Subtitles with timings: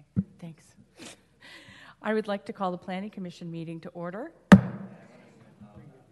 [0.00, 0.64] Okay, thanks.
[2.00, 4.32] I would like to call the Planning Commission meeting to order.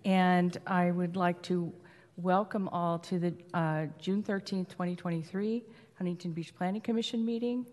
[0.04, 1.72] And I would like to
[2.16, 5.64] welcome all to the uh, June 13th, 2023
[5.94, 7.66] Huntington Beach Planning Commission meeting.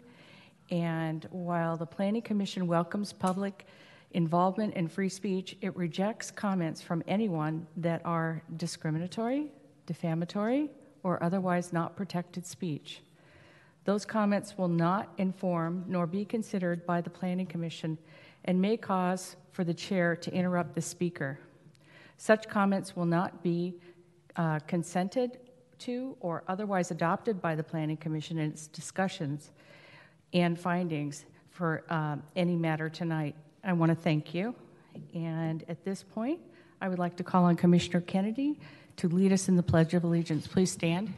[0.72, 3.66] And while the Planning Commission welcomes public
[4.12, 9.52] involvement and free speech, it rejects comments from anyone that are discriminatory,
[9.86, 10.70] defamatory,
[11.04, 13.02] or otherwise not protected speech.
[13.86, 17.98] Those comments will not inform nor be considered by the Planning Commission
[18.44, 21.40] and may cause for the chair to interrupt the speaker.
[22.18, 23.76] Such comments will not be
[24.36, 25.38] uh, consented
[25.80, 29.52] to or otherwise adopted by the Planning Commission in its discussions
[30.34, 33.36] and findings for uh, any matter tonight.
[33.64, 34.56] I want to thank you.
[35.14, 36.40] And at this point,
[36.82, 38.60] I would like to call on Commissioner Kennedy
[38.98, 40.48] to lead us in the Pledge of Allegiance.
[40.48, 41.14] Please stand.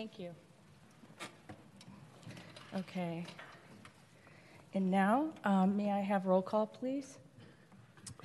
[0.00, 0.30] Thank you.
[2.74, 3.26] Okay.
[4.80, 7.18] And now, um, may I have roll call, please?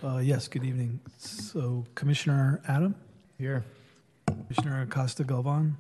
[0.02, 1.02] Uh, yes, good evening.
[1.17, 2.95] So Commissioner Adam?
[3.38, 3.66] Here.
[4.25, 5.75] Commissioner Acosta Galvan?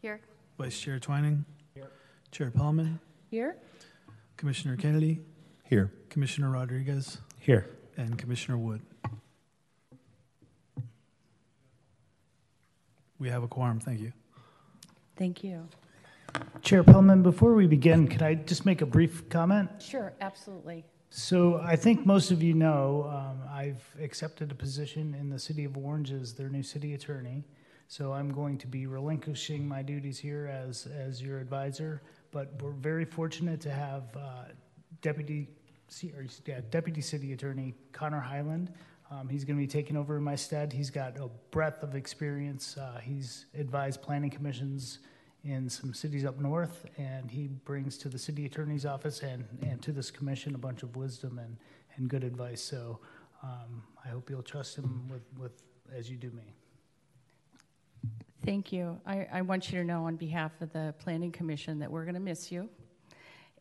[0.00, 0.20] Here.
[0.56, 1.44] Vice Chair Twining?
[1.74, 1.90] Here.
[2.30, 3.00] Chair Pellman?
[3.28, 3.56] Here?
[4.36, 5.18] Commissioner Kennedy?
[5.64, 5.90] Here.
[6.10, 7.18] Commissioner Rodriguez?
[7.40, 7.68] Here.
[7.96, 8.82] And Commissioner Wood?
[13.18, 14.12] We have a quorum, thank you.
[15.16, 15.66] Thank you.
[16.62, 19.70] Chair Pellman, before we begin, can I just make a brief comment?
[19.80, 20.84] Sure, absolutely.
[21.08, 25.64] So I think most of you know um, I've accepted a position in the city
[25.64, 27.44] of Orange as their new city attorney.
[27.88, 32.02] So I'm going to be relinquishing my duties here as, as your advisor.
[32.30, 34.44] But we're very fortunate to have uh,
[35.02, 35.48] Deputy,
[36.14, 38.72] or, yeah, Deputy City Attorney Connor Highland.
[39.10, 40.72] Um, he's going to be taking over in my stead.
[40.72, 42.76] He's got a breadth of experience.
[42.76, 45.00] Uh, he's advised planning commissions
[45.44, 49.80] in some cities up north, and he brings to the city attorney's office and, and
[49.82, 51.56] to this commission a bunch of wisdom and,
[51.96, 52.60] and good advice.
[52.60, 52.98] So
[53.42, 55.62] um, I hope you'll trust him with, with
[55.96, 56.54] as you do me.
[58.44, 58.98] Thank you.
[59.06, 62.14] I, I want you to know on behalf of the Planning Commission that we're going
[62.14, 62.68] to miss you,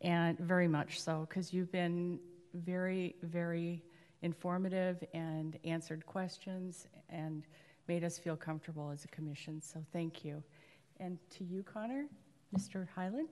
[0.01, 2.19] and very much so, because you've been
[2.53, 3.83] very, very
[4.21, 7.45] informative and answered questions and
[7.87, 9.61] made us feel comfortable as a commission.
[9.61, 10.43] So thank you
[10.99, 12.05] and to you, Connor,
[12.55, 12.87] Mr.
[12.95, 13.29] Highland.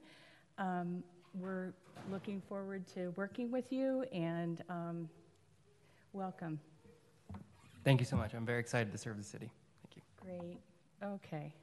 [0.57, 1.73] Um, we're
[2.09, 5.09] looking forward to working with you and um,
[6.13, 6.59] welcome.
[7.83, 8.33] Thank you so much.
[8.33, 9.51] I'm very excited to serve the city.
[9.83, 10.01] Thank you.
[10.21, 10.57] Great.
[11.03, 11.53] Okay.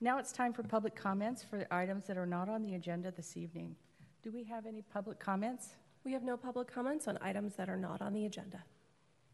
[0.00, 3.36] Now it's time for public comments for items that are not on the agenda this
[3.36, 3.74] evening.
[4.22, 5.74] Do we have any public comments?
[6.04, 8.62] We have no public comments on items that are not on the agenda.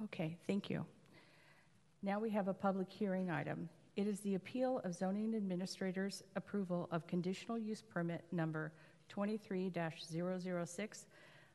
[0.05, 0.85] Okay, thank you.
[2.03, 3.69] Now we have a public hearing item.
[3.97, 8.73] It is the appeal of zoning administrator's approval of conditional use permit number
[9.09, 11.07] 23 006,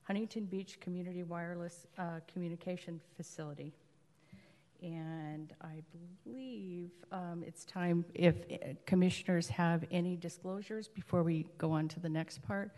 [0.04, 3.74] Huntington Beach Community Wireless uh, Communication Facility.
[4.82, 5.84] And I
[6.24, 12.00] believe um, it's time if uh, commissioners have any disclosures before we go on to
[12.00, 12.72] the next part.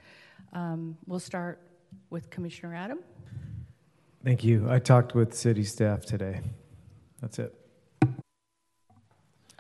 [0.54, 1.62] Um, we'll start
[2.10, 3.00] with Commissioner Adam.
[4.24, 4.66] Thank you.
[4.68, 6.42] I talked with city staff today.
[7.22, 7.61] That's it.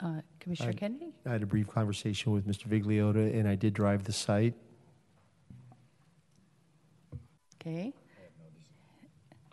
[0.01, 1.13] Uh, Commissioner I- Kennedy?
[1.25, 2.65] I had a brief conversation with Mr.
[2.67, 4.55] Vigliota, and I did drive the site.
[7.55, 7.93] Okay.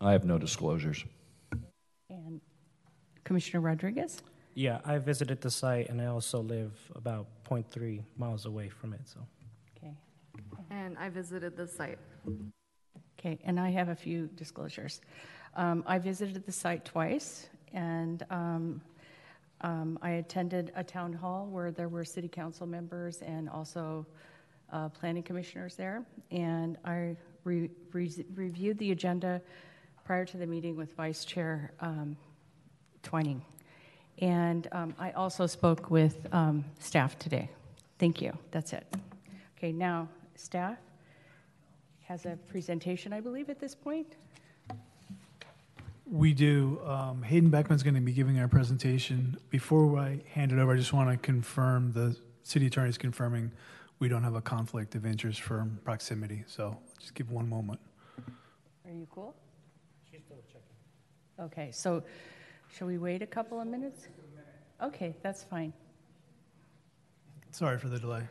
[0.01, 1.05] I have no disclosures.
[2.09, 2.41] And
[3.25, 4.23] Commissioner Rodriguez?
[4.55, 9.01] Yeah, I visited the site and I also live about 0.3 miles away from it.
[9.05, 9.21] So,
[9.77, 9.95] Okay.
[10.71, 11.99] And I visited the site.
[13.19, 15.01] Okay, and I have a few disclosures.
[15.55, 18.81] Um, I visited the site twice, and um,
[19.61, 24.07] um, I attended a town hall where there were city council members and also
[24.73, 26.05] uh, planning commissioners there.
[26.31, 29.41] And I re- re- reviewed the agenda
[30.05, 32.17] prior to the meeting with Vice Chair um,
[33.03, 33.43] Twining.
[34.21, 37.51] And um, I also spoke with um, staff today.
[37.99, 38.37] Thank you.
[38.51, 38.87] That's it.
[39.57, 40.79] Okay, now, staff
[42.03, 44.17] has a presentation, I believe, at this point.
[46.11, 46.81] We do.
[46.87, 49.37] Um, Hayden Beckman's going to be giving our presentation.
[49.51, 53.53] Before I hand it over, I just want to confirm the city attorney is confirming
[53.99, 56.45] we don't have a conflict of interest from proximity.
[56.47, 57.81] So just give one moment.
[58.87, 59.35] Are you cool?
[60.11, 61.45] She's still checking.
[61.45, 62.03] Okay, so
[62.75, 64.09] shall we wait a couple of minutes?
[64.83, 65.75] Okay, that's fine.
[67.51, 68.23] Sorry for the delay.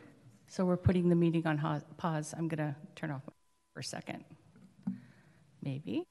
[0.48, 2.34] So we're putting the meeting on pause.
[2.36, 3.22] I'm going to turn off
[3.72, 4.24] for a second.
[5.62, 6.06] Maybe.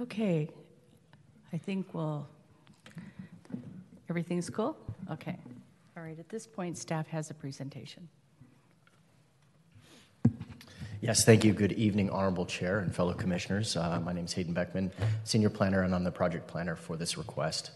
[0.00, 0.48] Okay.
[1.52, 2.26] I think we'll.
[4.08, 4.76] Everything's cool?
[5.10, 5.36] Okay.
[5.96, 6.18] All right.
[6.18, 8.08] At this point, staff has a presentation.
[11.02, 11.52] Yes, thank you.
[11.52, 13.76] Good evening, Honorable Chair and fellow commissioners.
[13.76, 14.90] Uh, my name is Hayden Beckman,
[15.24, 17.70] Senior Planner, and I'm the project planner for this request.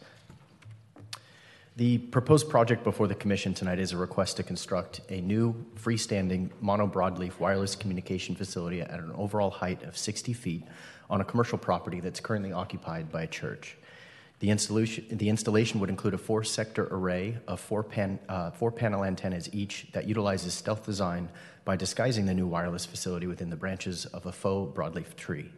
[1.77, 6.51] The proposed project before the Commission tonight is a request to construct a new freestanding
[6.61, 10.63] mono broadleaf wireless communication facility at an overall height of 60 feet
[11.11, 13.77] on a commercial property that's currently occupied by a church.
[14.39, 18.71] The installation, the installation would include a four sector array of four, pan, uh, four
[18.71, 21.29] panel antennas each that utilizes stealth design
[21.65, 25.51] by disguising the new wireless facility within the branches of a faux broadleaf tree.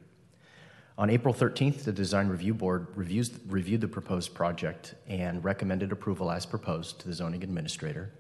[0.98, 6.31] On April 13th, the Design Review Board reviews, reviewed the proposed project and recommended approval
[6.31, 8.10] as proposed to the zoning administrator.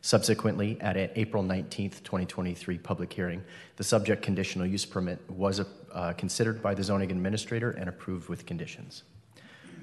[0.00, 3.44] Subsequently, at an April 19th, 2023 public hearing,
[3.76, 5.60] the subject conditional use permit was
[5.92, 9.04] uh, considered by the zoning administrator and approved with conditions.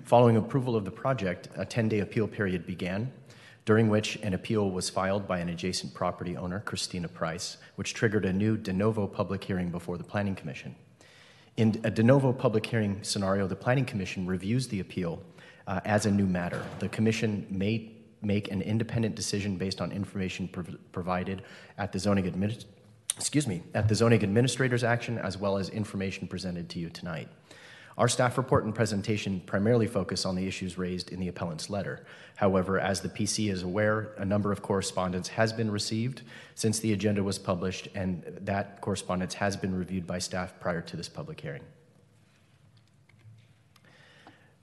[0.03, 3.13] Following approval of the project, a 10 day appeal period began,
[3.63, 8.25] during which an appeal was filed by an adjacent property owner, Christina Price, which triggered
[8.25, 10.75] a new de novo public hearing before the Planning Commission.
[11.57, 15.21] In a de novo public hearing scenario, the Planning Commission reviews the appeal
[15.67, 16.63] uh, as a new matter.
[16.79, 17.91] The Commission may
[18.21, 21.41] make an independent decision based on information prov- provided
[21.77, 22.65] at the zoning admin-
[23.17, 27.27] excuse me, at the zoning administrator's action as well as information presented to you tonight.
[28.01, 32.03] Our staff report and presentation primarily focus on the issues raised in the appellant's letter.
[32.35, 36.23] However, as the PC is aware, a number of correspondence has been received
[36.55, 40.97] since the agenda was published, and that correspondence has been reviewed by staff prior to
[40.97, 41.61] this public hearing.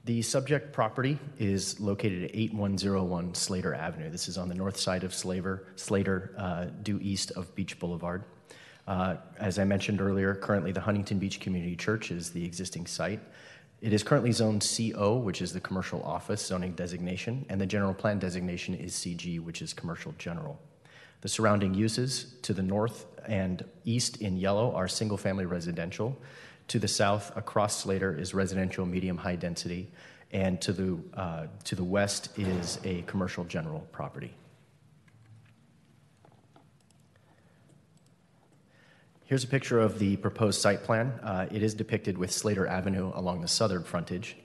[0.04, 4.10] The subject property is located at 8101 Slater Avenue.
[4.10, 8.24] This is on the north side of Slater, Slater uh, due east of Beach Boulevard.
[8.88, 13.20] Uh, as I mentioned earlier, currently the Huntington Beach Community Church is the existing site.
[13.82, 17.92] It is currently zoned CO, which is the commercial office zoning designation, and the general
[17.92, 20.58] plan designation is CG, which is commercial general.
[21.20, 26.16] The surrounding uses to the north and east in yellow are single family residential.
[26.68, 29.90] To the south, across Slater, is residential medium high density,
[30.32, 34.32] and to the, uh, to the west is a commercial general property.
[39.28, 41.08] Here's a picture of the proposed site plan.
[41.22, 44.38] Uh, it is depicted with Slater Avenue along the southern frontage.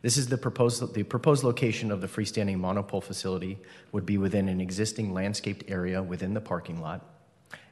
[0.00, 3.58] This is the proposed, the proposed location of the freestanding monopole facility
[3.92, 7.04] would be within an existing landscaped area within the parking lot.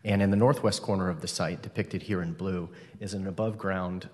[0.05, 2.69] And in the northwest corner of the site, depicted here in blue,
[3.01, 4.11] is an above ground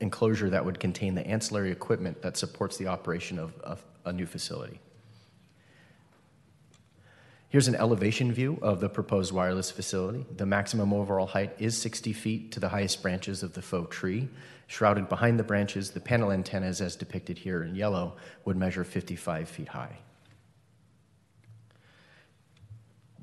[0.00, 4.26] enclosure that would contain the ancillary equipment that supports the operation of, of a new
[4.26, 4.80] facility.
[7.50, 10.26] Here's an elevation view of the proposed wireless facility.
[10.36, 14.28] The maximum overall height is 60 feet to the highest branches of the faux tree.
[14.66, 19.48] Shrouded behind the branches, the panel antennas, as depicted here in yellow, would measure 55
[19.48, 19.96] feet high.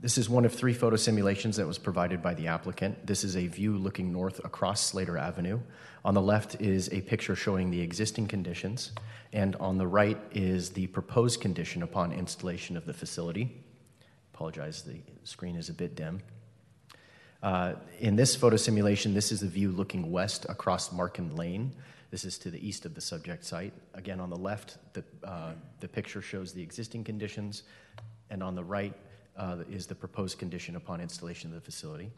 [0.01, 3.05] This is one of three photo simulations that was provided by the applicant.
[3.05, 5.59] This is a view looking north across Slater Avenue.
[6.03, 8.91] On the left is a picture showing the existing conditions,
[9.33, 13.64] and on the right is the proposed condition upon installation of the facility.
[14.35, 16.19] Apologize, the screen is a bit dim.
[17.41, 21.71] Uh, in this photo simulation, this is a view looking west across Markin Lane.
[22.11, 23.71] This is to the east of the subject site.
[23.93, 27.63] Again, on the left, the, uh, the picture shows the existing conditions,
[28.29, 28.93] and on the right
[29.37, 32.11] uh, is the proposed condition upon installation of the facility.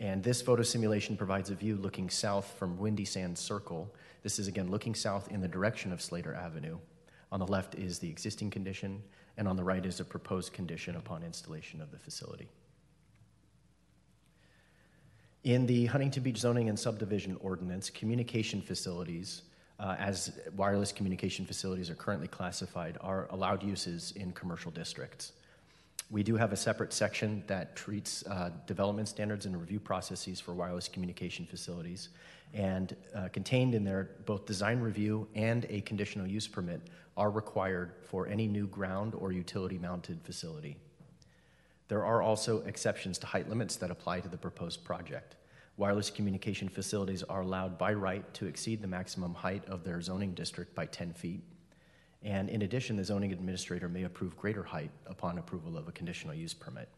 [0.00, 3.94] And this photo simulation provides a view looking south from Windy Sand Circle.
[4.24, 6.78] This is again looking south in the direction of Slater Avenue.
[7.30, 9.04] On the left is the existing condition,
[9.36, 12.48] and on the right is a proposed condition upon installation of the facility.
[15.44, 19.42] In the Huntington Beach Zoning and Subdivision Ordinance, communication facilities,
[19.80, 25.32] uh, as wireless communication facilities are currently classified, are allowed uses in commercial districts.
[26.12, 30.52] We do have a separate section that treats uh, development standards and review processes for
[30.52, 32.10] wireless communication facilities.
[32.52, 36.82] And uh, contained in there, both design review and a conditional use permit
[37.16, 40.76] are required for any new ground or utility mounted facility.
[41.88, 45.36] There are also exceptions to height limits that apply to the proposed project.
[45.78, 50.34] Wireless communication facilities are allowed by right to exceed the maximum height of their zoning
[50.34, 51.40] district by 10 feet.
[52.24, 56.34] And in addition, the zoning administrator may approve greater height upon approval of a conditional
[56.34, 56.88] use permit.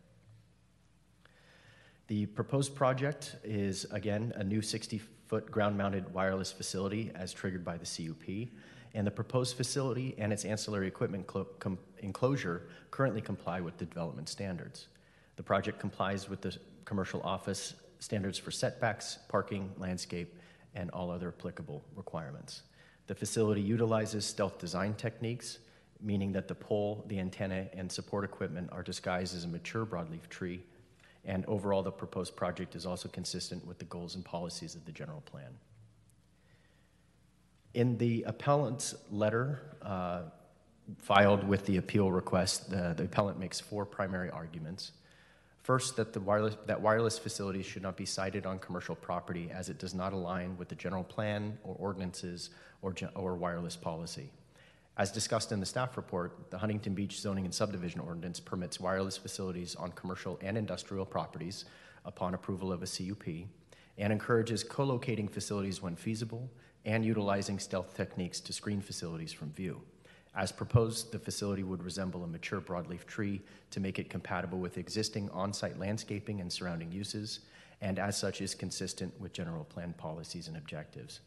[2.08, 7.64] The proposed project is, again, a new 60 foot ground mounted wireless facility as triggered
[7.64, 8.50] by the CUP.
[8.94, 11.28] And the proposed facility and its ancillary equipment
[11.98, 14.88] enclosure currently comply with the development standards.
[15.36, 20.36] The project complies with the commercial office standards for setbacks, parking, landscape,
[20.74, 22.62] and all other applicable requirements.
[23.06, 25.58] The facility utilizes stealth design techniques,
[26.00, 30.28] meaning that the pole, the antenna, and support equipment are disguised as a mature broadleaf
[30.28, 30.62] tree.
[31.24, 34.92] And overall, the proposed project is also consistent with the goals and policies of the
[34.92, 35.50] general plan.
[37.72, 40.22] In the appellant's letter uh,
[40.98, 44.92] filed with the appeal request, the, the appellant makes four primary arguments.
[45.64, 49.70] First, that, the wireless, that wireless facilities should not be sited on commercial property as
[49.70, 52.50] it does not align with the general plan or ordinances
[52.82, 54.30] or, or wireless policy.
[54.98, 59.16] As discussed in the staff report, the Huntington Beach Zoning and Subdivision Ordinance permits wireless
[59.16, 61.64] facilities on commercial and industrial properties
[62.04, 63.48] upon approval of a CUP
[63.96, 66.50] and encourages co locating facilities when feasible
[66.84, 69.80] and utilizing stealth techniques to screen facilities from view.
[70.36, 74.78] As proposed, the facility would resemble a mature broadleaf tree to make it compatible with
[74.78, 77.40] existing on site landscaping and surrounding uses,
[77.80, 81.20] and as such is consistent with general plan policies and objectives.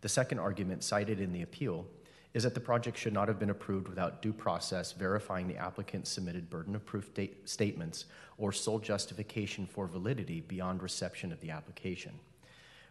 [0.00, 1.86] The second argument cited in the appeal
[2.34, 6.06] is that the project should not have been approved without due process verifying the applicant
[6.06, 7.10] submitted burden of proof
[7.46, 8.04] statements
[8.36, 12.12] or sole justification for validity beyond reception of the application.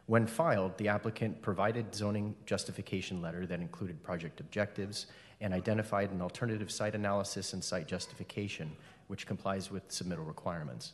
[0.07, 5.07] When filed, the applicant provided zoning justification letter that included project objectives
[5.41, 8.71] and identified an alternative site analysis and site justification,
[9.07, 10.93] which complies with submittal requirements.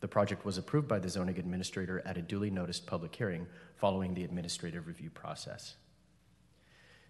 [0.00, 4.14] The project was approved by the zoning administrator at a duly noticed public hearing following
[4.14, 5.74] the administrative review process.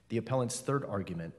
[0.08, 1.34] The appellant's third argument,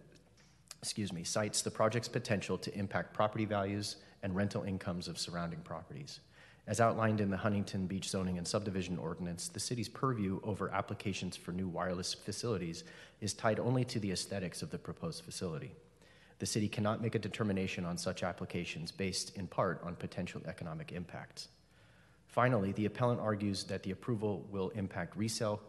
[0.81, 5.59] excuse me, cites the project's potential to impact property values and rental incomes of surrounding
[5.61, 6.19] properties.
[6.69, 11.35] As outlined in the Huntington Beach Zoning and Subdivision Ordinance, the city's purview over applications
[11.35, 12.83] for new wireless facilities
[13.21, 15.71] is tied only to the aesthetics of the proposed facility.
[16.37, 20.91] The city cannot make a determination on such applications based in part on potential economic
[20.91, 21.47] impacts.
[22.27, 25.59] Finally, the appellant argues that the approval will impact resale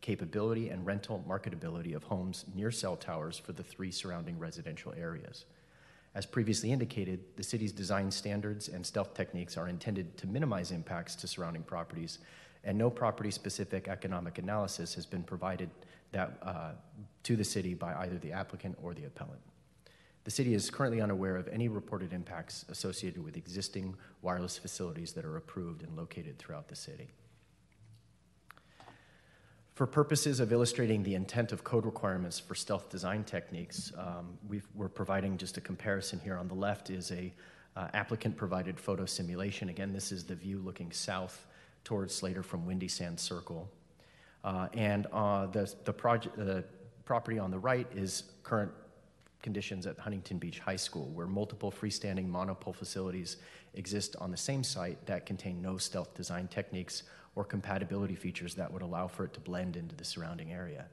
[0.00, 5.44] capability and rental marketability of homes near cell towers for the three surrounding residential areas.
[6.18, 11.14] As previously indicated, the city's design standards and stealth techniques are intended to minimize impacts
[11.14, 12.18] to surrounding properties,
[12.64, 15.70] and no property specific economic analysis has been provided
[16.10, 16.72] that, uh,
[17.22, 19.38] to the city by either the applicant or the appellant.
[20.24, 25.24] The city is currently unaware of any reported impacts associated with existing wireless facilities that
[25.24, 27.12] are approved and located throughout the city.
[29.78, 34.60] For purposes of illustrating the intent of code requirements for stealth design techniques, um, we
[34.80, 36.36] are providing just a comparison here.
[36.36, 37.32] On the left is a
[37.76, 39.68] uh, applicant provided photo simulation.
[39.68, 41.46] Again, this is the view looking south
[41.84, 43.70] towards Slater from Windy Sand Circle.
[44.42, 46.64] Uh, and uh, the, the, project, the
[47.04, 48.72] property on the right is current
[49.48, 53.38] conditions at Huntington Beach High School, where multiple freestanding monopole facilities
[53.72, 58.70] exist on the same site that contain no stealth design techniques or compatibility features that
[58.70, 60.84] would allow for it to blend into the surrounding area.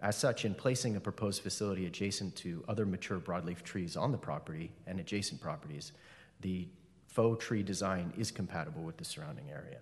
[0.00, 4.18] As such, in placing a proposed facility adjacent to other mature broadleaf trees on the
[4.18, 5.90] property and adjacent properties,
[6.42, 6.68] The
[7.08, 9.78] faux tree design is compatible with the surrounding area.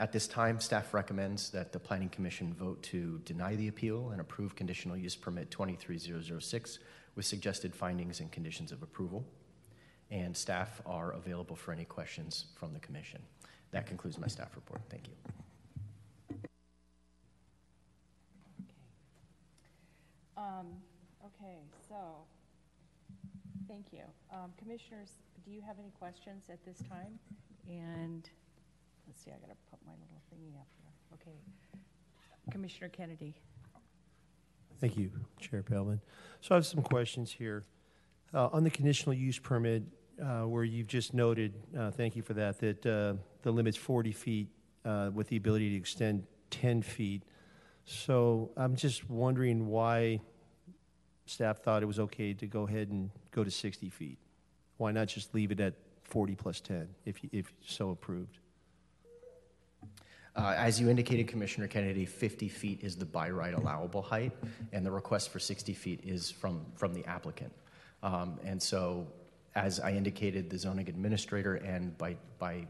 [0.00, 4.20] At this time, staff recommends that the Planning Commission vote to deny the appeal and
[4.22, 6.78] approve conditional use permit 23006
[7.16, 9.26] with suggested findings and conditions of approval.
[10.10, 13.20] And staff are available for any questions from the commission.
[13.72, 14.80] That concludes my staff report.
[14.88, 16.38] Thank you.
[20.34, 20.68] Um,
[21.26, 21.96] okay, so,
[23.68, 24.04] thank you.
[24.32, 25.10] Um, commissioners,
[25.44, 27.18] do you have any questions at this time?
[27.68, 28.30] And,
[29.10, 30.92] let's see, I gotta put my little thingy up here.
[31.14, 31.36] Okay.
[32.52, 33.34] Commissioner Kennedy.
[34.80, 36.00] Thank you, Chair Pellman.
[36.40, 37.64] So I have some questions here.
[38.32, 39.82] Uh, On the conditional use permit,
[40.22, 44.12] uh, where you've just noted, uh, thank you for that, that uh, the limit's 40
[44.12, 44.48] feet
[44.84, 47.24] uh, with the ability to extend 10 feet.
[47.84, 50.20] So I'm just wondering why
[51.26, 54.18] staff thought it was okay to go ahead and go to 60 feet?
[54.76, 55.74] Why not just leave it at
[56.04, 58.38] 40 plus 10, if, you- if so approved?
[60.36, 64.32] Uh, As you indicated, Commissioner Kennedy, 50 feet is the by right allowable height,
[64.72, 67.52] and the request for 60 feet is from, from the applicant.
[68.02, 69.06] Um, And so,
[69.54, 72.66] as I indicated, the zoning administrator and by, by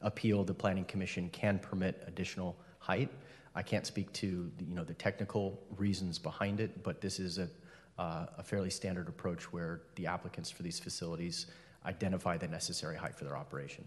[0.00, 3.10] appeal, the planning commission can permit additional height.
[3.54, 7.48] I can't speak to, you know, the technical reasons behind it, but this is a,
[7.98, 11.46] uh, a fairly standard approach where the applicants for these facilities
[11.86, 13.84] identify the necessary height for their operation.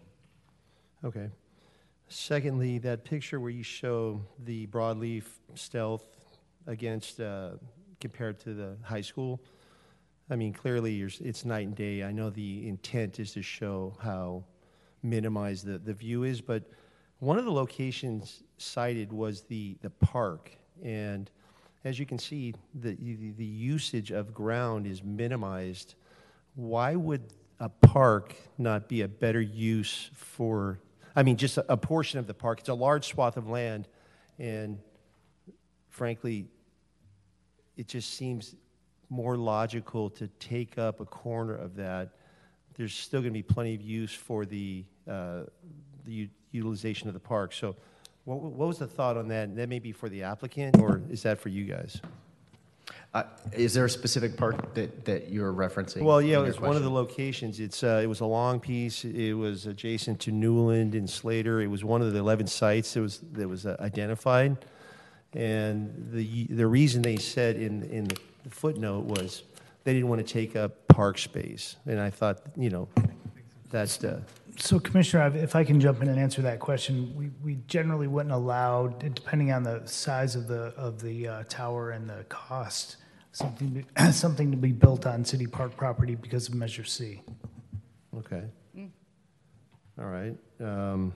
[1.03, 1.29] Okay.
[2.09, 6.05] Secondly, that picture where you show the broadleaf stealth
[6.65, 7.51] against, uh,
[7.99, 9.41] compared to the high school,
[10.29, 12.03] I mean, clearly it's night and day.
[12.03, 14.43] I know the intent is to show how
[15.03, 16.63] minimized the, the view is, but
[17.19, 20.51] one of the locations cited was the, the park.
[20.83, 21.29] And
[21.83, 25.95] as you can see, the, the, the usage of ground is minimized.
[26.55, 30.79] Why would a park not be a better use for,
[31.17, 32.59] I mean, just a, a portion of the park?
[32.59, 33.87] It's a large swath of land,
[34.37, 34.77] and
[35.89, 36.45] frankly,
[37.75, 38.55] it just seems
[39.09, 42.11] more logical to take up a corner of that.
[42.75, 45.45] There's still going to be plenty of use for the, uh,
[46.05, 47.51] the u- utilization of the park.
[47.51, 47.75] So,
[48.25, 49.49] what, what was the thought on that?
[49.49, 51.99] And That may be for the applicant, or is that for you guys?
[53.13, 56.03] Uh, Is there a specific part that, that you're referencing?
[56.03, 57.59] Well, yeah, it was one of the locations.
[57.59, 59.05] It's, uh, it was a long piece.
[59.05, 61.61] It was adjacent to Newland and Slater.
[61.61, 64.57] It was one of the 11 sites that was, that was uh, identified.
[65.33, 69.43] And the, the reason they said in, in the footnote was
[69.83, 71.77] they didn't want to take up park space.
[71.85, 72.87] And I thought, you know,
[73.71, 74.21] that's the,
[74.59, 78.33] So Commissioner, if I can jump in and answer that question, we, we generally wouldn't
[78.33, 82.97] allow, depending on the size of the, of the uh, tower and the cost,
[83.33, 87.21] something, to- something to be built on city park property because of Measure C.
[88.17, 88.43] Okay.
[89.99, 90.35] All right.
[90.59, 91.13] Um,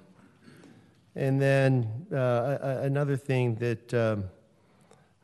[1.16, 4.26] And then uh, a- a- another thing that um,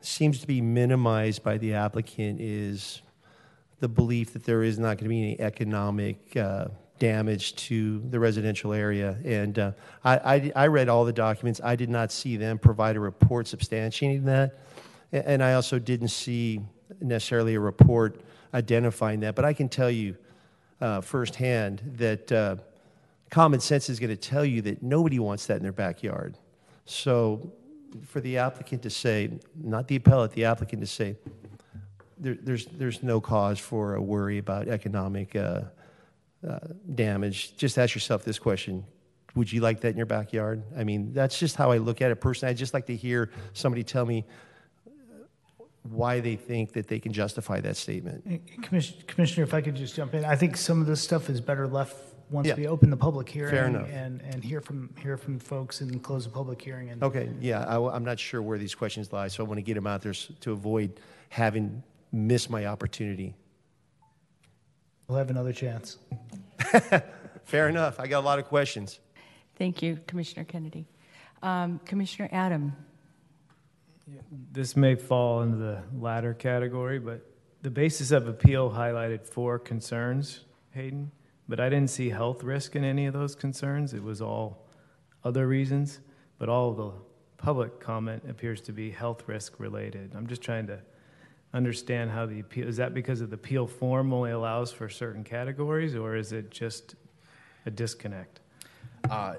[0.00, 3.00] seems to be minimized by the applicant is
[3.78, 6.66] the belief that there is not going to be any economic uh,
[6.98, 9.16] damage to the residential area.
[9.24, 9.72] And uh,
[10.04, 11.60] I, I, I read all the documents.
[11.62, 14.58] I did not see them provide a report substantiating that.
[15.12, 16.60] And I also didn't see
[17.00, 18.20] necessarily a report
[18.52, 19.34] identifying that.
[19.34, 20.16] But I can tell you
[20.80, 22.56] uh, firsthand that uh,
[23.30, 26.36] common sense is going to tell you that nobody wants that in their backyard.
[26.84, 27.52] So
[28.06, 31.16] for the applicant to say, not the appellate, the applicant to say,
[32.18, 35.36] there, there's, there's no cause for a worry about economic
[36.46, 36.58] uh, uh,
[36.94, 37.56] damage.
[37.56, 38.84] Just ask yourself this question
[39.34, 40.62] Would you like that in your backyard?
[40.76, 42.50] I mean, that's just how I look at it personally.
[42.50, 44.24] I'd just like to hear somebody tell me
[45.82, 48.42] why they think that they can justify that statement.
[48.62, 51.66] Commissioner, if I could just jump in, I think some of this stuff is better
[51.66, 51.96] left
[52.30, 52.54] once Yeah.
[52.56, 53.74] we open the public hearing.
[53.74, 53.88] enough.
[53.90, 56.90] And, and hear from, hear from folks and close the public hearing.
[56.90, 59.62] And Okay, yeah, I, am not sure where these questions lie, so I want to
[59.62, 63.34] get them out there to avoid having missed my opportunity.
[65.08, 65.98] We'll have another chance.
[67.44, 67.98] Fair enough.
[67.98, 69.00] I got a lot of questions.
[69.56, 70.86] Thank you, Commissioner Kennedy.
[71.42, 72.74] Um, Commissioner Adam.
[74.52, 77.26] This may fall into the latter category, but
[77.62, 81.10] the basis of appeal highlighted four concerns, Hayden,
[81.48, 83.94] but I didn't see health risk in any of those concerns.
[83.94, 84.66] It was all
[85.24, 86.00] other reasons,
[86.38, 86.92] but all of the
[87.38, 90.12] public comment appears to be health risk related.
[90.14, 90.80] I'm just trying to
[91.54, 95.24] understand how the appeal, is that because of the appeal form only allows for certain
[95.24, 96.94] categories, or is it just
[97.66, 98.40] a disconnect?
[99.10, 99.34] Uh,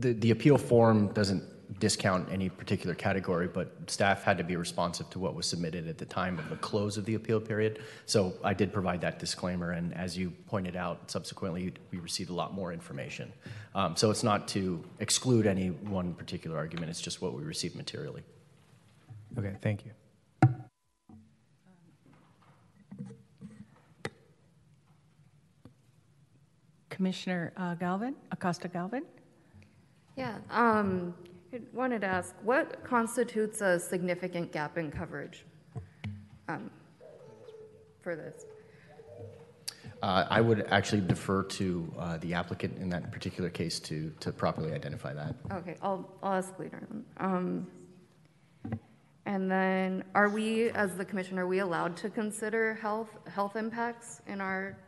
[0.00, 1.44] The, the appeal form doesn't,
[1.78, 5.98] discount any particular category, but staff had to be responsive to what was submitted at
[5.98, 7.80] the time of the close of the appeal period.
[8.06, 12.34] So I did provide that disclaimer, and as you pointed out, subsequently we received a
[12.34, 13.32] lot more information.
[13.74, 17.74] Um, so it's not to exclude any one particular argument, it's just what we received
[17.74, 18.22] materially.
[19.38, 19.92] Okay, thank you.
[27.02, 29.02] Commissioner uh, Galvan, Acosta Galvan?
[30.16, 31.12] Yeah, um,
[31.52, 35.44] I wanted to ask, what constitutes a significant gap in coverage
[36.46, 36.70] um,
[38.02, 38.44] for this?
[40.00, 44.30] Uh, I would actually defer to uh, the applicant in that particular case to, to
[44.30, 45.34] properly identify that.
[45.50, 46.86] Okay, I'll, I'll ask later.
[46.88, 47.04] then.
[47.16, 47.66] Um,
[49.26, 54.22] and then, are we, as the commission, are we allowed to consider health, health impacts
[54.28, 54.78] in our,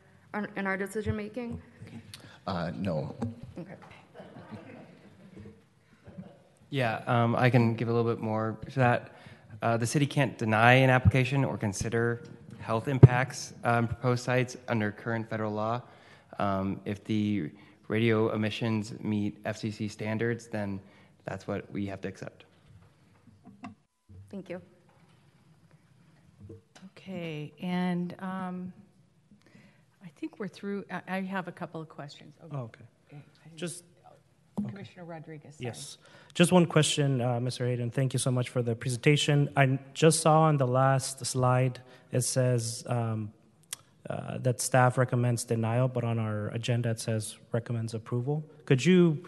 [0.55, 1.61] in our decision making?
[2.47, 3.15] Uh, no.
[3.59, 3.75] Okay.
[6.71, 9.17] Yeah, um, I can give a little bit more to that.
[9.63, 12.25] Uh, the city can't deny an application or consider
[12.59, 15.83] health impacts on proposed sites under current federal law.
[16.39, 17.51] Um, if the
[17.89, 20.81] radio emissions meet FCC standards, then
[21.25, 22.45] that's what we have to accept.
[24.31, 24.61] Thank you.
[26.97, 28.73] Okay, and um,
[30.05, 30.85] I think we're through.
[30.91, 32.35] I, I have a couple of questions.
[32.53, 32.85] Oh, okay.
[33.57, 33.85] Just
[34.69, 35.57] Commissioner Rodriguez.
[35.57, 35.67] sorry.
[35.67, 35.99] Yes.
[36.35, 37.67] Just one question, uh, Mr.
[37.67, 37.91] Hayden.
[37.91, 39.49] Thank you so much for the presentation.
[39.57, 41.81] I just saw on the last slide
[42.13, 43.33] it says um,
[44.09, 48.45] uh, that staff recommends denial, but on our agenda it says recommends approval.
[48.65, 49.25] Could you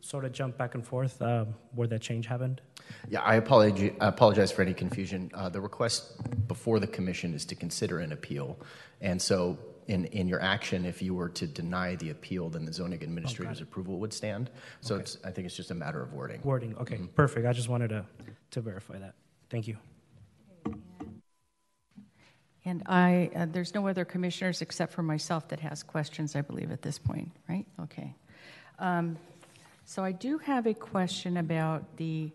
[0.00, 2.60] sort of jump back and forth uh, where that change happened?
[3.08, 5.30] Yeah, I apologize, I apologize for any confusion.
[5.34, 6.14] Uh, the request
[6.48, 8.58] before the commission is to consider an appeal.
[9.00, 9.58] And so,
[9.88, 13.60] in, in your action, if you were to deny the appeal, then the zoning administrator's
[13.60, 14.50] approval would stand.
[14.80, 15.02] So, Okay.
[15.02, 16.40] it's, I think it's just a matter of wording.
[16.44, 16.76] Wording.
[16.76, 17.46] Okay, perfect.
[17.46, 18.04] I just wanted to,
[18.52, 19.14] to verify that.
[19.50, 19.76] Thank you.
[22.64, 26.70] And I, uh, there's no other commissioners except for myself that has questions, I believe,
[26.70, 27.66] at this point, right?
[27.80, 28.14] Okay.
[28.78, 29.16] Um,
[29.86, 32.30] So I do have a question about the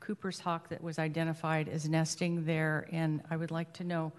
[0.00, 4.12] Cooper's hawk that was identified as nesting there, and I would like to know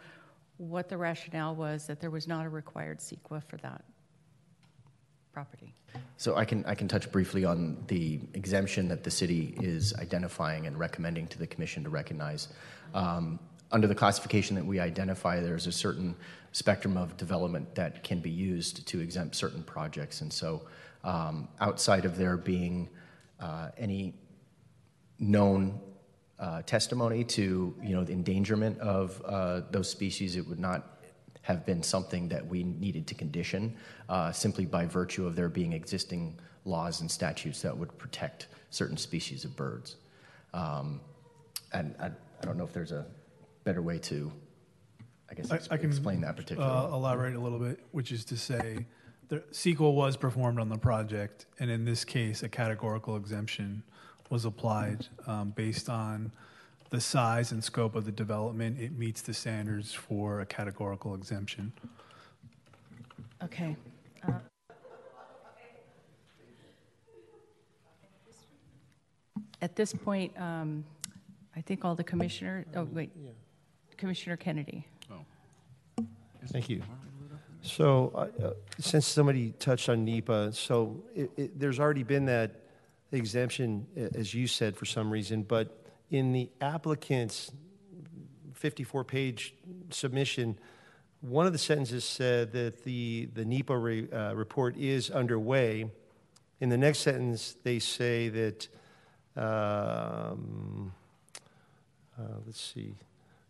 [0.59, 3.81] what the rationale was that there was not a required CEQA for that
[5.31, 5.73] property.
[6.17, 10.67] So I can, I can touch briefly on the exemption that the city is identifying
[10.67, 12.49] and recommending to the commission to recognize.
[12.93, 13.39] Um,
[13.71, 16.13] under the classification that we identify, there's a certain
[16.51, 20.19] spectrum of development that can be used to exempt certain projects.
[20.19, 20.63] And so
[21.05, 22.89] um, outside of there being
[23.39, 24.13] uh, any
[25.19, 25.79] known
[26.39, 30.99] uh, testimony to you know the endangerment of uh, those species, it would not
[31.41, 33.75] have been something that we needed to condition
[34.07, 38.97] uh, simply by virtue of there being existing laws and statutes that would protect certain
[38.97, 39.95] species of birds.
[40.53, 41.01] Um,
[41.73, 43.05] and I, I don't know if there's a
[43.63, 44.31] better way to,
[45.29, 46.69] I guess, I, ex- I can explain that particular.
[46.69, 48.85] uh, elaborate a little bit, which is to say,
[49.29, 53.83] the CEQA was performed on the project, and in this case, a categorical exemption
[54.29, 56.31] was applied um, based on
[56.89, 58.79] the size and scope of the development.
[58.79, 61.71] It meets the standards for a categorical exemption.
[63.43, 63.75] Okay.
[64.27, 64.33] Uh,
[69.61, 70.85] At this point, um,
[71.55, 73.11] I think all the commissioner, oh, wait,
[73.97, 74.87] Commissioner Kennedy.
[75.11, 76.05] Oh.
[76.47, 76.81] Thank you.
[77.61, 82.51] So, uh, uh, since somebody touched on NEPA, so it, it, there's already been that
[83.17, 87.51] exemption, as you said, for some reason, but in the applicant's
[88.61, 89.53] 54-page
[89.89, 90.57] submission,
[91.21, 95.89] one of the sentences said that the, the NEPA re, uh, report is underway.
[96.59, 98.67] In the next sentence, they say that,
[99.35, 100.93] um,
[102.17, 102.95] uh, let's see,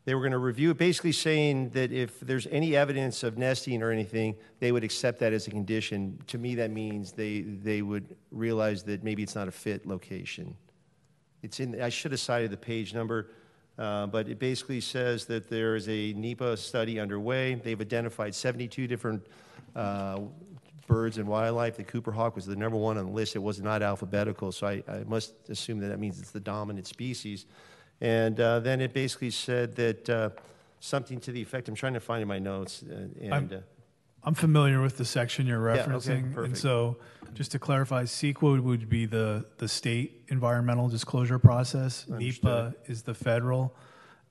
[0.09, 3.83] they were going to review it, basically saying that if there's any evidence of nesting
[3.83, 6.17] or anything, they would accept that as a condition.
[6.25, 10.55] To me, that means they, they would realize that maybe it's not a fit location.
[11.43, 13.29] It's in, I should have cited the page number,
[13.77, 17.53] uh, but it basically says that there is a NEPA study underway.
[17.53, 19.27] They've identified 72 different
[19.75, 20.21] uh,
[20.87, 21.77] birds and wildlife.
[21.77, 23.35] The Cooper hawk was the number one on the list.
[23.35, 26.87] It was not alphabetical, so I, I must assume that that means it's the dominant
[26.87, 27.45] species.
[28.01, 30.29] And uh, then it basically said that uh,
[30.79, 33.57] something to the effect, I'm trying to find in my notes, uh, and I'm- uh,
[34.21, 36.37] I'm familiar with the section you're Yeah, okay, referencing.
[36.43, 36.97] And so,
[37.33, 42.05] just to clarify, CEQA would be the, the state environmental disclosure process.
[42.09, 43.73] NEPA is the federal.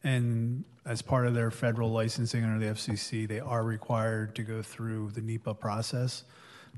[0.04, 4.60] And as part of their federal licensing under the FCC, they are required to go
[4.62, 6.24] through the NEPA process.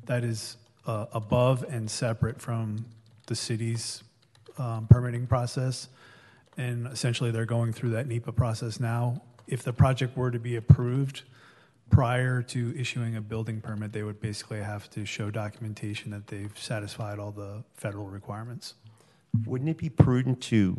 [0.06, 2.86] That is uh, above and separate from
[3.26, 4.04] the city's
[4.56, 5.88] um, permitting process.
[6.60, 9.22] And essentially, they're going through that NEPA process now.
[9.46, 11.22] If the project were to be approved
[11.88, 16.52] prior to issuing a building permit, they would basically have to show documentation that they've
[16.58, 18.74] satisfied all the federal requirements.
[19.46, 20.76] Wouldn't it be prudent to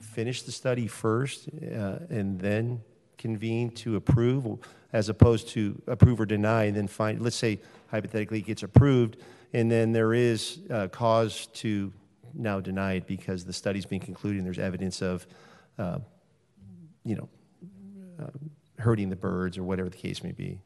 [0.00, 2.80] finish the study first uh, and then
[3.16, 4.58] convene to approve,
[4.92, 9.16] as opposed to approve or deny and then find, let's say hypothetically it gets approved,
[9.52, 11.92] and then there is uh, cause to
[12.34, 15.26] now deny it because the study's been concluded and there's evidence of,
[15.78, 15.98] uh,
[17.04, 17.28] you know,
[18.20, 18.28] uh,
[18.82, 20.60] hurting the birds or whatever the case may be.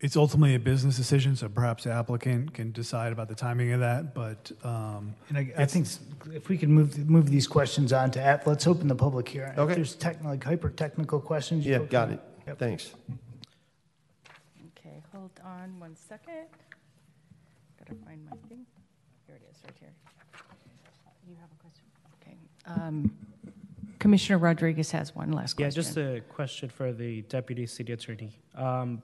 [0.00, 3.80] It's ultimately a business decision, so perhaps the applicant can decide about the timing of
[3.80, 5.88] that, but um, And I, I think
[6.32, 9.52] if we can move, move these questions on to, app- let's open the public hearing.
[9.54, 9.74] If Okay.
[9.74, 11.66] there's technical, like hyper-technical questions.
[11.66, 12.24] Yeah, got want- it.
[12.46, 12.58] Yep.
[12.60, 12.94] Thanks.
[14.78, 16.46] Okay, hold on one second.
[17.80, 18.64] Gotta find my thing.
[19.26, 19.92] Here it is, right here.
[21.28, 21.84] You have a question?
[22.22, 22.36] Okay.
[22.68, 23.10] Um,
[23.98, 25.64] Commissioner Rodriguez has one last question.
[25.64, 28.38] Yeah, just a question for the deputy city attorney.
[28.54, 29.02] Um,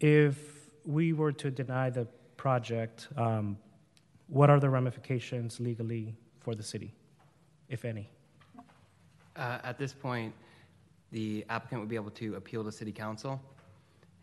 [0.00, 3.56] if we were to deny the project, um,
[4.28, 6.94] what are the ramifications legally for the city,
[7.68, 8.08] if any?
[9.34, 10.34] Uh, At this point,
[11.10, 13.40] the applicant would be able to appeal to city council,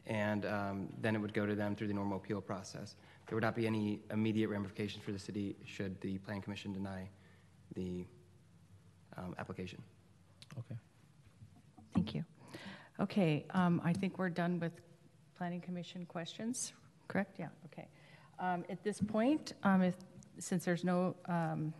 [0.06, 2.96] and um, then it would go to them through the normal appeal process.
[3.28, 7.08] There would not be any immediate ramifications for the city should the plan commission deny
[7.76, 8.06] the
[9.20, 9.82] um, application.
[10.58, 10.76] Okay.
[11.94, 12.24] Thank you.
[13.00, 14.74] Okay, um, I think we're done with
[15.38, 16.74] planning commission questions,
[17.08, 17.40] correct?
[17.40, 17.88] Yeah, okay.
[18.40, 19.96] Um, At this point, um, if,
[20.38, 21.74] since there's no, um,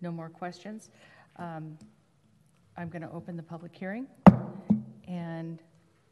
[0.00, 0.90] no more questions,
[1.36, 1.78] um,
[2.76, 4.06] I'm going to open the public hearing.
[5.06, 5.60] And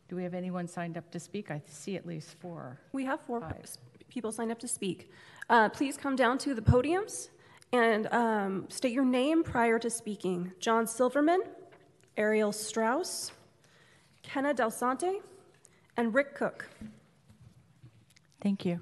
[0.09, 1.51] do we have anyone signed up to speak?
[1.51, 2.79] I see at least four.
[2.93, 3.65] We have four Five.
[4.09, 5.11] people signed up to speak.
[5.49, 7.31] Uh, please come down to the podiums
[7.73, 10.53] and um, state your name prior to speaking.
[10.59, 11.43] John Silverman,
[12.17, 13.33] Ariel Strauss,
[14.23, 15.21] Kenna Del Sante,
[15.97, 16.69] and Rick Cook.
[18.43, 18.81] Thank you.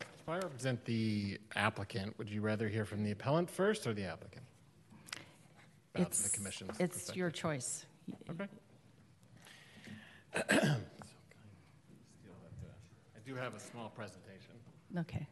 [0.00, 4.04] If I represent the applicant, would you rather hear from the appellant first or the
[4.04, 4.44] applicant?
[5.94, 7.84] About It's, the commission's it's your choice.
[8.30, 8.48] Okay.
[10.50, 10.78] I
[13.24, 14.52] do have a small presentation.
[14.98, 15.26] Okay.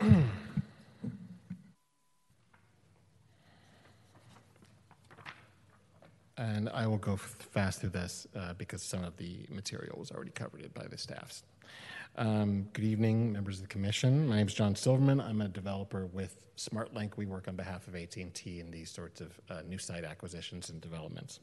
[6.38, 10.30] And I will go fast through this uh, because some of the material was already
[10.30, 11.42] covered by the staffs.
[12.16, 14.28] Um, good evening, members of the commission.
[14.28, 15.20] My name is John Silverman.
[15.20, 17.16] I'm a developer with SmartLink.
[17.16, 20.80] We work on behalf of AT&T in these sorts of uh, new site acquisitions and
[20.80, 21.40] developments.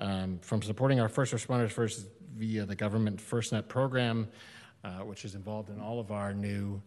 [0.00, 4.28] Um, from supporting our first responders first via the government FirstNet program,
[4.82, 6.82] uh, which is involved in all of our new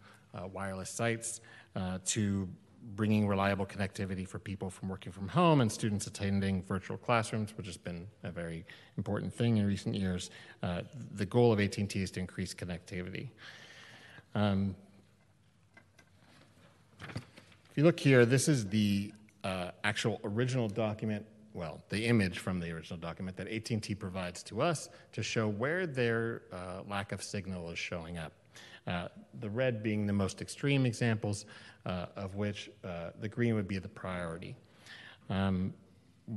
[0.52, 1.42] wireless sites,
[1.76, 2.48] uh, to
[2.96, 7.66] bringing reliable connectivity for people from working from home and students attending virtual classrooms, which
[7.66, 8.66] has been a very
[8.98, 10.30] important thing in recent years.
[10.64, 10.82] Uh,
[11.16, 13.30] the goal of AT&T is to increase connectivity.
[14.36, 14.76] Um,
[17.02, 19.14] if you look here, this is the
[19.44, 24.62] uh, actual original document, well, the image from the original document that AT&T provides to
[24.62, 28.34] us to show where their uh, lack of signal is showing up.
[28.90, 29.08] Uh,
[29.40, 31.46] the red being the most extreme examples,
[31.86, 34.56] uh, of which uh, the green would be the priority.
[35.30, 35.76] Um,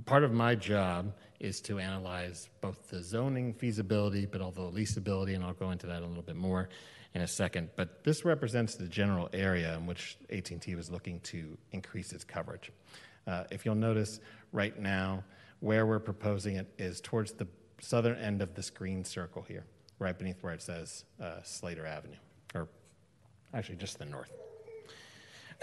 [0.04, 5.34] part of my job is to analyze both the zoning feasibility, but also the leasability,
[5.34, 6.68] and I'll go into that a little bit more
[7.14, 7.70] in a second.
[7.74, 12.70] But this represents the general area in which AT&T was looking to increase its coverage.
[13.26, 14.20] Uh, if you'll notice,
[14.52, 15.24] right now,
[15.60, 17.46] where we're proposing it is towards the
[17.80, 19.64] southern end of this green circle here,
[19.98, 22.16] right beneath where it says uh, Slater Avenue,
[23.54, 24.32] actually just the north.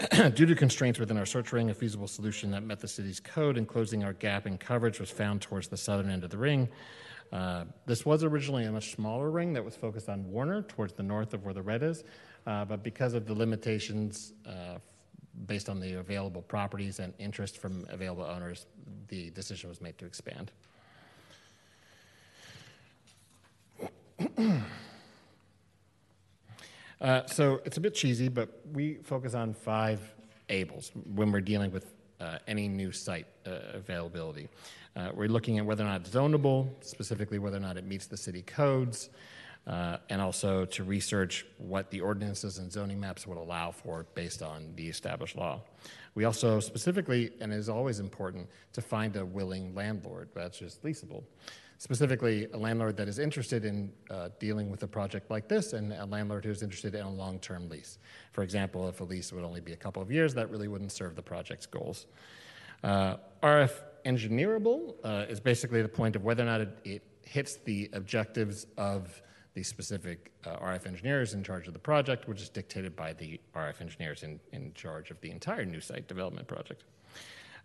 [0.34, 3.58] Due to constraints within our search ring, a feasible solution that met the city's code
[3.58, 6.68] and closing our gap in coverage was found towards the southern end of the ring.
[7.32, 11.02] Uh, this was originally a much smaller ring that was focused on Warner, towards the
[11.02, 12.02] north of where the red is,
[12.46, 14.78] uh, but because of the limitations uh,
[15.46, 18.66] based on the available properties and interest from available owners,
[19.08, 20.50] the decision was made to expand.
[27.00, 30.00] Uh, so it's a bit cheesy, but we focus on five
[30.50, 34.48] ables when we're dealing with uh, any new site uh, availability.
[34.94, 38.06] Uh, we're looking at whether or not it's zonable, specifically whether or not it meets
[38.06, 39.08] the city codes,
[39.66, 44.42] uh, and also to research what the ordinances and zoning maps would allow for based
[44.42, 45.60] on the established law.
[46.14, 50.82] We also specifically, and it is always important, to find a willing landlord that's just
[50.82, 51.22] leasable.
[51.80, 55.94] Specifically a landlord that is interested in uh, dealing with a project like this and
[55.94, 57.98] a landlord who is interested in a long-term lease.
[58.32, 60.92] For example, if a lease would only be a couple of years, that really wouldn't
[60.92, 62.04] serve the project's goals.
[62.84, 63.72] Uh, RF
[64.04, 68.66] engineerable uh, is basically the point of whether or not it, it hits the objectives
[68.76, 69.22] of
[69.54, 73.40] the specific uh, RF engineers in charge of the project, which is dictated by the
[73.56, 76.84] RF engineers in, in charge of the entire new site development project.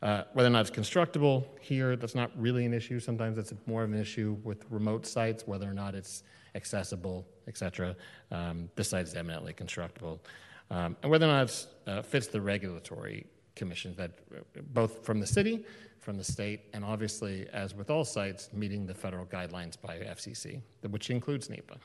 [0.02, 3.00] Uh, whether or not it's constructible here, that's not really an issue.
[3.00, 7.96] Sometimes it's more of an issue with remote sites, whether or not it's accessible, etc.
[8.32, 10.22] Um, this site is eminently constructible.
[10.70, 14.12] Um, and whether or not it uh, fits the regulatory commissions that
[14.74, 15.66] both from the city,
[16.00, 20.62] from the state, and obviously, as with all sites, meeting the federal guidelines by FCC,
[20.90, 21.78] which includes NEPA.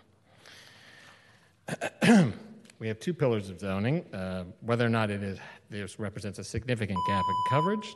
[2.81, 4.03] we have two pillars of zoning.
[4.13, 5.39] Uh, whether or not it is,
[5.69, 7.95] this represents a significant gap in coverage,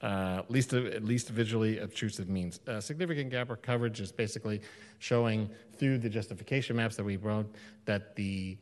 [0.00, 2.60] uh, least, at least visually obtrusive means.
[2.66, 4.62] A significant gap or coverage is basically
[4.98, 8.56] showing through the justification maps that we wrote that the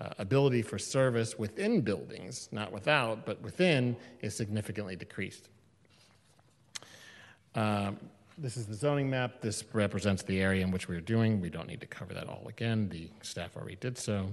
[0.00, 5.48] uh, ability for service within buildings, not without, but within, is significantly decreased.
[7.54, 7.96] Um,
[8.38, 9.40] this is the zoning map.
[9.40, 11.40] This represents the area in which we are doing.
[11.40, 12.88] We don't need to cover that all again.
[12.88, 14.28] The staff already did so.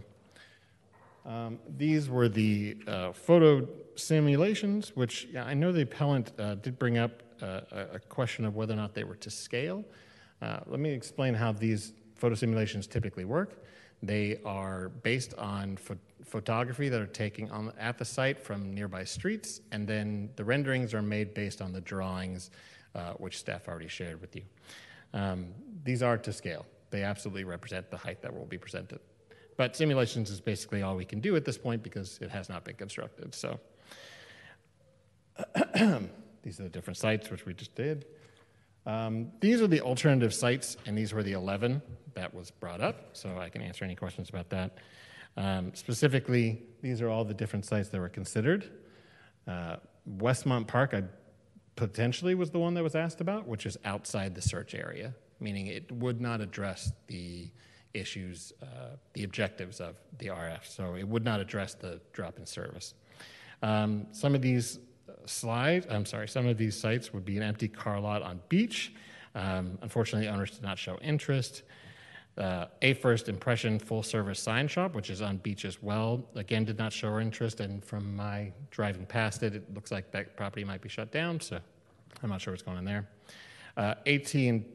[1.26, 6.78] Um, these were the uh, photo simulations, which yeah, I know the appellant uh, did
[6.78, 7.62] bring up uh,
[7.94, 9.86] a question of whether or not they were to scale.
[10.42, 13.64] Uh, let me explain how these photo simulations typically work.
[14.02, 19.06] They are based on ph- photography that are taken on, at the site from nearby
[19.06, 22.52] streets, and then the renderings are made based on the drawings,
[22.96, 24.44] uh, which staff already shared with you.
[25.14, 25.48] Um,
[25.84, 26.66] these are to scale.
[26.90, 29.00] They absolutely represent the height that will be presented.
[29.58, 32.64] But simulations is basically all we can do at this point because it has not
[32.64, 33.36] been constructed.
[33.36, 33.60] So
[36.44, 38.06] these are the different sites which we just did.
[38.86, 41.82] Um, these are the alternative sites, and these were the 11
[42.16, 44.78] that was brought up, so I can answer any questions about that.
[45.38, 48.70] Um, specifically, these are all the different sites that were considered.
[49.48, 49.78] Uh,
[50.18, 51.04] Westmont Park, I
[51.76, 55.68] potentially was the one that was asked about, which is outside the search area, meaning
[55.68, 57.50] it would not address the
[57.94, 62.46] issues, uh, the objectives of the RF, so it would not address the drop in
[62.46, 62.94] service.
[63.62, 64.80] Um, some of these
[65.26, 68.94] slides, I'm sorry, some of these sites would be an empty car lot on beach.
[69.36, 71.64] Um, unfortunately, owners did not show interest.
[72.36, 76.66] Uh, a first impression full service sign shop, which is on beach as well, again
[76.66, 77.60] did not show interest.
[77.60, 81.40] And from my driving past it, it looks like that property might be shut down.
[81.40, 81.60] So
[82.24, 83.08] I'm not sure what's going on there.
[83.78, 84.66] Uh, AT and,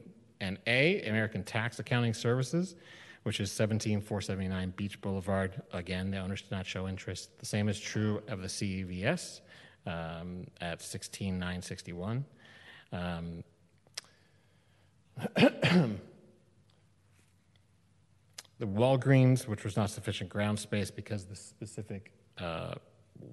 [0.41, 2.77] and A, American Tax Accounting Services,
[3.25, 5.61] which is 17479 Beach Boulevard.
[5.73, 7.37] Again, the owners did not show interest.
[7.41, 9.41] The same is true of the CVS
[9.85, 12.25] um, at 16961.
[12.93, 13.43] Um,
[18.59, 22.75] the Walgreens, which was not sufficient ground space because the specific uh,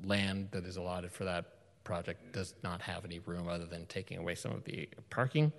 [0.04, 1.46] land that is allotted for that
[1.84, 5.52] project does not have any room other than taking away some of the parking.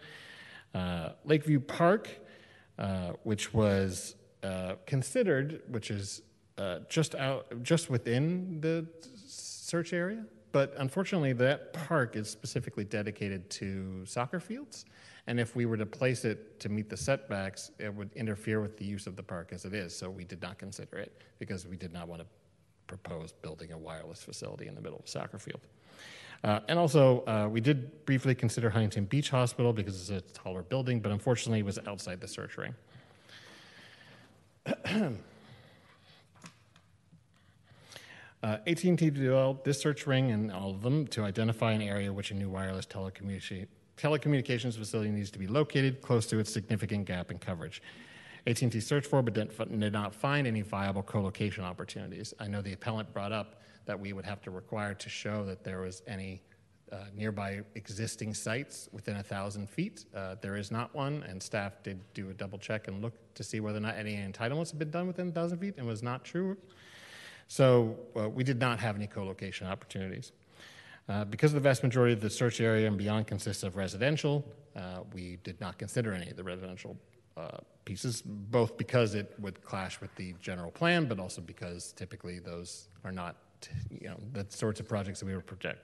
[0.75, 2.09] Uh, Lakeview Park,
[2.79, 6.23] uh, which was uh, considered, which is
[6.59, 8.87] uh, just out, just within the
[9.27, 14.85] search area, but unfortunately, that park is specifically dedicated to soccer fields.
[15.27, 18.77] And if we were to place it to meet the setbacks, it would interfere with
[18.77, 19.97] the use of the park as it is.
[19.97, 22.27] So we did not consider it because we did not want to
[22.87, 25.61] propose building a wireless facility in the middle of a soccer field.
[26.45, 30.63] Uh, and also, uh, we did briefly consider Huntington Beach Hospital because it's a taller
[30.63, 32.75] building, but unfortunately, it was outside the search ring.
[38.43, 42.31] Uh, AT&T developed this search ring and all of them to identify an area which
[42.31, 47.31] a new wireless telecommunication, telecommunications facility needs to be located close to its significant gap
[47.31, 47.83] in coverage.
[48.47, 52.33] AT&T searched for but did not find any viable co-location opportunities.
[52.39, 55.65] I know the appellant brought up that we would have to require to show that
[55.65, 56.43] there was any
[56.93, 60.05] uh, nearby existing sites within a thousand feet.
[60.15, 63.43] Uh, there is not one, and staff did do a double check and look to
[63.43, 66.03] see whether or not any entitlements have been done within a thousand feet, and was
[66.03, 66.57] not true.
[67.49, 70.33] So uh, we did not have any co-location opportunities.
[71.09, 74.45] Uh, because the vast majority of the search area and beyond consists of residential,
[74.75, 76.97] uh, we did not consider any of the residential
[77.37, 82.41] uh, pieces, both because it would clash with the general plan, but also because typically
[82.41, 83.37] those are not,
[83.91, 85.81] you know, the sorts of projects that we would project.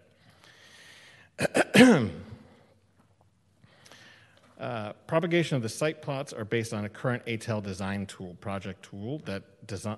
[4.60, 8.80] Uh, propagation of the site plots are based on a current Atoll design tool, project
[8.84, 9.42] tool, that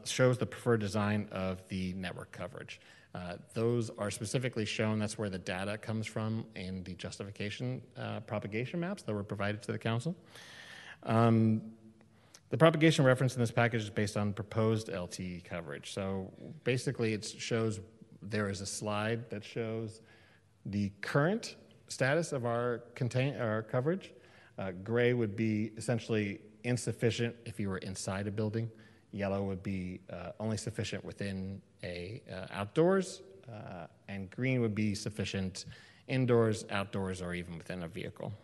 [0.07, 2.81] shows the preferred design of the network coverage.
[3.15, 8.21] Uh, those are specifically shown, that's where the data comes from in the justification uh,
[8.21, 10.17] propagation maps that were provided to the council.
[11.05, 11.63] Um,
[12.51, 15.93] the propagation reference in this package is based on proposed LTE coverage.
[15.93, 16.33] So
[16.65, 17.81] basically, it shows
[18.23, 20.01] there is a slide that shows
[20.67, 21.57] the current
[21.89, 24.13] status of our contain our coverage.
[24.59, 28.71] Uh, gray would be essentially insufficient if you were inside a building.
[29.13, 34.95] Yellow would be uh, only sufficient within a uh, outdoors, uh, and green would be
[34.95, 35.67] sufficient
[36.09, 38.33] indoors, outdoors, or even within a vehicle.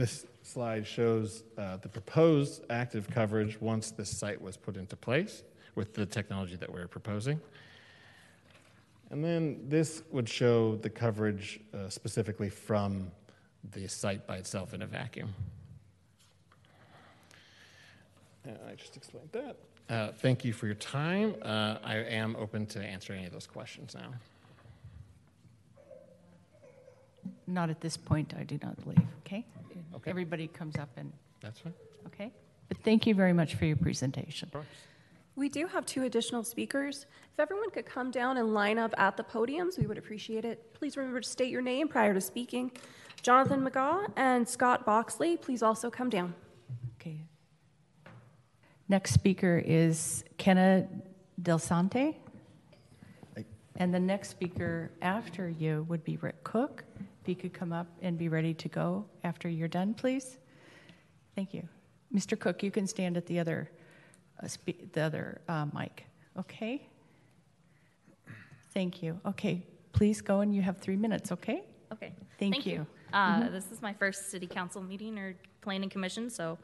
[0.00, 5.42] This slide shows uh, the proposed active coverage once this site was put into place
[5.74, 7.38] with the technology that we're proposing.
[9.10, 13.10] And then this would show the coverage uh, specifically from
[13.72, 15.34] the site by itself in a vacuum.
[18.46, 19.56] Uh, I just explained that.
[19.88, 21.34] Uh, thank you for your time.
[21.42, 24.10] Uh, I am open to answer any of those questions now.
[27.46, 29.44] Not at this point, I do not believe, okay?
[29.96, 30.10] Okay.
[30.10, 31.74] Everybody comes up and, That's fine.
[32.06, 32.32] okay?
[32.68, 34.50] But thank you very much for your presentation.
[35.34, 37.06] We do have two additional speakers.
[37.32, 40.72] If everyone could come down and line up at the podiums, we would appreciate it.
[40.74, 42.70] Please remember to state your name prior to speaking.
[43.22, 46.34] Jonathan McGaw and Scott Boxley, please also come down.
[46.96, 47.20] Okay.
[48.88, 50.88] Next speaker is Kenna
[51.42, 52.16] Del Sante.
[53.76, 56.84] And the next speaker after you would be Rick Cook.
[57.22, 60.36] If you could come up and be ready to go after you're done, please.
[61.34, 61.66] Thank you.
[62.14, 62.38] Mr.
[62.38, 63.70] Cook, you can stand at the other,
[64.42, 66.04] uh, spe- the other uh, mic.
[66.38, 66.86] Okay?
[68.74, 69.18] Thank you.
[69.24, 69.62] Okay,
[69.92, 71.62] please go and you have three minutes, okay?
[71.92, 72.12] Okay.
[72.38, 72.86] Thank you.
[73.12, 73.52] Uh, Mhm.
[73.52, 76.58] This is my first city council meeting or planning commission, so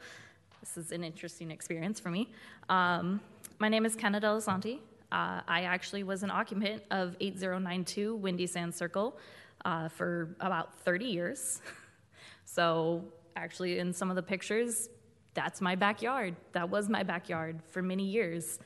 [0.60, 2.32] this is an interesting experience for me.
[2.68, 3.20] Um,
[3.58, 4.80] my name is Kenna Delasante.
[5.12, 9.18] Uh, I actually was an occupant of 8092 Windy Sand Circle
[9.64, 11.60] uh, for about 30 years.
[12.44, 13.04] so,
[13.36, 14.88] actually, in some of the pictures,
[15.34, 16.34] that's my backyard.
[16.52, 18.58] That was my backyard for many years.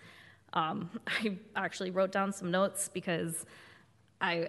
[0.53, 3.47] Um, I actually wrote down some notes because
[4.21, 4.49] I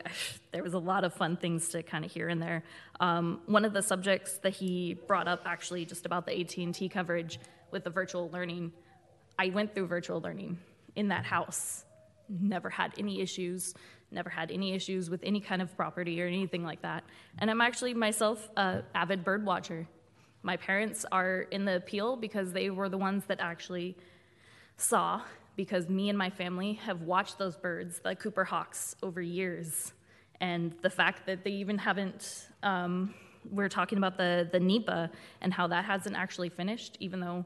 [0.52, 2.64] there was a lot of fun things to kind of hear in there.
[3.00, 6.76] Um, one of the subjects that he brought up, actually, just about the AT and
[6.76, 7.40] T coverage
[7.72, 8.74] with the virtual learning.
[9.40, 10.60] I went through virtual learning
[10.96, 11.86] in that house.
[12.30, 13.74] Never had any issues.
[14.12, 17.04] Never had any issues with any kind of property or anything like that.
[17.38, 19.88] And I'm actually myself a avid bird watcher.
[20.44, 23.96] My parents are in the appeal because they were the ones that actually
[24.76, 25.22] saw
[25.56, 29.93] because me and my family have watched those birds, the Cooper hawks, over years.
[30.39, 33.14] And the fact that they even haven't, um,
[33.49, 37.45] we're talking about the, the NEPA and how that hasn't actually finished, even though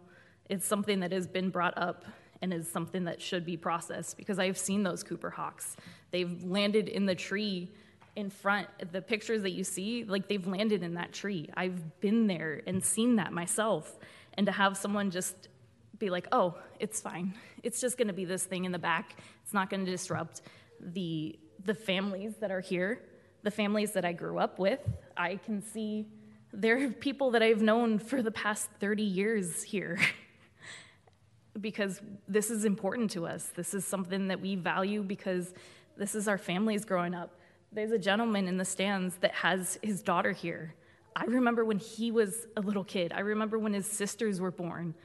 [0.50, 2.06] it's something that has been brought up
[2.42, 5.76] and is something that should be processed because I've seen those Cooper hawks.
[6.12, 7.72] They've landed in the tree
[8.16, 8.68] in front.
[8.92, 11.50] The pictures that you see, like they've landed in that tree.
[11.56, 13.98] I've been there and seen that myself.
[14.36, 15.48] And to have someone just
[16.00, 17.34] be like, oh, it's fine.
[17.64, 19.18] It's just going to be this thing in the back.
[19.44, 20.42] It's not going to disrupt
[20.80, 23.02] the the families that are here,
[23.44, 24.80] the families that I grew up with.
[25.18, 26.06] I can see
[26.54, 30.00] there are people that I've known for the past 30 years here.
[31.62, 33.52] because this is important to us.
[33.56, 35.54] This is something that we value because
[35.98, 37.32] this is our families growing up.
[37.72, 40.76] There's a gentleman in the stands that has his daughter here.
[41.16, 43.14] I remember when he was a little kid.
[43.14, 44.96] I remember when his sisters were born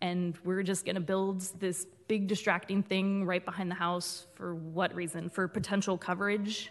[0.00, 4.26] and we are just going to build this big distracting thing right behind the house
[4.34, 5.28] for what reason?
[5.28, 6.70] For potential coverage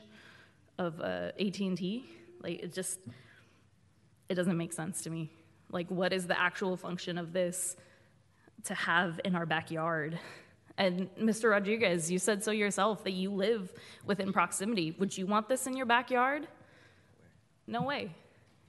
[0.77, 2.05] of uh, at&t
[2.45, 2.99] like it just
[4.29, 5.29] it doesn't make sense to me.
[5.71, 7.75] Like what is the actual function of this
[8.65, 10.19] to have in our backyard?
[10.77, 13.73] And mr rodriguez you said so yourself that you live
[14.05, 14.91] within proximity.
[14.99, 16.47] Would you want this in your backyard?
[17.67, 18.11] No way.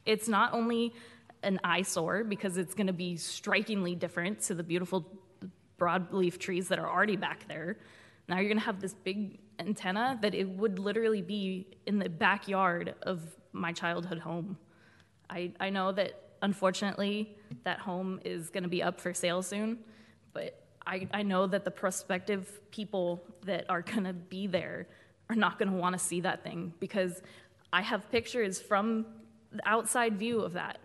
[0.06, 0.94] It's not only
[1.46, 5.06] an eyesore because it's going to be strikingly different to the beautiful
[5.78, 7.78] broadleaf trees that are already back there.
[8.28, 12.08] Now you're going to have this big antenna that it would literally be in the
[12.08, 13.22] backyard of
[13.52, 14.58] my childhood home.
[15.30, 19.78] I, I know that unfortunately that home is going to be up for sale soon,
[20.32, 24.88] but I, I know that the prospective people that are going to be there
[25.30, 27.22] are not going to want to see that thing because
[27.72, 29.06] I have pictures from
[29.52, 30.78] the outside view of that.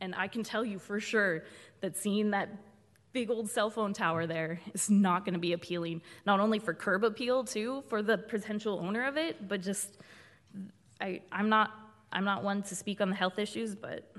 [0.00, 1.44] And I can tell you for sure
[1.80, 2.48] that seeing that
[3.12, 6.74] big old cell phone tower there is not going to be appealing, not only for
[6.74, 9.98] curb appeal too, for the potential owner of it, but just
[11.00, 11.70] I, I'm not
[12.12, 14.10] I'm not one to speak on the health issues, but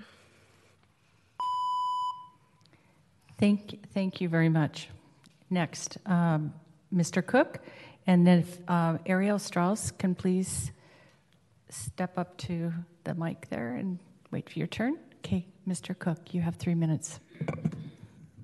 [3.40, 4.90] Thank, thank you very much.
[5.52, 6.54] Next, um,
[6.94, 7.26] Mr.
[7.26, 7.60] Cook,
[8.08, 10.72] and then if uh, Ariel Strauss can please
[11.70, 12.74] step up to
[13.04, 14.00] the mic there and
[14.32, 14.98] wait for your turn.
[15.28, 15.94] Okay, Mr.
[16.00, 17.20] Cook, you have three minutes.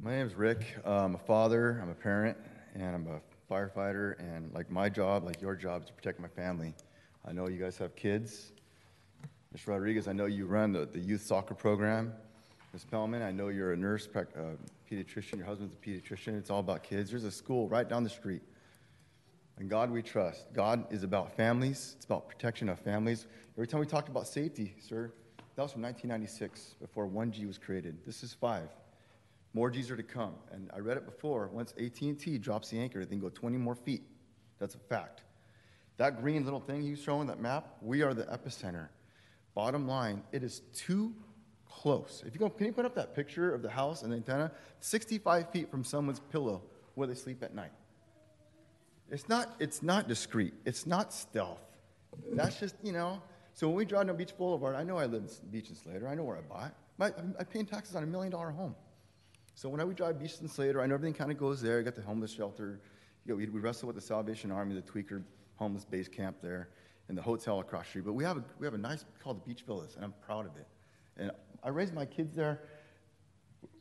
[0.01, 0.75] My name is Rick.
[0.83, 2.37] I'm a father, I'm a parent,
[2.75, 4.19] and I'm a firefighter.
[4.19, 6.73] And like my job, like your job, is to protect my family.
[7.25, 8.51] I know you guys have kids.
[9.55, 9.67] Mr.
[9.67, 12.11] Rodriguez, I know you run the, the youth soccer program.
[12.73, 12.85] Ms.
[12.91, 14.21] Pellman, I know you're a nurse, uh,
[14.91, 15.37] pediatrician.
[15.37, 16.37] Your husband's a pediatrician.
[16.37, 17.09] It's all about kids.
[17.11, 18.41] There's a school right down the street.
[19.57, 20.51] And God we trust.
[20.51, 21.93] God is about families.
[21.95, 23.25] It's about protection of families.
[23.55, 25.13] Every time we talked about safety, sir,
[25.55, 27.97] that was from 1996, before 1G was created.
[28.05, 28.69] This is five.
[29.53, 30.33] More G's are to come.
[30.51, 31.47] And I read it before.
[31.47, 34.01] Once AT&T drops the anchor, they can go 20 more feet.
[34.59, 35.21] That's a fact.
[35.97, 38.87] That green little thing you showing that map, we are the epicenter.
[39.53, 41.13] Bottom line, it is too
[41.69, 42.23] close.
[42.25, 44.51] If you go, can you put up that picture of the house and the antenna?
[44.79, 46.63] 65 feet from someone's pillow
[46.95, 47.71] where they sleep at night.
[49.11, 50.53] It's not, it's not discreet.
[50.65, 51.61] It's not stealth.
[52.31, 53.21] That's just, you know.
[53.53, 56.07] So when we drive down Beach Boulevard, I know I live in Beach and Slater.
[56.07, 56.73] I know where I bought.
[56.97, 58.75] My, I'm paying taxes on a million dollar home.
[59.55, 61.77] So when I would drive Beach and Slater, I know everything kind of goes there.
[61.77, 62.79] You got the homeless shelter.
[63.25, 65.23] You know, we, we wrestle with the Salvation Army, the Tweaker
[65.55, 66.69] homeless base camp there,
[67.09, 68.05] and the hotel across the street.
[68.05, 70.47] But we have a, we have a nice called the Beach Villas, and I'm proud
[70.47, 70.67] of it.
[71.17, 71.31] And
[71.63, 72.61] I raised my kids there.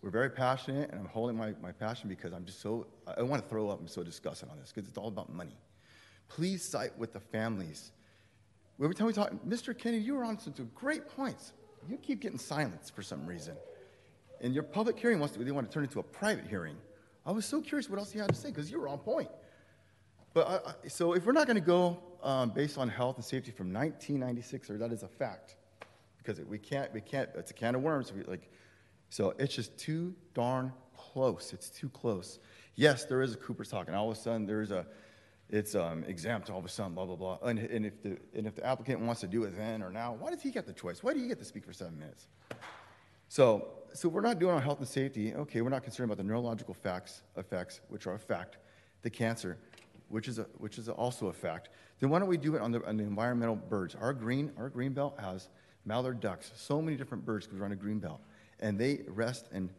[0.02, 3.42] We're very passionate, and I'm holding my, my passion because I'm just so, I want
[3.42, 3.80] to throw up.
[3.80, 5.56] I'm so disgusted on this because it's all about money.
[6.28, 7.92] Please site with the families.
[8.80, 9.76] Every time we talk, Mr.
[9.76, 11.52] Kennedy, you were on some great points.
[11.88, 13.56] You keep getting silence for some reason.
[14.40, 16.76] And your public hearing wants to, they want to turn into a private hearing.
[17.24, 19.30] I was so curious what else you had to say because you were on point.
[20.34, 20.48] But
[20.84, 23.72] I, so if we're not going to go um, based on health and safety from
[23.72, 25.56] 1996, or that is a fact,
[26.18, 27.28] because we can't, we can't.
[27.34, 28.12] It's a can of worms.
[28.12, 28.50] We, like,
[29.10, 31.52] so it's just too darn close.
[31.52, 32.38] It's too close.
[32.74, 34.86] Yes, there is a Cooper's hawk, and all of a sudden there is a,
[35.52, 36.50] it's um, exempt.
[36.50, 37.38] All of a sudden, blah blah blah.
[37.42, 40.16] And, and if the and if the applicant wants to do it then or now,
[40.18, 41.02] why does he get the choice?
[41.02, 42.26] Why do you get to speak for seven minutes?
[43.28, 45.34] So, so we're not doing on health and safety.
[45.34, 48.58] Okay, we're not concerned about the neurological facts, effects, which are a fact,
[49.02, 49.56] the cancer,
[50.08, 51.70] which is a, which is also a fact.
[51.98, 53.94] Then why don't we do it on the, on the environmental birds?
[53.94, 55.48] Our green, our green belt has
[55.86, 58.20] mallard ducks, so many different birds we're on a green belt,
[58.60, 59.70] and they rest and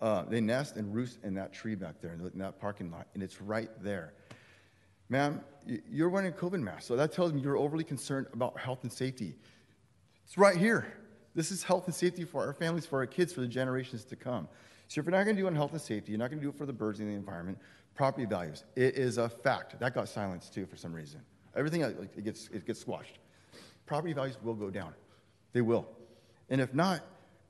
[0.00, 3.22] uh, they nest and roost in that tree back there in that parking lot, and
[3.22, 4.12] it's right there.
[5.08, 5.40] Ma'am,
[5.90, 8.92] you're wearing a COVID mask, so that tells me you're overly concerned about health and
[8.92, 9.34] safety.
[10.24, 10.92] It's right here.
[11.34, 14.16] This is health and safety for our families, for our kids, for the generations to
[14.16, 14.48] come.
[14.88, 16.40] So if you're not going to do it on health and safety, you're not going
[16.40, 17.58] to do it for the birds and the environment.
[17.94, 19.78] Property values, it is a fact.
[19.80, 21.20] That got silenced too for some reason.
[21.56, 23.18] Everything it gets it gets squashed.
[23.86, 24.94] Property values will go down.
[25.52, 25.88] They will.
[26.50, 27.00] And if not,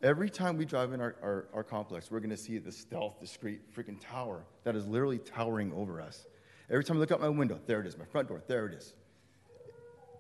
[0.03, 3.21] every time we drive in our, our, our complex, we're going to see the stealth,
[3.21, 6.27] discreet freaking tower that is literally towering over us.
[6.71, 7.97] Every time I look out my window, there it is.
[7.97, 8.93] My front door, there it is.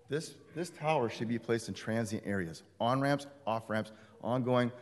[0.08, 3.92] This, this tower should be placed in transient areas, on ramps, off ramps,
[4.22, 4.72] ongoing,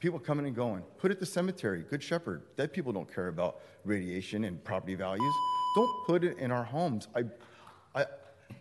[0.00, 0.82] people coming and going.
[0.98, 2.42] Put it the cemetery, Good Shepherd.
[2.56, 5.34] Dead people don't care about radiation and property values.
[5.76, 7.06] Don't put it in our homes.
[7.14, 7.20] I,
[7.94, 8.06] I,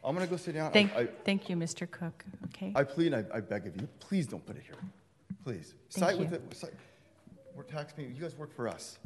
[0.04, 0.72] I'm going to go sit down.
[0.72, 1.90] Thank, I, thank you, Mr.
[1.90, 2.24] Cook.
[2.46, 2.72] Okay.
[2.76, 4.76] I plead, I, I beg of you, please don't put it here.
[5.44, 5.74] Please.
[5.90, 6.26] Thank Site you.
[6.26, 6.56] with it.
[6.56, 6.74] Site.
[7.56, 8.16] We're taxpaying.
[8.16, 9.00] You guys work for us.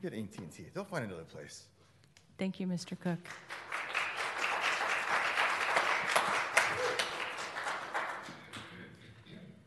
[0.00, 0.66] Get AT&T.
[0.72, 1.64] They'll find another place.
[2.38, 2.98] Thank you, Mr.
[2.98, 3.18] Cook.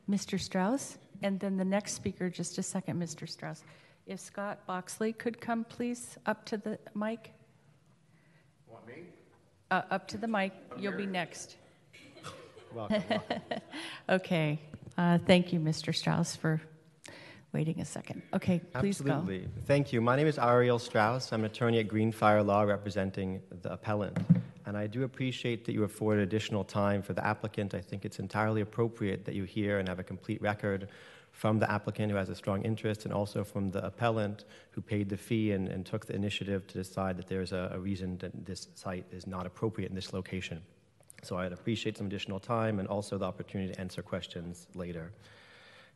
[0.09, 0.39] Mr.
[0.39, 3.27] Strauss, and then the next speaker, just a second, Mr.
[3.27, 3.63] Strauss.
[4.05, 7.33] If Scott Boxley could come, please, up to the mic.
[8.69, 9.03] Want me?
[9.69, 10.53] Uh, up to the mic.
[10.77, 11.57] You'll be next.
[12.73, 13.03] Welcome.
[14.09, 14.59] okay.
[14.97, 15.93] Uh, thank you, Mr.
[15.93, 16.61] Strauss, for
[17.57, 18.21] waiting a second.
[18.35, 19.39] Okay, please Absolutely.
[19.39, 19.47] go.
[19.65, 19.99] Thank you.
[19.99, 21.33] My name is Ariel Strauss.
[21.33, 24.15] I'm an attorney at Greenfire Law representing the appellant.
[24.67, 27.73] And I do appreciate that you afforded additional time for the applicant.
[27.73, 30.89] I think it's entirely appropriate that you hear and have a complete record
[31.31, 35.09] from the applicant who has a strong interest and also from the appellant who paid
[35.09, 38.45] the fee and, and took the initiative to decide that there's a, a reason that
[38.45, 40.61] this site is not appropriate in this location.
[41.23, 45.11] So I'd appreciate some additional time and also the opportunity to answer questions later.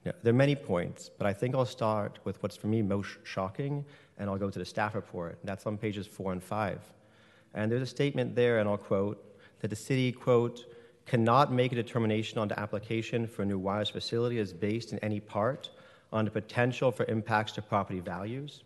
[0.03, 3.85] There are many points, but I think I'll start with what's for me most shocking,
[4.17, 5.37] and I'll go to the staff report.
[5.43, 6.81] That's on pages four and five.
[7.53, 9.23] And there's a statement there, and I'll quote,
[9.59, 10.65] that the city, quote,
[11.05, 14.99] cannot make a determination on the application for a new wireless facility is based in
[14.99, 15.69] any part
[16.11, 18.63] on the potential for impacts to property values.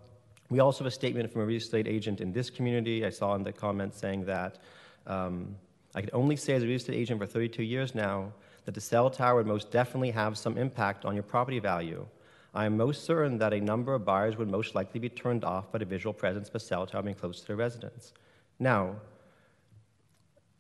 [0.50, 3.04] We also have a statement from a real estate agent in this community.
[3.06, 4.58] I saw in the comments saying that
[5.06, 5.56] um,
[5.94, 8.32] I could only say as a real estate agent for 32 years now
[8.64, 12.06] that the cell tower would most definitely have some impact on your property value.
[12.54, 15.72] I am most certain that a number of buyers would most likely be turned off
[15.72, 18.12] by the visual presence of a cell tower being close to their residence.
[18.60, 18.96] Now,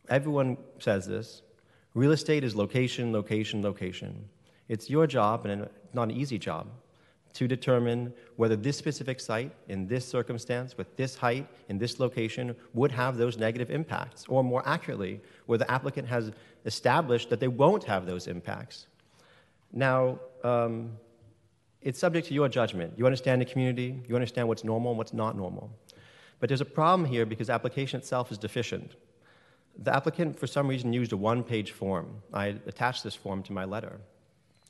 [0.08, 1.42] everyone says this
[1.94, 4.28] real estate is location, location, location.
[4.68, 6.66] It's your job, and it's not an easy job,
[7.34, 12.56] to determine whether this specific site, in this circumstance, with this height, in this location,
[12.72, 16.32] would have those negative impacts, or more accurately, where the applicant has
[16.64, 18.86] established that they won't have those impacts.
[19.72, 20.92] Now, um,
[21.84, 22.94] it's subject to your judgment.
[22.96, 25.70] You understand the community, you understand what's normal and what's not normal.
[26.40, 28.96] But there's a problem here because application itself is deficient.
[29.78, 32.22] The applicant, for some reason, used a one page form.
[32.32, 34.00] I attached this form to my letter.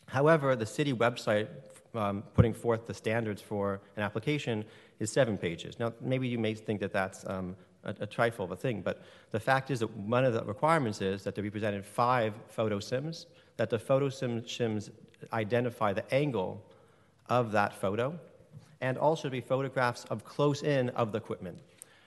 [0.06, 1.48] However, the city website
[1.94, 4.64] um, putting forth the standards for an application
[4.98, 5.78] is seven pages.
[5.78, 7.54] Now, maybe you may think that that's um,
[7.84, 11.00] a, a, trifle of a thing, but the fact is that one of the requirements
[11.00, 14.90] is that there be presented five photo sims, that the photo sims
[15.32, 16.64] identify the angle
[17.28, 18.18] of that photo,
[18.80, 21.58] and also to be photographs of close in of the equipment.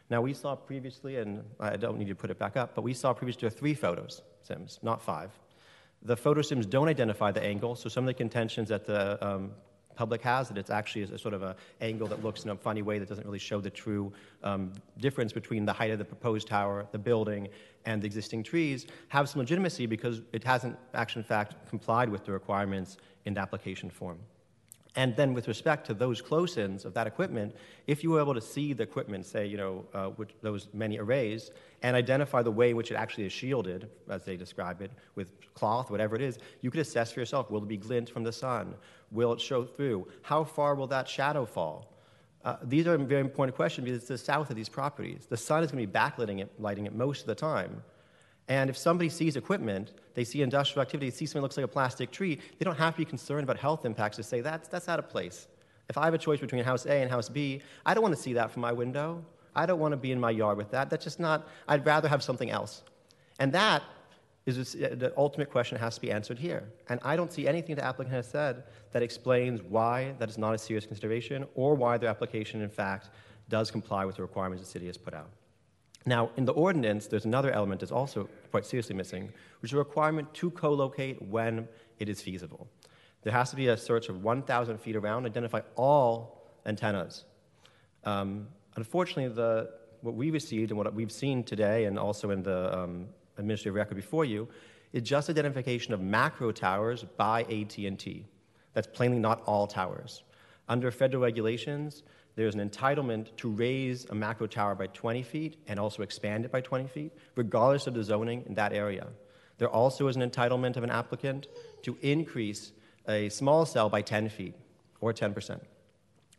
[0.09, 2.93] Now, we saw previously, and I don't need to put it back up, but we
[2.93, 5.31] saw previously three photos sims, not five.
[6.03, 9.51] The photo sims don't identify the angle, so some of the contentions that the um,
[9.97, 12.83] public has that it's actually a sort of an angle that looks in a funny
[12.83, 14.13] way that doesn't really show the true
[14.43, 17.49] um, difference between the height of the proposed tower, the building,
[17.85, 22.23] and the existing trees, have some legitimacy because it hasn't actually, in fact, complied with
[22.23, 24.19] the requirements in the application form.
[24.97, 28.33] And then, with respect to those close ins of that equipment, if you were able
[28.33, 30.09] to see the equipment, say, you know, uh,
[30.41, 31.51] those many arrays,
[31.83, 35.29] and identify the way in which it actually is shielded, as they describe it, with
[35.53, 38.31] cloth, whatever it is, you could assess for yourself will it be glint from the
[38.31, 38.73] sun?
[39.11, 40.07] Will it show through?
[40.23, 41.93] How far will that shadow fall?
[42.43, 45.27] Uh, these are very important questions because it's the south of these properties.
[45.29, 47.83] The sun is going to be backlighting it, lighting it most of the time.
[48.47, 51.65] And if somebody sees equipment, they see industrial activity, they see something that looks like
[51.65, 54.67] a plastic tree, they don't have to be concerned about health impacts to say that's,
[54.67, 55.47] that's out of place.
[55.89, 58.21] If I have a choice between house A and house B, I don't want to
[58.21, 59.23] see that from my window.
[59.55, 60.89] I don't want to be in my yard with that.
[60.89, 62.83] That's just not, I'd rather have something else.
[63.39, 63.83] And that
[64.45, 66.63] is the uh, ultimate question that has to be answered here.
[66.89, 70.53] And I don't see anything the applicant has said that explains why that is not
[70.53, 73.09] a serious consideration or why their application, in fact,
[73.49, 75.29] does comply with the requirements the city has put out.
[76.07, 79.29] Now, in the ordinance, there's another element that's also quite seriously missing,
[79.61, 81.67] which is a requirement to co locate when
[81.99, 82.65] it is feasible.
[83.23, 87.25] There has to be a search of 1,000 feet around, identify all antennas.
[88.05, 88.47] Um,
[88.77, 93.07] unfortunately, the, what we received and what we've seen today, and also in the um,
[93.37, 94.47] administrative record before you,
[94.93, 98.25] is just identification of macro towers by AT&T.
[98.73, 100.23] That's plainly not all towers.
[100.69, 102.03] Under federal regulations,
[102.37, 106.51] there's an entitlement to raise a macro tower by 20 feet and also expand it
[106.51, 109.07] by 20 feet, regardless of the zoning in that area.
[109.57, 111.47] There also is an entitlement of an applicant
[111.81, 112.73] to increase
[113.07, 114.53] a small cell by 10 feet
[115.01, 115.59] or 10%.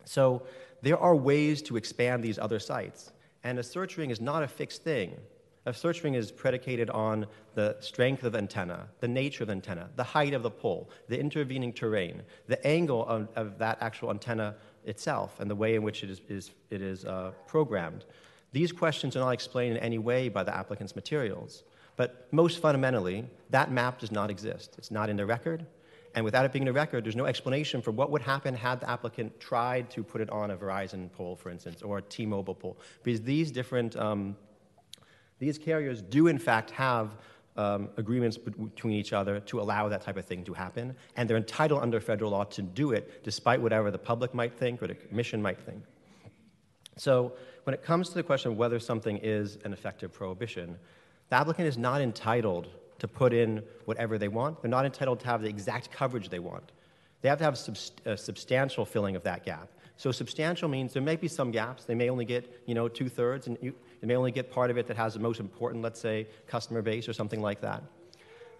[0.04, 0.44] So
[0.82, 4.48] there are ways to expand these other sites, and a search ring is not a
[4.48, 5.16] fixed thing.
[5.66, 9.90] A search ring is predicated on the strength of antenna, the nature of the antenna,
[9.96, 14.54] the height of the pole, the intervening terrain, the angle of, of that actual antenna
[14.88, 18.04] itself, and the way in which it is, is it is uh, programmed.
[18.52, 21.64] These questions are not explained in any way by the applicant's materials.
[21.96, 24.76] But most fundamentally, that map does not exist.
[24.78, 25.66] It's not in the record.
[26.14, 28.80] And without it being in the record, there's no explanation for what would happen had
[28.80, 32.24] the applicant tried to put it on a Verizon pole, for instance, or a T
[32.24, 32.78] Mobile pole.
[33.02, 34.36] Because these different um,
[35.38, 37.16] these carriers do, in fact, have
[37.58, 41.36] um, agreements between each other to allow that type of thing to happen, and they're
[41.36, 44.94] entitled under federal law to do it despite whatever the public might think or the
[44.94, 45.82] commission might think.
[46.96, 47.34] So,
[47.64, 50.78] when it comes to the question of whether something is an effective prohibition,
[51.28, 54.62] the applicant is not entitled to put in whatever they want.
[54.62, 56.72] They're not entitled to have the exact coverage they want.
[57.20, 57.58] They have to have
[58.06, 59.68] a substantial filling of that gap.
[59.96, 61.84] So substantial means there may be some gaps.
[61.84, 64.70] They may only get, you know, two thirds, and you, they may only get part
[64.70, 67.82] of it that has the most important, let's say, customer base or something like that.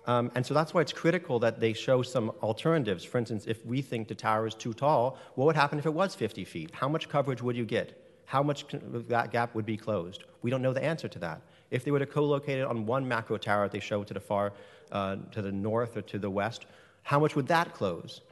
[0.06, 3.04] Um, and so that's why it's critical that they show some alternatives.
[3.04, 5.92] For instance, if we think the tower is too tall, what would happen if it
[5.92, 6.70] was 50 feet?
[6.72, 8.04] How much coverage would you get?
[8.24, 10.24] How much that gap would be closed?
[10.42, 11.42] We don't know the answer to that.
[11.70, 14.20] If they were to co-locate it on one macro tower that they show to the
[14.20, 14.54] far,
[14.90, 16.64] uh, to the north or to the west,
[17.02, 18.22] how much would that close?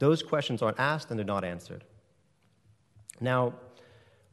[0.00, 1.84] Those questions aren't asked and they're not answered.
[3.20, 3.54] Now,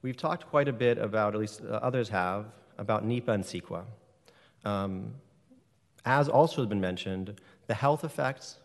[0.03, 2.45] we've talked quite a bit about, at least uh, others have,
[2.77, 3.83] about NEPA and CEQA.
[4.65, 5.15] Um,
[6.05, 8.59] as also has been mentioned, the health effects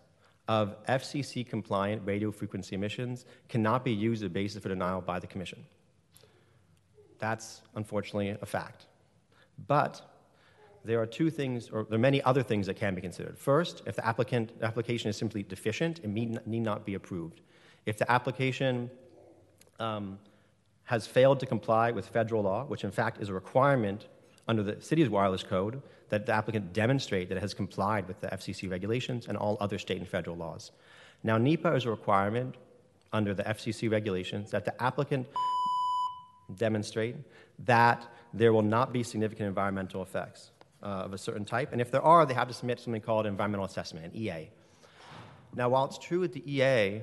[0.49, 5.19] of FCC compliant radio frequency emissions cannot be used as a basis for denial by
[5.19, 5.65] the Commission.
[7.19, 8.87] That's unfortunately a fact.
[9.67, 10.03] But
[10.85, 13.39] there are two things, or there are many other things that can be considered.
[13.39, 17.41] First, if the applicant, application is simply deficient, it need, need not be approved.
[17.87, 18.91] If the application
[19.79, 20.19] um,
[20.89, 24.07] has failed to comply with federal law, which in fact is a requirement
[24.49, 28.27] under the city's wireless code that the applicant demonstrate that it has complied with the
[28.29, 30.73] FCC regulations and all other state and federal laws.
[31.23, 32.55] Now, NEPA is a requirement
[33.13, 35.27] under the FCC regulations that the applicant
[36.57, 37.17] demonstrate
[37.67, 41.71] that there will not be significant environmental effects uh, of a certain type.
[41.73, 44.49] And if there are, they have to submit something called environmental assessment, an EA.
[45.55, 47.03] Now, while it's true that the EA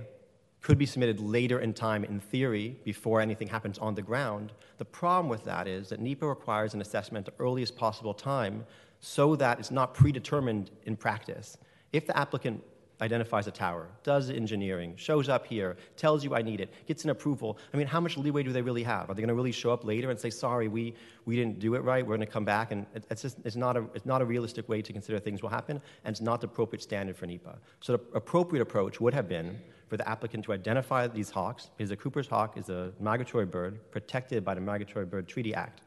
[0.65, 4.51] could be submitted later in time in theory before anything happens on the ground.
[4.79, 8.65] The problem with that is that NEPA requires an assessment at the earliest possible time
[8.99, 11.59] so that it's not predetermined in practice.
[11.93, 12.63] If the applicant
[13.01, 17.09] identifies a tower, does engineering, shows up here, tells you I need it, gets an
[17.09, 17.57] approval.
[17.73, 19.09] I mean, how much leeway do they really have?
[19.09, 21.75] Are they going to really show up later and say, sorry, we, we didn't do
[21.75, 22.71] it right, we're going to come back?
[22.71, 25.49] And it's, just, it's, not a, it's not a realistic way to consider things will
[25.49, 27.57] happen, and it's not the appropriate standard for NEPA.
[27.81, 31.89] So the appropriate approach would have been for the applicant to identify these hawks, because
[31.89, 35.81] the Cooper's hawk is a migratory bird protected by the Migratory Bird Treaty Act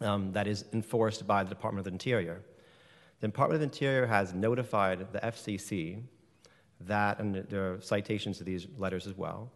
[0.00, 2.42] um, that is enforced by the Department of the Interior.
[3.22, 6.02] The Department of Interior has notified the FCC
[6.80, 9.48] that, and there are citations to these letters as well,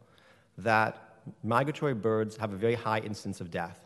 [0.56, 3.84] that migratory birds have a very high instance of death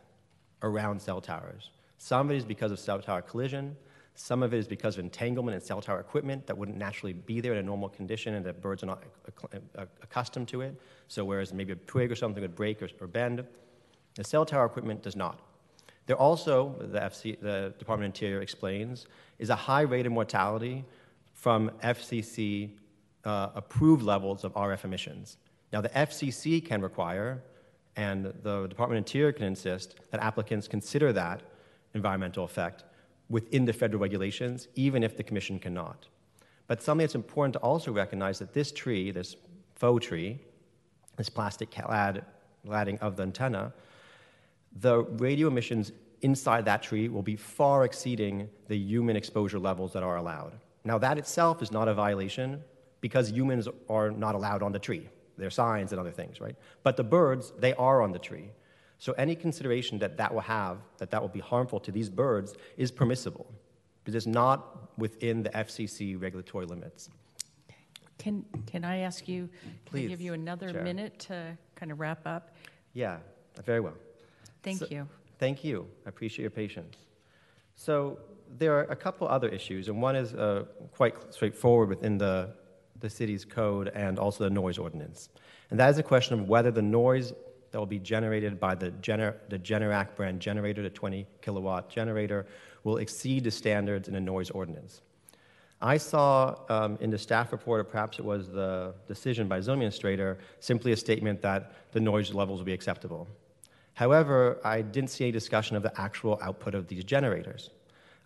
[0.63, 1.71] around cell towers.
[1.97, 3.75] Some of it is because of cell tower collision,
[4.17, 7.41] some of it is because of entanglement in cell tower equipment that wouldn't naturally be
[7.41, 9.03] there in a normal condition and that birds are not
[9.79, 10.79] uh, accustomed to it.
[11.09, 13.47] So, whereas maybe a twig or something would break or, or bend,
[14.15, 15.41] the cell tower equipment does not.
[16.11, 19.07] There also, the, FC, the Department of Interior explains,
[19.39, 20.85] is a high rate of mortality
[21.35, 22.71] from FCC
[23.25, 25.37] uh, approved levels of RF emissions.
[25.73, 27.41] Now, the FCC can require,
[27.95, 31.45] and the Department of Interior can insist, that applicants consider that
[31.95, 32.83] environmental effect
[33.29, 36.09] within the federal regulations, even if the commission cannot.
[36.67, 39.37] But something that's important to also recognize that this tree, this
[39.77, 40.41] faux tree,
[41.17, 42.25] this plastic clad
[42.67, 43.73] cladding of the antenna,
[44.77, 45.93] the radio emissions
[46.23, 50.53] inside that tree will be far exceeding the human exposure levels that are allowed.
[50.85, 52.63] Now, that itself is not a violation
[53.01, 55.09] because humans are not allowed on the tree.
[55.37, 56.55] There are signs and other things, right?
[56.83, 58.51] But the birds, they are on the tree.
[58.99, 62.55] So any consideration that that will have, that that will be harmful to these birds,
[62.77, 63.51] is permissible
[64.05, 67.09] because it's not within the FCC regulatory limits.
[68.19, 70.83] Can, can I ask you, can Please, I give you another Chair.
[70.83, 72.55] minute to kind of wrap up?
[72.93, 73.17] Yeah,
[73.65, 73.95] very well.
[74.63, 75.09] Thank So- you.
[75.39, 75.87] Thank you.
[76.05, 76.97] I appreciate your patience.
[77.75, 78.19] So
[78.59, 82.51] there are a couple other issues, and one is uh, quite straightforward within the,
[82.99, 85.31] the city's code and also the noise ordinance.
[85.71, 87.33] And that is a question of whether the noise
[87.71, 92.47] that will be generated by the, Gener- the Generac brand generator, the 20 kilowatt generator,
[92.85, 95.03] will exceed the standards in a noise ordinance.
[95.81, 99.63] I saw um, in the staff report, or perhaps it was the decision by the
[99.63, 103.27] zoning administrator, simply a statement that the noise levels will be acceptable.
[104.01, 107.69] However, I didn't see a discussion of the actual output of these generators.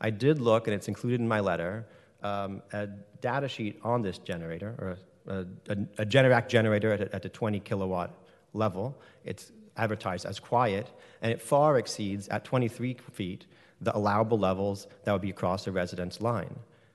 [0.00, 1.84] I did look, and it's included in my letter,
[2.22, 2.86] um, a
[3.20, 4.96] data sheet on this generator, or
[5.26, 8.12] a, a, a Generac generator at, a, at the 20 kilowatt
[8.52, 8.96] level.
[9.24, 13.46] It's advertised as quiet, and it far exceeds at 23 feet
[13.80, 16.54] the allowable levels that would be across the residence line.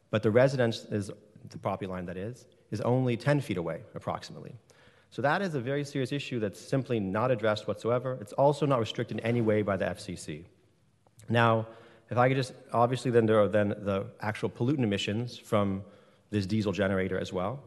[0.09, 1.11] But the residence is
[1.49, 4.53] the property line that is is only 10 feet away approximately.
[5.11, 8.17] So that is a very serious issue that's simply not addressed whatsoever.
[8.21, 10.43] It's also not restricted in any way by the FCC.
[11.29, 11.67] Now,
[12.09, 15.83] if I could just, obviously, then there are then the actual pollutant emissions from
[16.31, 17.59] this diesel generator as well.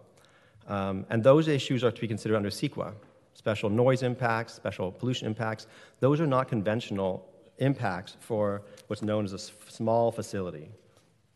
[0.69, 2.95] Um, and those issues are to be considered under CEQA.
[3.35, 5.67] Special noise impacts, special pollution impacts,
[6.01, 7.29] those are not conventional
[7.59, 10.69] impacts for what's known as a small facility.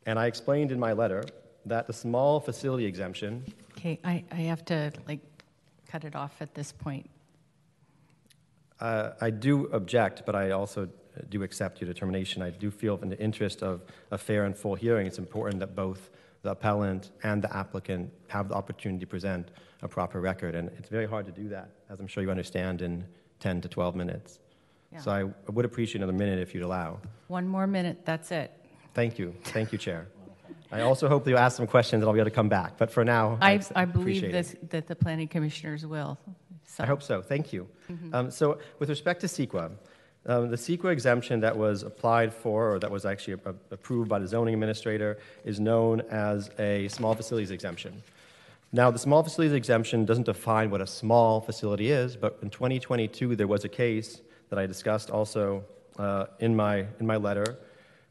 [0.05, 1.25] And I explained in my letter
[1.65, 3.45] that the small facility exemption.
[3.77, 5.21] Okay, I, I have to like
[5.89, 7.09] cut it off at this point.
[8.80, 10.89] Uh, I do object, but I also
[11.30, 12.43] do accept your determination.
[12.43, 15.74] I do feel, in the interest of a fair and full hearing, it's important that
[15.74, 16.11] both
[16.43, 19.51] the appellant and the applicant have the opportunity to present
[19.82, 20.55] a proper record.
[20.55, 23.05] And it's very hard to do that, as I'm sure you understand, in
[23.41, 24.41] 10 to 12 minutes.
[24.93, 25.01] Yeah.
[25.01, 27.01] So I would appreciate another minute if you'd allow.
[27.28, 28.53] One more minute, that's it.
[28.95, 29.34] Thank you.
[29.45, 30.07] Thank you, Chair.
[30.73, 32.77] I also hope that you'll ask some questions and I'll be able to come back.
[32.77, 36.19] But for now, I, I, I believe this, that the planning commissioners will.
[36.64, 36.83] So.
[36.83, 37.23] I hope so.
[37.23, 37.69] Thank you.
[37.91, 38.14] Mhm.
[38.14, 39.71] Um, so, with respect to CEQA,
[40.27, 44.19] um, the CEQA exemption that was applied for, or that was actually a- approved by
[44.19, 48.03] the zoning administrator, is known as a small facilities exemption.
[48.73, 53.37] Now, the small facilities exemption doesn't define what a small facility is, but in 2022
[53.37, 55.64] there was a case that I discussed also
[55.99, 57.57] uh, in my in my letter,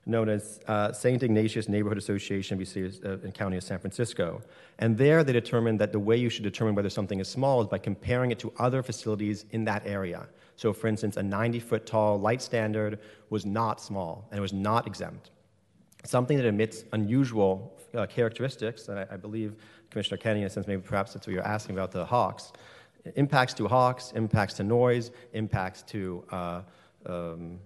[0.06, 1.22] known as uh, St.
[1.24, 4.42] Ignatius Neighborhood Association of the uh, County of San Francisco.
[4.78, 7.68] And there they determined that the way you should determine whether something is small is
[7.68, 10.28] by comparing it to other facilities in that area.
[10.58, 13.00] So, for instance, a 90 foot tall light standard
[13.30, 15.32] was not small and it was not exempt.
[16.04, 19.56] Something that emits unusual uh, characteristics, and I, I believe
[19.90, 22.54] Commissioner Kenny, sense, maybe perhaps that's what you're asking about the hawks,
[23.16, 26.62] impacts to hawks, impacts to noise, impacts to uh,
[27.06, 27.60] um,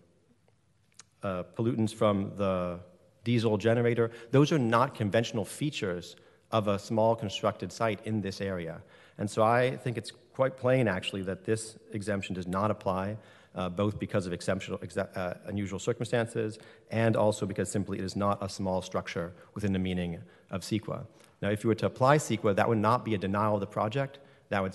[1.23, 2.79] uh, pollutants from the
[3.23, 4.11] diesel generator.
[4.31, 6.15] Those are not conventional features
[6.51, 8.81] of a small constructed site in this area.
[9.17, 13.17] And so I think it's quite plain, actually, that this exemption does not apply,
[13.55, 16.57] uh, both because of exceptional, uh, unusual circumstances
[16.91, 21.05] and also because simply it is not a small structure within the meaning of CEQA.
[21.41, 23.67] Now, if you were to apply CEQA, that would not be a denial of the
[23.67, 24.19] project.
[24.49, 24.73] That would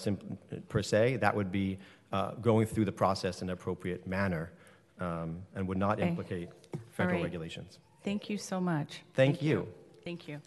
[0.68, 1.78] per se, that would be
[2.12, 4.52] uh, going through the process in an appropriate manner
[5.00, 6.08] um, and would not Okay.
[6.08, 6.48] implicate
[6.92, 7.24] federal right.
[7.24, 7.78] regulations.
[8.02, 9.00] Thank you so much.
[9.14, 9.66] Thank you.
[10.04, 10.40] Thank you.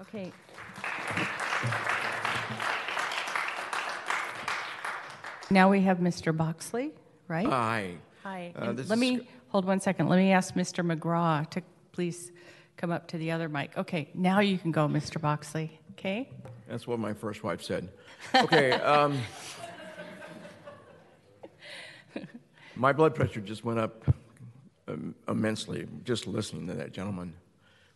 [0.00, 0.32] Okay.
[5.50, 6.36] Now we have Mr.
[6.36, 6.92] Boxley,
[7.26, 7.46] right?
[7.46, 7.94] Hi.
[8.22, 8.52] Hi.
[8.54, 10.08] Uh, And this Let is me, hold one second.
[10.08, 10.84] Let me ask Mr.
[10.84, 11.62] McGraw to
[11.92, 12.32] please
[12.76, 13.76] come up to the other mic.
[13.76, 15.18] Okay, now you can go, Mr.
[15.20, 15.70] Boxley.
[15.92, 16.28] Okay?
[16.68, 17.88] That's what my first wife said.
[18.34, 18.72] Okay.
[18.72, 19.18] um,
[22.78, 24.04] my blood pressure just went up
[24.86, 27.34] um, immensely just listening to that gentleman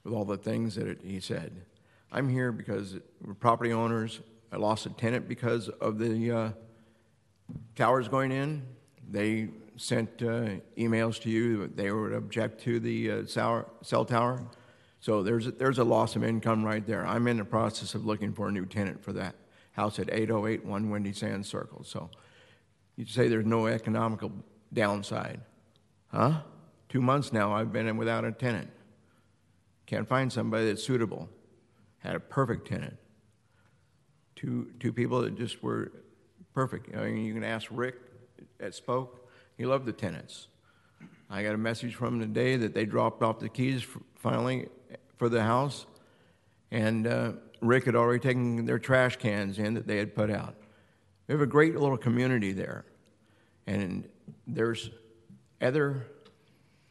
[0.03, 1.63] with all the things that it, he said.
[2.11, 4.21] I'm here because we're property owners.
[4.51, 6.51] I lost a tenant because of the uh,
[7.77, 8.67] towers going in.
[9.09, 11.59] They sent uh, emails to you.
[11.59, 14.43] that They would object to the uh, cell, tower.
[15.01, 17.07] So there's a, there's a loss of income right there.
[17.07, 19.37] I'm in the process of looking for a new tenant for that
[19.73, 21.85] house at 808 One Windy Sand Circle.
[21.85, 22.11] So
[22.97, 24.33] you say there's no economical
[24.73, 25.41] downside,
[26.09, 26.41] huh?
[26.89, 28.71] Two months now I've been in without a tenant.
[29.87, 31.29] Can't find somebody that's suitable.
[31.99, 32.97] Had a perfect tenant.
[34.37, 35.93] Two two people that just were
[36.55, 36.95] perfect.
[36.97, 37.97] I mean, you can ask Rick
[38.61, 39.29] at Spoke.
[39.57, 40.49] He loved the tenants.
[41.31, 44.69] I got a message from him today that they dropped off the keys f- finally
[45.17, 45.87] for the house,
[46.71, 50.55] and uh, Rick had already taken their trash cans in that they had put out.
[51.27, 52.85] We have a great little community there,
[53.67, 54.07] and
[54.47, 54.91] there's
[55.61, 56.07] other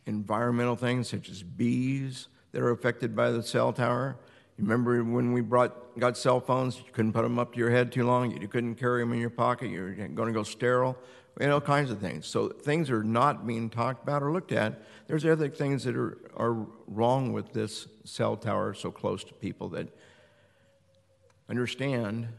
[0.06, 4.18] environmental things such as bees that are affected by the cell tower.
[4.58, 7.70] You remember when we brought got cell phones, you couldn't put them up to your
[7.70, 10.98] head too long, you couldn't carry them in your pocket, you're going to go sterile,
[11.40, 12.28] and all kinds of things.
[12.28, 14.82] So things are not being talked about or looked at.
[15.08, 19.70] There's other things that are, are wrong with this cell tower so close to people
[19.70, 19.88] that
[21.50, 22.30] understand,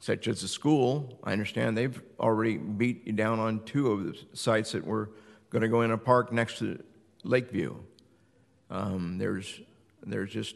[0.00, 1.18] such as the school.
[1.24, 5.10] I understand they've already beat you down on two of the sites that were
[5.50, 6.82] going to go in a park next to
[7.24, 7.74] Lakeview.
[8.70, 9.60] Um, there's,
[10.04, 10.54] there's just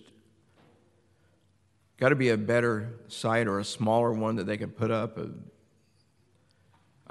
[1.96, 5.18] got to be a better site or a smaller one that they could put up.
[5.18, 5.26] I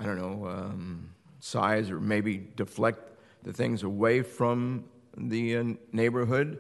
[0.02, 0.48] I don't know.
[0.48, 3.12] Um, size or maybe deflect
[3.44, 4.86] the things away from
[5.18, 6.60] the uh, neighborhood.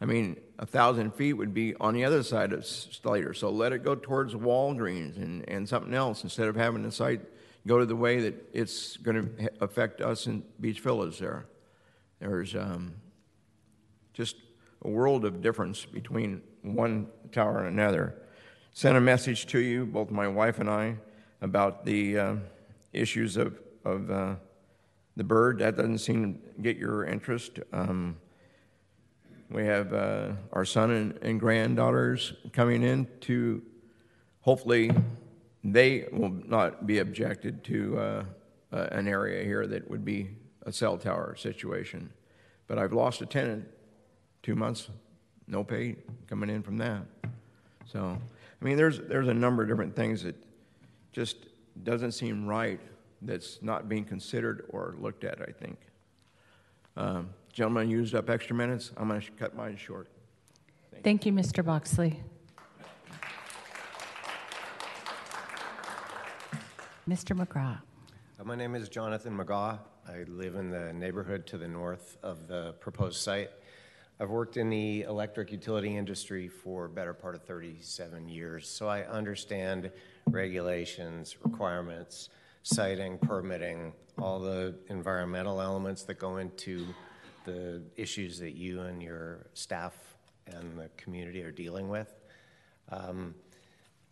[0.00, 3.72] I mean, a thousand feet would be on the other side of Slater, so let
[3.72, 7.22] it go towards Walgreens and, and something else instead of having the site
[7.66, 11.46] go to the way that it's going to affect us in Beach Villas there.
[12.20, 12.94] There's um,
[14.12, 14.36] just
[14.82, 18.14] a world of difference between one tower and another.
[18.72, 20.96] Sent a message to you, both my wife and I,
[21.40, 22.36] about the uh,
[22.92, 24.34] issues of, of uh,
[25.16, 25.58] the bird.
[25.58, 27.58] That doesn't seem to get your interest.
[27.72, 28.16] Um,
[29.50, 33.62] we have uh, our son and, and, granddaughters coming in to
[34.40, 34.90] hopefully
[35.62, 38.24] they will not be objected to uh,
[38.72, 40.30] uh, an area here that would be
[40.62, 42.10] a cell tower situation.
[42.66, 43.66] But I've lost a tenant
[44.42, 44.88] two months,
[45.46, 45.96] no pay
[46.28, 47.02] coming in from that.
[47.86, 48.18] So,
[48.60, 50.34] I mean, there's, there's a number of different things that
[51.12, 51.36] just
[51.84, 52.80] doesn't seem right
[53.22, 55.78] that's not being considered or looked at, I think.
[56.96, 58.92] Um, gentleman used up extra minutes.
[58.98, 60.08] I'm going to cut mine short.
[60.90, 61.64] Thank, Thank you, Mr.
[61.64, 62.18] Boxley.
[67.08, 67.34] Mr.
[67.34, 67.78] McGraw.
[68.38, 69.78] Uh, my name is Jonathan McGaw.
[70.06, 73.48] I live in the neighborhood to the north of the proposed site.
[74.20, 79.04] I've worked in the electric utility industry for better part of 37 years, so I
[79.04, 79.90] understand
[80.26, 82.28] regulations, requirements,
[82.64, 86.86] siting, permitting, all the environmental elements that go into
[87.46, 89.94] the issues that you and your staff
[90.46, 92.12] and the community are dealing with.
[92.90, 93.34] Um,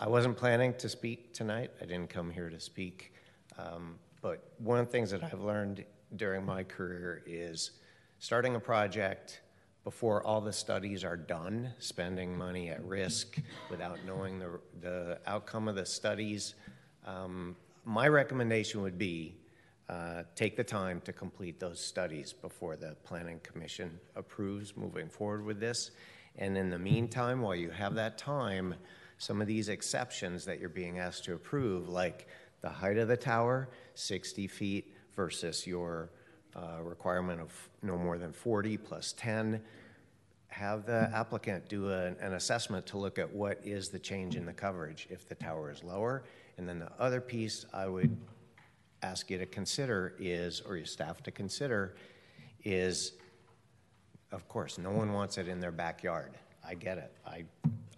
[0.01, 1.71] I wasn't planning to speak tonight.
[1.83, 3.13] I didn't come here to speak.
[3.59, 5.85] Um, but one of the things that I've learned
[6.17, 7.73] during my career is
[8.19, 9.41] starting a project
[9.85, 13.39] before all the studies are done, spending money at risk
[13.71, 16.55] without knowing the, the outcome of the studies.
[17.07, 17.55] Um,
[17.85, 19.37] my recommendation would be
[19.89, 25.45] uh, take the time to complete those studies before the Planning Commission approves moving forward
[25.45, 25.91] with this.
[26.37, 28.75] And in the meantime, while you have that time,
[29.19, 32.27] some of these exceptions that you're being asked to approve, like
[32.61, 36.11] the height of the tower, 60 feet versus your
[36.57, 39.61] uh, requirement of no more than 40 plus 10,
[40.49, 44.47] have the applicant do an, an assessment to look at what is the change in
[44.47, 46.25] the coverage if the tower is lower.
[46.57, 48.17] And then the other piece I would
[49.05, 51.97] ask you to consider is, or your staff to consider,
[52.65, 53.13] is
[54.35, 56.33] of course, no one wants it in their backyard.
[56.67, 57.13] I get it.
[57.25, 57.45] I,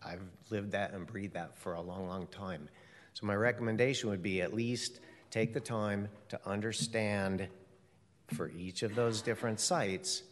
[0.05, 2.69] I've lived that and breathed that for a long, long time.
[3.15, 5.01] So, my recommendation would be at least
[5.31, 7.49] take the time to understand
[8.35, 10.25] for each of those different sites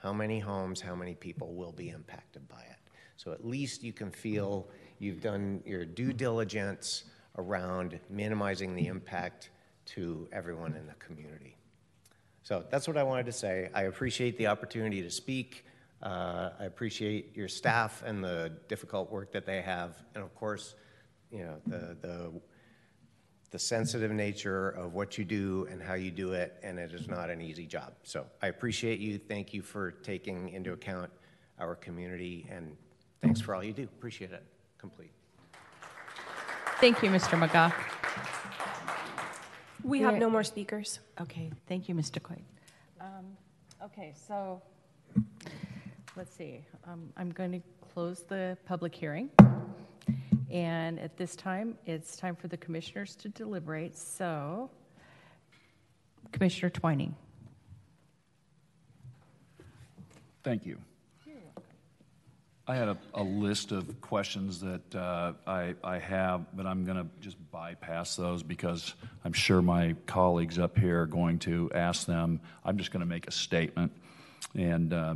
[0.00, 2.78] how many homes, how many people will be impacted by it.
[3.16, 4.68] So, at least you can feel
[5.00, 7.04] you've done your due diligence
[7.36, 9.50] around minimizing the impact
[9.94, 11.56] to everyone in the community.
[12.42, 13.70] So that's what I wanted to say.
[13.74, 15.64] I appreciate the opportunity to speak.
[16.02, 20.74] Uh, I appreciate your staff and the difficult work that they have, and of course,
[21.30, 22.32] you know the the
[23.50, 27.08] the sensitive nature of what you do and how you do it, and it is
[27.08, 27.92] not an easy job.
[28.02, 29.18] So I appreciate you.
[29.18, 31.10] Thank you for taking into account
[31.58, 32.76] our community, and
[33.20, 33.82] thanks for all you do.
[33.82, 34.44] Appreciate it.
[34.78, 35.12] Complete.
[36.80, 37.38] Thank you, Mr.
[37.38, 38.38] McGaugh.
[39.84, 41.00] We have no more speakers.
[41.20, 42.22] Okay, thank you, Mr.
[42.22, 42.42] Coit.
[43.00, 43.36] Um,
[43.82, 44.60] okay, so
[46.16, 46.64] let's see.
[46.86, 47.60] Um, I'm going to
[47.92, 49.30] close the public hearing.
[50.50, 53.96] And at this time, it's time for the commissioners to deliberate.
[53.96, 54.68] So,
[56.32, 57.14] Commissioner Twining.
[60.42, 60.78] Thank you.
[62.70, 67.36] I had a, list of questions that uh, I, have, but I'm going to just
[67.50, 68.94] bypass those because
[69.24, 72.38] I'm sure my colleagues up here are going to ask them.
[72.64, 73.90] I'm just going to make a statement.
[74.54, 75.14] And uh,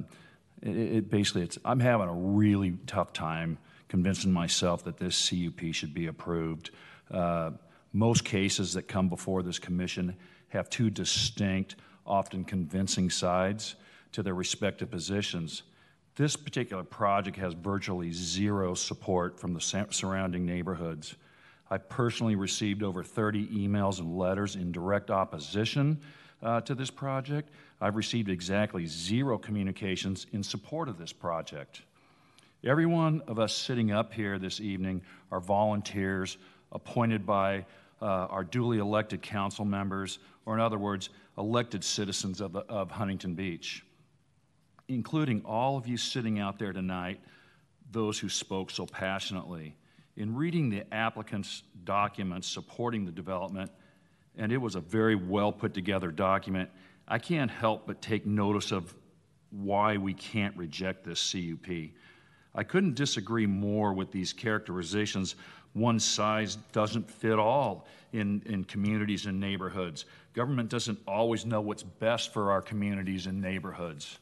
[0.62, 5.94] it, basically, it's, I'm having a really tough time convincing myself that this CUP should
[5.94, 6.72] be approved.
[7.08, 7.52] Uh,
[7.92, 10.16] most cases that come before this commission
[10.48, 13.76] have two distinct, often convincing sides
[14.10, 15.62] to their respective positions.
[16.16, 19.60] This particular project has virtually zero support from the
[19.90, 21.16] surrounding neighborhoods.
[21.70, 26.00] I personally received over 30 emails and letters in direct opposition
[26.40, 27.50] uh, to this project.
[27.80, 31.82] I've received exactly zero communications in support of this project.
[32.62, 35.02] Every one of us sitting up here this evening
[35.32, 36.38] are volunteers
[36.70, 37.66] appointed by
[38.00, 41.08] uh, our duly elected council members, or in other words,
[41.38, 43.84] elected citizens of, of Huntington Beach
[44.88, 47.20] including all of you sitting out there tonight,
[47.90, 49.76] those who spoke so passionately.
[50.16, 53.70] In reading the applicant's documents supporting the development,
[54.36, 56.70] and it was a very well put together document.
[57.06, 58.94] I can't help but take notice of
[59.50, 61.90] why we can't reject this CUP.
[62.54, 65.36] I couldn't disagree more with these characterizations.
[65.72, 70.06] One size doesn't fit all in, in communities and neighborhoods.
[70.34, 74.18] Government doesn't always know what's best for our communities and neighborhoods.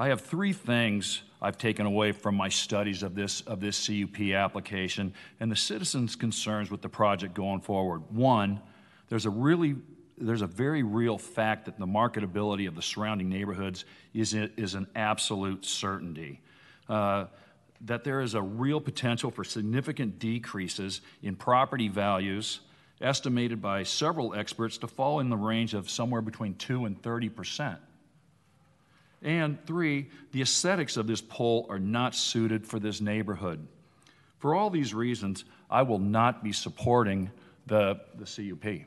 [0.00, 4.32] I have three things I've taken away from my studies of this, of this CUP
[4.32, 8.04] application and the citizens' concerns with the project going forward.
[8.08, 8.62] One,
[9.10, 9.76] there's a really
[10.16, 13.84] there's a very real fact that the marketability of the surrounding neighborhoods
[14.14, 16.40] is, is an absolute certainty.
[16.88, 17.26] Uh,
[17.82, 22.60] that there is a real potential for significant decreases in property values,
[23.02, 27.28] estimated by several experts to fall in the range of somewhere between 2 and 30
[27.28, 27.80] percent.
[29.22, 33.66] And three, the aesthetics of this pole are not suited for this neighborhood.
[34.38, 37.30] For all these reasons, I will not be supporting
[37.66, 38.86] the, the CUP.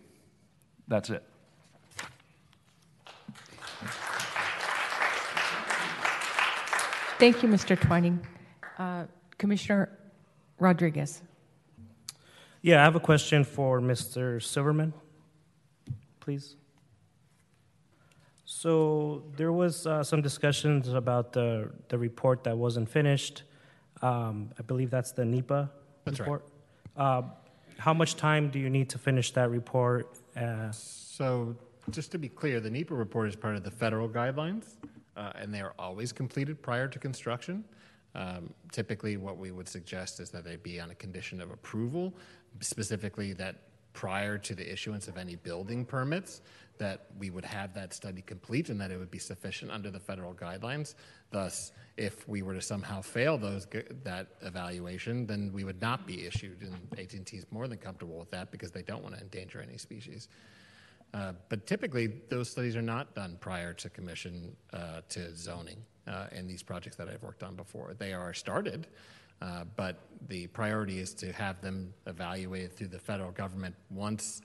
[0.87, 1.23] That's it.
[7.19, 7.79] Thank you, Mr.
[7.79, 8.19] Twining.
[8.77, 9.05] Uh,
[9.37, 9.97] Commissioner
[10.59, 11.21] Rodriguez.
[12.61, 14.41] Yeah, I have a question for Mr.
[14.41, 14.93] Silverman,
[16.19, 16.55] please.
[18.63, 23.43] So there was uh, some discussions about the the report that wasn't finished.
[24.01, 25.69] Um, I believe that's the NEPA
[26.05, 26.25] That's right.
[26.25, 26.47] report.
[26.95, 27.23] Uh,
[27.77, 30.05] how much time do you need to finish that report?
[30.37, 31.57] Uh, So,
[31.89, 34.65] just to be clear, the NEPA report is part of the federal guidelines,
[35.17, 37.65] uh, and they are always completed prior to construction.
[38.15, 42.05] Um, typically, what we would suggest is that they be on a condition of approval,
[42.61, 43.55] specifically that
[43.91, 46.41] prior to the issuance of any building permits,
[46.83, 49.99] that we would have that study complete and that it would be sufficient under the
[49.99, 50.95] federal guidelines.
[51.31, 53.65] Thus, if we were to somehow fail those
[54.03, 56.61] that evaluation, then we would not be issued.
[56.61, 59.77] And AT&T is more than comfortable with that because they don't want to endanger any
[59.77, 60.27] species.
[61.13, 65.77] Uh, but typically, those studies are not done prior to commission uh, to zoning
[66.07, 67.93] uh, in these projects that I've worked on before.
[67.97, 68.87] They are started,
[69.41, 74.41] uh, but the priority is to have them evaluated through the federal government once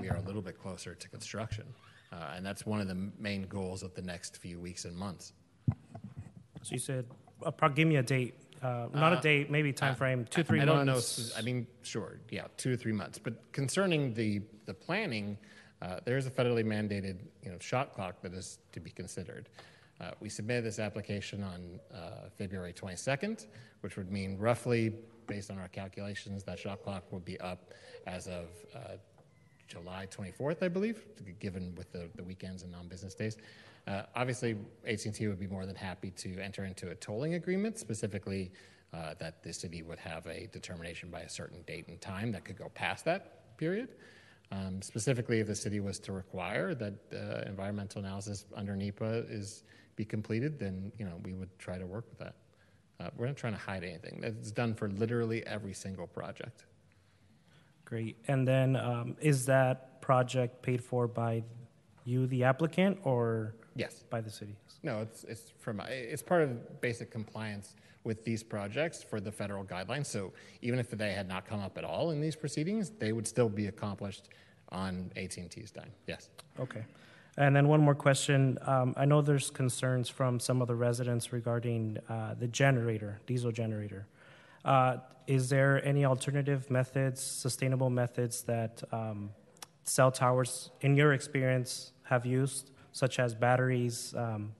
[0.00, 1.64] we are a little bit closer to construction.
[2.12, 5.32] Uh, and that's one of the main goals of the next few weeks and months.
[6.62, 7.06] so you said,
[7.44, 10.44] uh, give me a date, uh, not a Uh, date, maybe time frame, two, I-
[10.44, 10.94] three I don't know.
[10.94, 11.32] months.
[11.36, 13.18] I mean, sure, yeah, two or three months.
[13.18, 15.38] But concerning the the planning,
[15.82, 19.48] uh, there is a federally mandated you know shot clock that is to be considered.
[20.00, 23.46] Uh, we submitted this application on uh, February 22nd,
[23.82, 24.94] which would mean roughly,
[25.26, 27.72] based on our calculations, that shot clock would be up
[28.06, 28.96] as of uh,
[29.70, 31.02] July 24th, I believe,
[31.38, 33.38] given with the, the weekends and non-business days.
[33.86, 34.56] Uh, obviously,
[34.86, 38.50] AT&T would be more than happy to enter into a tolling agreement, specifically
[38.92, 42.44] uh, that the city would have a determination by a certain date and time that
[42.44, 43.88] could go past that period.
[44.52, 49.62] Um, specifically, if the city was to require that uh, environmental analysis under NEPA is
[49.94, 52.34] be completed, then you know we would try to work with that.
[52.98, 54.20] Uh, we're not trying to hide anything.
[54.22, 56.64] It's done for literally every single project.
[57.90, 58.16] Great.
[58.28, 61.42] And then um, is that project paid for by
[62.04, 64.04] you, the applicant, or Yes.
[64.08, 64.54] by the city?
[64.82, 67.74] No, it's it's from it's part of basic compliance
[68.04, 70.06] with these projects for the federal guidelines.
[70.06, 70.32] So
[70.62, 73.48] even if they had not come up at all in these proceedings, they would still
[73.48, 74.28] be accomplished
[74.70, 75.90] on AT&T's dime.
[76.06, 76.30] Yes.
[76.58, 76.84] Okay.
[77.36, 78.56] And then one more question.
[78.62, 83.52] Um, I know there's concerns from some of the residents regarding uh, the generator, diesel
[83.52, 84.06] generator.
[84.64, 89.30] Uh, is there any alternative methods, sustainable methods that um,
[89.84, 94.52] cell towers, in your experience, have used, such as batteries, um,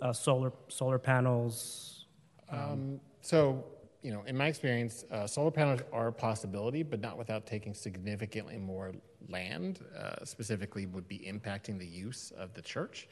[0.00, 2.06] uh, solar solar panels?
[2.50, 3.64] Um, so,
[4.02, 7.74] you know, in my experience, uh, solar panels are a possibility, but not without taking
[7.74, 8.92] significantly more
[9.28, 9.80] land.
[9.98, 13.08] Uh, specifically, would be impacting the use of the church,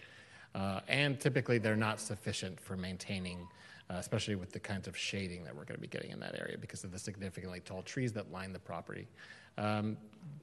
[0.54, 3.46] uh, and typically they're not sufficient for maintaining,
[3.90, 6.38] uh, especially with the kinds of shading that we're going to be getting in that
[6.38, 9.06] area because of the significantly tall trees that line the property.
[9.58, 9.96] Um,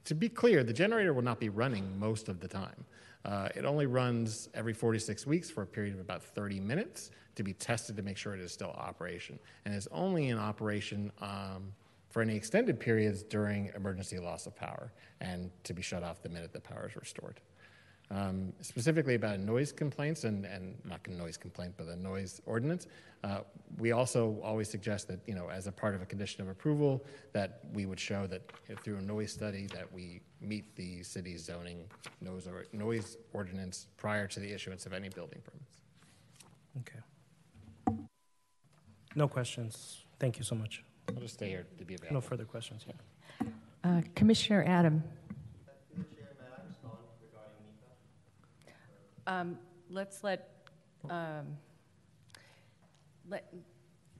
[0.04, 2.84] to be clear, the generator will not be running most of the time.
[3.24, 7.42] Uh, it only runs every 46 weeks for a period of about 30 minutes to
[7.42, 11.72] be tested to make sure it is still operation, and is only in operation um,
[12.10, 16.28] for any extended periods during emergency loss of power, and to be shut off the
[16.28, 17.40] minute the power is restored.
[18.14, 22.86] Um, specifically about noise complaints and, and not a noise complaint, but the noise ordinance.
[23.24, 23.40] Uh,
[23.78, 27.04] we also always suggest that, you know, as a part of a condition of approval,
[27.32, 31.02] that we would show that you know, through a noise study that we meet the
[31.02, 31.86] city's zoning
[32.20, 35.80] noise, or, noise ordinance prior to the issuance of any building permits.
[36.82, 37.98] Okay.
[39.16, 40.04] No questions.
[40.20, 40.84] Thank you so much.
[41.08, 42.14] I'll just stay here to be available.
[42.14, 42.84] No further questions.
[42.86, 43.48] Yeah.
[43.82, 45.02] Uh, Commissioner Adam.
[49.26, 49.58] Um,
[49.90, 50.68] let's let,
[51.08, 51.56] um,
[53.28, 53.52] let,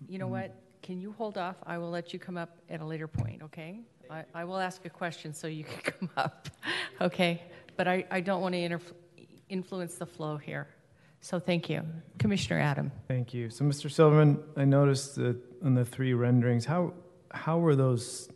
[0.08, 0.54] you know what?
[0.82, 1.56] Can you hold off?
[1.66, 3.80] I will let you come up at a later point, okay?
[4.10, 6.48] I, I will ask a question so you can come up,
[7.00, 7.42] okay?
[7.76, 8.92] But I, I don't want to interf-
[9.48, 10.68] influence the flow here.
[11.20, 11.82] So thank you.
[12.18, 12.92] Commissioner Adam.
[13.08, 13.48] Thank you.
[13.48, 13.90] So, Mr.
[13.90, 16.92] Silverman, I noticed that on the three renderings, how
[17.30, 18.28] how were those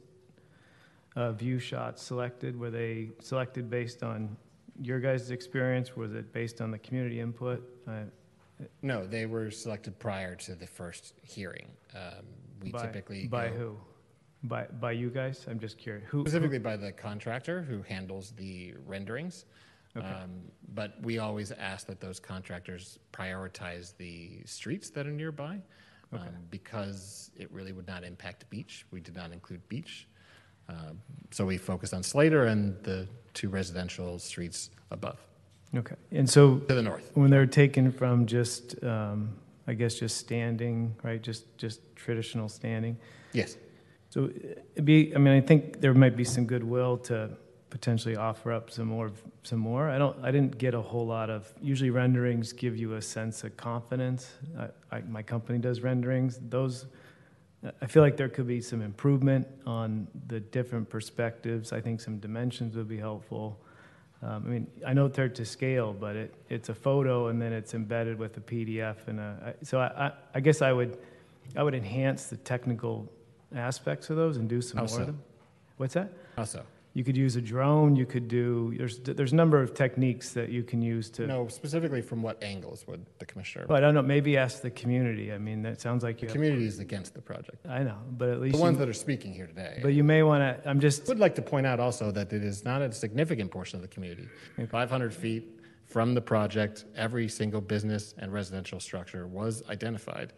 [1.14, 2.58] uh, view shots selected?
[2.58, 4.36] Were they selected based on
[4.80, 5.96] your guys' experience?
[5.96, 7.62] Was it based on the community input?
[7.86, 8.04] Uh,
[8.82, 11.68] No, they were selected prior to the first hearing.
[11.94, 12.24] Um,
[12.60, 13.76] we by, typically by go- who?
[14.44, 15.46] By by you guys?
[15.48, 16.06] I'm just curious.
[16.08, 19.44] Who specifically by the contractor who handles the renderings.
[19.96, 20.06] Okay.
[20.06, 20.30] Um,
[20.74, 25.60] but we always ask that those contractors prioritize the streets that are nearby
[26.12, 28.86] um, because it really would not impact beach.
[28.90, 30.08] We did not include beach.
[30.68, 31.00] Um,
[31.30, 35.18] so we focused on Slater and the two residential streets above.
[35.76, 35.94] Okay.
[36.12, 37.10] And so To the north.
[37.14, 39.30] when they're taken from just, um,
[39.66, 41.20] I guess, just standing, right?
[41.22, 42.96] Just just traditional standing.
[43.32, 43.56] Yes.
[44.10, 44.30] So
[44.74, 45.14] it'd be.
[45.14, 47.30] I mean, I think there might be some goodwill to
[47.68, 49.12] potentially offer up some more.
[49.42, 49.90] Some more.
[49.90, 50.16] I don't.
[50.24, 51.52] I didn't get a whole lot of.
[51.60, 54.32] Usually renderings give you a sense of confidence.
[54.58, 56.38] I, I, my company does renderings.
[56.48, 56.86] Those.
[57.82, 61.72] I feel like there could be some improvement on the different perspectives.
[61.72, 63.58] I think some dimensions would be helpful.
[64.22, 67.52] Um, I mean, I know they're to scale, but it, it's a photo and then
[67.52, 70.98] it's embedded with a PDF and a, so I, I, I guess I would,
[71.56, 73.10] I would enhance the technical
[73.54, 75.00] aspects of those and do some How more so?
[75.00, 75.22] of them.
[75.78, 76.12] What's that?
[76.36, 76.62] How so?
[76.94, 77.94] You could use a drone.
[77.94, 78.74] You could do.
[78.76, 81.26] There's there's a number of techniques that you can use to.
[81.26, 83.66] No, specifically from what angles would the commissioner?
[83.68, 84.02] Well, I don't know.
[84.02, 85.32] Maybe ask the community.
[85.32, 86.32] I mean, that sounds like the you.
[86.32, 87.64] community is against the project.
[87.68, 89.78] I know, but at least The you- ones that are speaking here today.
[89.82, 90.68] But you may want to.
[90.68, 91.06] I'm just.
[91.08, 93.88] Would like to point out also that it is not a significant portion of the
[93.88, 94.26] community.
[94.68, 100.32] 500 feet from the project, every single business and residential structure was identified.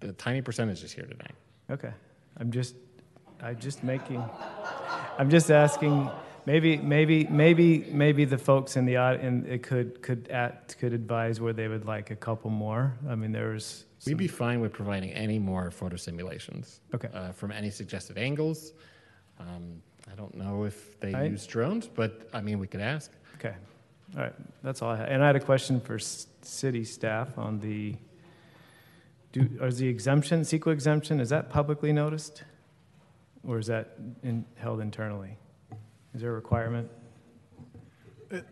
[0.00, 1.34] The tiny percentage is here tonight.
[1.70, 1.92] Okay.
[2.38, 2.74] I'm just,
[3.40, 4.22] I'm just making,
[5.18, 6.10] I'm just asking,
[6.44, 11.40] maybe, maybe, maybe, maybe the folks in the, in it could, could at, could advise
[11.40, 12.94] where they would like a couple more.
[13.08, 13.84] I mean, there's.
[14.06, 16.80] We'd be fine with providing any more photo simulations.
[16.94, 17.08] Okay.
[17.14, 18.72] Uh, from any suggested angles.
[19.38, 23.10] Um, I don't know if they I- use drones, but I mean, we could ask.
[23.36, 23.54] Okay.
[24.16, 24.34] All right.
[24.62, 25.08] That's all I had.
[25.08, 27.94] And I had a question for city staff on the,
[29.32, 32.44] do, is the exemption, CEQA exemption, is that publicly noticed?
[33.46, 35.36] Or is that in, held internally?
[36.14, 36.90] Is there a requirement?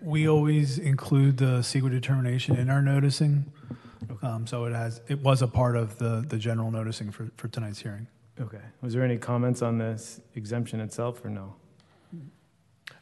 [0.00, 3.50] We always include the CEQA determination in our noticing.
[4.22, 7.48] Um, so it has, it was a part of the, the general noticing for, for
[7.48, 8.06] tonight's hearing.
[8.40, 8.60] Okay.
[8.80, 11.54] Was there any comments on this exemption itself or no?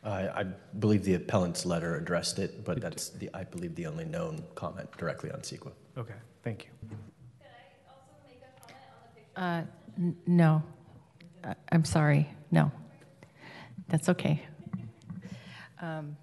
[0.02, 0.44] I I
[0.78, 4.88] believe the appellant's letter addressed it, but that's the, I believe, the only known comment
[4.96, 5.72] directly on CEQA.
[5.98, 6.70] Okay, thank you.
[6.88, 6.96] Could
[7.44, 9.42] I also make a comment on the picture?
[9.42, 10.62] Uh, n- no.
[11.44, 12.28] I- I'm sorry.
[12.50, 12.70] No.
[13.88, 14.42] That's okay.
[15.80, 16.16] Um,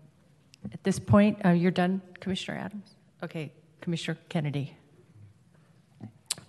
[0.73, 2.95] At this point, uh, you're done, Commissioner Adams?
[3.23, 4.75] Okay, Commissioner Kennedy.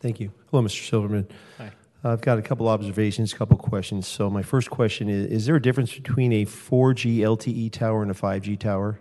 [0.01, 0.33] Thank you.
[0.51, 0.89] Hello, Mr.
[0.89, 1.29] Silverman.
[1.59, 1.71] Hi.
[2.05, 4.07] I've got a couple observations, a couple questions.
[4.09, 8.11] So my first question is, is there a difference between a 4G LTE tower and
[8.11, 9.01] a 5G tower?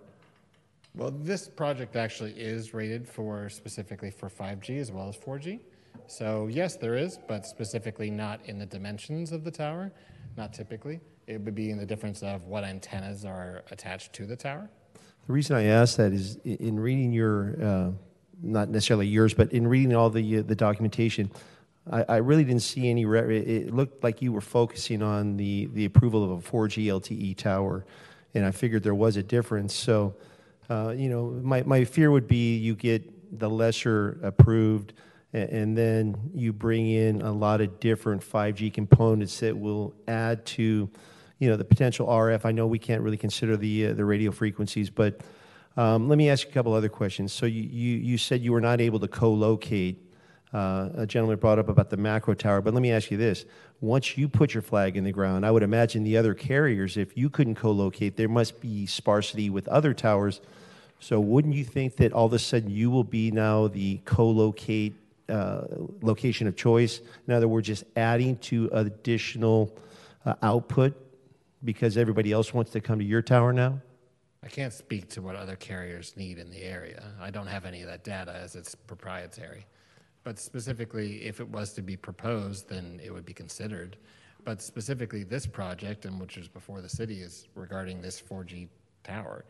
[0.96, 5.60] Well, this project actually is rated for specifically for 5G as well as 4G.
[6.08, 9.92] So yes, there is, but specifically not in the dimensions of the tower,
[10.38, 11.00] not typically.
[11.28, 14.70] It would be in the difference of what antennas are attached to the tower.
[15.28, 17.92] The reason I ask that is in reading your, uh,
[18.42, 21.30] not necessarily yours, but in reading all the, uh, the documentation,
[21.92, 25.66] I, I really didn't see any, re- it looked like you were focusing on the,
[25.74, 27.86] the approval of a 4G LTE tower,
[28.34, 29.74] and I figured there was a difference.
[29.74, 30.16] So,
[30.70, 34.94] uh, you know, my, my fear would be you get the lesser approved,
[35.38, 40.90] and then you bring in a lot of different 5G components that will add to,
[41.40, 42.46] you know, the potential RF.
[42.46, 45.22] I know we can't really consider the uh, the radio frequencies, but
[45.76, 47.32] um, let me ask you a couple other questions.
[47.32, 50.04] So you, you you said you were not able to co-locate.
[50.54, 53.46] Uh, a gentleman brought up about the macro tower, but let me ask you this:
[53.82, 57.18] Once you put your flag in the ground, I would imagine the other carriers, if
[57.18, 60.42] you couldn't co-locate, there must be sparsity with other towers.
[61.00, 64.96] So wouldn't you think that all of a sudden you will be now the co-locate
[65.30, 65.62] uh,
[66.02, 67.02] location of choice?
[67.28, 69.78] In other words, just adding to additional
[70.26, 70.96] uh, output
[71.64, 73.82] because everybody else wants to come to your tower now?
[74.44, 77.04] I can't speak to what other carriers need in the area.
[77.20, 79.66] I don't have any of that data as it's proprietary.
[80.24, 83.98] But specifically, if it was to be proposed, then it would be considered.
[84.44, 88.70] but specifically this project, and which is before the city, is regarding this 4G
[89.04, 89.44] tower.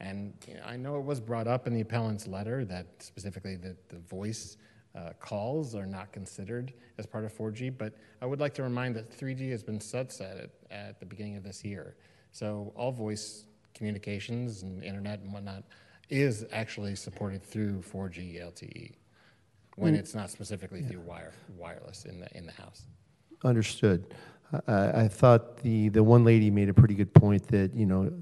[0.00, 3.56] And you know, I know it was brought up in the appellant's letter that specifically
[3.56, 4.58] that the voice
[4.94, 8.94] uh, calls are not considered as part of 4G, but I would like to remind
[8.96, 11.96] that 3G has been sunsetted at the beginning of this year.
[12.32, 13.44] So all voice
[13.74, 15.64] communications and internet and whatnot
[16.10, 18.92] is actually supported through 4G LTE
[19.76, 19.98] when Mm.
[19.98, 22.84] it's not specifically through wire, wireless in the, in the house.
[23.44, 24.14] Understood.
[24.66, 28.12] I, I thought the, the one lady made a pretty good point that, you know,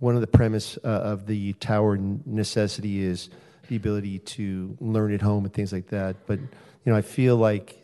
[0.00, 3.30] one of the premise uh, of the tower necessity is
[3.68, 6.26] the ability to learn at home and things like that.
[6.26, 6.48] But, you
[6.86, 7.82] know, I feel like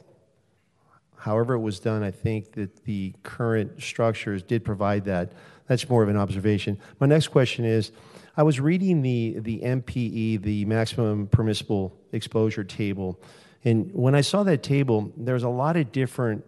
[1.17, 5.33] however it was done, I think that the current structures did provide that.
[5.69, 6.79] That's more of an observation.
[6.99, 7.93] My next question is,
[8.37, 13.21] I was reading the, the MPE, the maximum permissible exposure table,
[13.65, 16.45] and when I saw that table, there's a lot of different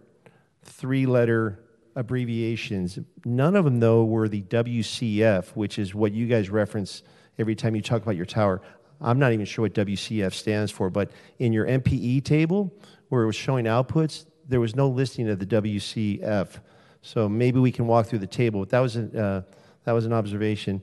[0.63, 1.59] three-letter
[1.95, 2.99] abbreviations.
[3.23, 7.03] None of them, though, were the WCF, which is what you guys reference
[7.39, 8.61] every time you talk about your tower.
[9.01, 12.73] I'm not even sure what WCF stands for, but in your MPE table,
[13.09, 16.59] where it was showing outputs, there was no listing of the WCF.
[17.01, 18.61] So maybe we can walk through the table.
[18.61, 19.43] But that was an, uh,
[19.83, 20.81] that was an observation.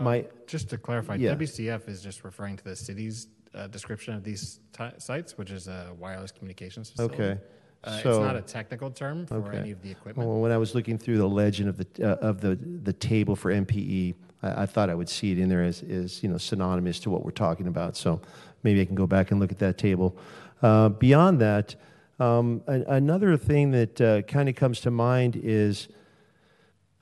[0.00, 1.34] My Just to clarify, Yeah.
[1.34, 5.68] WCF is just referring to the city's uh, description of these ti sites, which is
[5.68, 7.14] a wireless communications facility.
[7.14, 7.40] Okay.
[7.84, 9.58] Uh, so, it's not a technical term for okay.
[9.58, 10.28] any of the equipment.
[10.28, 13.36] Well, when I was looking through the legend of the uh, of the the table
[13.36, 16.38] for MPE, I, I thought I would see it in there as, as you know
[16.38, 17.96] synonymous to what we're talking about.
[17.96, 18.20] So
[18.62, 20.16] maybe I can go back and look at that table.
[20.62, 21.74] Uh, beyond that,
[22.20, 25.88] um, a, another thing that uh, kind of comes to mind is.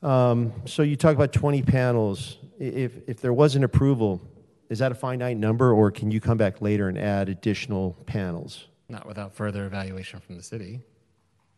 [0.02, 2.38] Um, so you talk about 20 panels.
[2.58, 4.20] If, if there was an approval,
[4.68, 8.66] is that a finite number, or can you come back later and add additional panels?
[8.88, 10.80] Not without further evaluation from the city,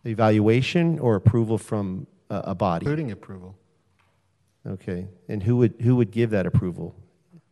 [0.05, 2.85] Evaluation or approval from a, a body?
[2.85, 3.55] including approval.
[4.67, 6.95] Okay, and who would, who would give that approval?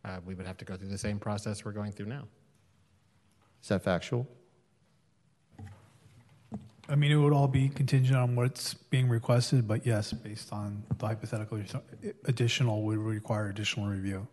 [0.03, 2.27] Uh, we would have to go through the same process we're going through now.
[3.61, 4.27] Is that factual?
[6.89, 10.83] I mean, it would all be contingent on what's being requested, but yes, based on
[10.97, 11.61] the hypothetical,
[12.25, 14.27] additional would require additional review.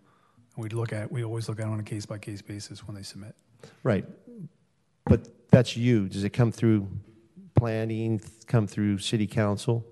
[0.57, 3.37] We'd look at, we always look at it on a case-by-case basis when they submit.
[3.85, 4.05] Right,
[5.05, 6.09] but that's you.
[6.09, 6.89] Does it come through
[7.55, 9.87] planning, come through city council?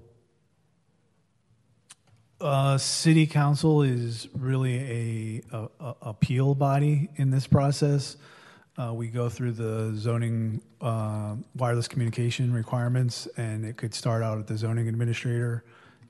[2.41, 8.17] Uh, city council is really a, a, a appeal body in this process.
[8.77, 14.39] Uh, we go through the zoning, uh, wireless communication requirements, and it could start out
[14.39, 15.65] at the zoning administrator.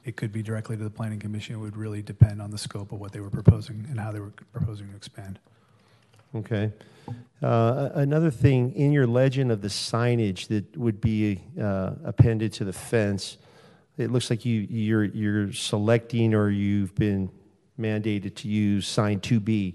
[0.05, 1.55] It could be directly to the planning commission.
[1.55, 4.21] It would really depend on the scope of what they were proposing and how they
[4.21, 5.39] were proposing to expand.
[6.35, 6.71] Okay.
[7.43, 12.65] Uh, Another thing, in your legend of the signage that would be uh, appended to
[12.67, 13.39] the fence,
[13.99, 17.31] it looks like you, you're, you're selecting or you've been
[17.79, 19.75] mandated to use sign 2B,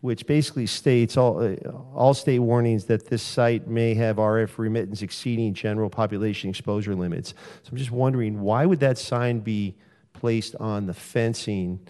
[0.00, 1.54] which basically states all, uh,
[1.94, 7.34] all state warnings that this site may have RF remittance exceeding general population exposure limits.
[7.62, 9.76] So I'm just wondering, why would that sign be
[10.12, 11.80] placed on the fencing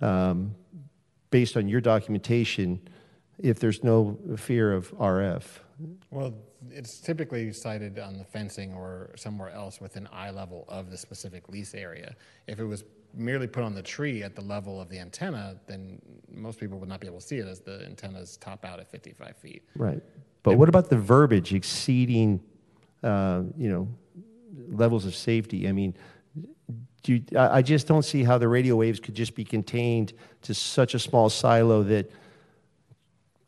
[0.00, 0.54] um,
[1.30, 2.80] based on your documentation
[3.38, 5.44] if there's no fear of RF?
[6.10, 6.34] Well,
[6.72, 11.48] it's typically cited on the fencing or somewhere else within eye level of the specific
[11.48, 12.14] lease area.
[12.46, 12.84] If it was
[13.14, 16.88] merely put on the tree at the level of the antenna, then most people would
[16.88, 19.62] not be able to see it as the antennas top out at 55 feet.
[19.74, 20.02] Right.
[20.42, 22.40] But what about the verbiage exceeding,
[23.02, 23.88] uh, you know,
[24.68, 25.68] levels of safety?
[25.68, 25.94] I mean,
[27.02, 30.12] do you, I I just don't see how the radio waves could just be contained
[30.42, 32.10] to such a small silo that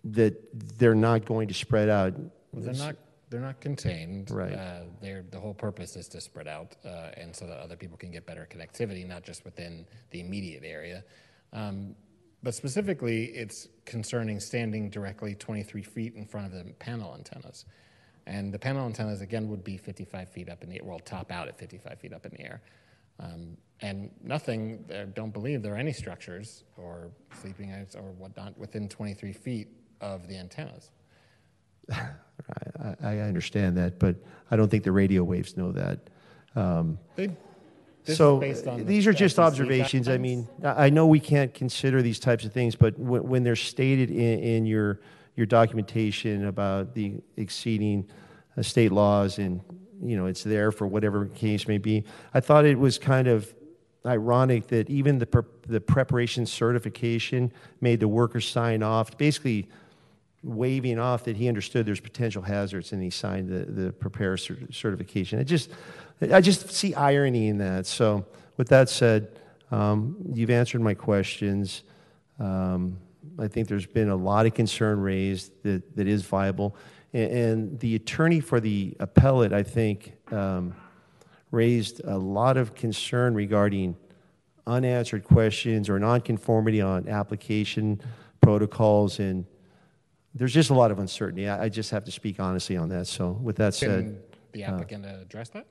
[0.04, 2.14] that they're not going to spread out.
[2.14, 2.96] Well, they're not
[3.30, 4.30] they're not contained.
[4.30, 4.52] Right.
[4.52, 7.96] Uh, they're the whole purpose is to spread out, uh, and so that other people
[7.96, 11.05] can get better connectivity, not just within the immediate area.
[11.52, 11.94] Um,
[12.42, 17.64] but specifically, it's concerning standing directly 23 feet in front of the panel antennas.
[18.26, 21.32] And the panel antennas, again, would be 55 feet up in the air, well, top
[21.32, 22.60] out at 55 feet up in the air.
[23.20, 27.10] Um, and nothing, I don't believe there are any structures or
[27.40, 29.68] sleeping aids or whatnot within 23 feet
[30.00, 30.90] of the antennas.
[31.93, 34.16] I, I understand that, but
[34.51, 35.98] I don't think the radio waves know that.
[36.56, 37.36] Um, They-
[38.05, 40.09] so based on the these are just observations.
[40.09, 43.56] I mean, I know we can't consider these types of things, but when, when they're
[43.56, 45.01] stated in, in your
[45.36, 48.09] your documentation about the exceeding
[48.56, 49.60] uh, state laws, and
[50.02, 53.55] you know it's there for whatever case may be, I thought it was kind of
[54.06, 57.52] ironic that even the pre- the preparation certification
[57.82, 59.69] made the workers sign off, basically
[60.43, 64.56] waving off that he understood there's potential hazards and he signed the, the prepare cer-
[64.70, 65.39] certification.
[65.39, 65.70] I just,
[66.20, 67.86] I just see irony in that.
[67.86, 68.24] So
[68.56, 69.28] with that said,
[69.70, 71.82] um, you've answered my questions.
[72.39, 72.98] Um,
[73.39, 76.77] I think there's been a lot of concern raised that, that is viable.
[77.12, 80.74] And, and the attorney for the appellate, I think, um,
[81.51, 83.97] raised a lot of concern regarding
[84.66, 88.01] unanswered questions or nonconformity on application
[88.40, 89.19] protocols.
[89.19, 89.47] And
[90.39, 91.48] there's just a lot of uncertainty.
[91.48, 93.06] I, I just have to speak honestly on that.
[93.06, 94.19] So with that said, Can
[94.52, 95.66] the uh, applicant address that?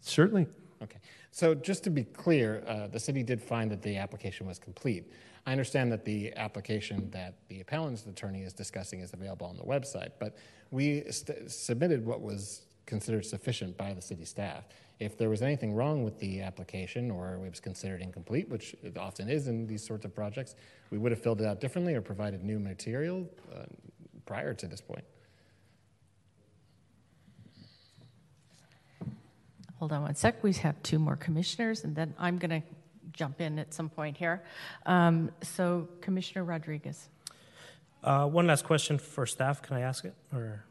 [0.00, 0.46] certainly.
[0.82, 0.98] Okay.
[1.30, 5.12] So just to be clear, uh, the city did find that the application was complete.
[5.46, 9.62] I understand that the application that the appellant's attorney is discussing is available on the
[9.62, 10.36] website, but
[10.70, 14.64] we st- submitted what was considered sufficient by the city staff.
[15.02, 18.96] If there was anything wrong with the application or it was considered incomplete, which it
[18.96, 20.54] often is in these sorts of projects,
[20.90, 23.64] we would have filled it out differently or provided new material uh,
[24.26, 25.04] prior to this point.
[29.80, 30.40] Hold on one sec.
[30.44, 32.62] We have two more commissioners, and then I'm going to
[33.12, 34.44] jump in at some point here.
[34.86, 37.08] Um, so, Commissioner Rodriguez.
[38.04, 39.60] Uh, one last question for staff.
[39.62, 40.14] Can I ask it?
[40.32, 40.64] Or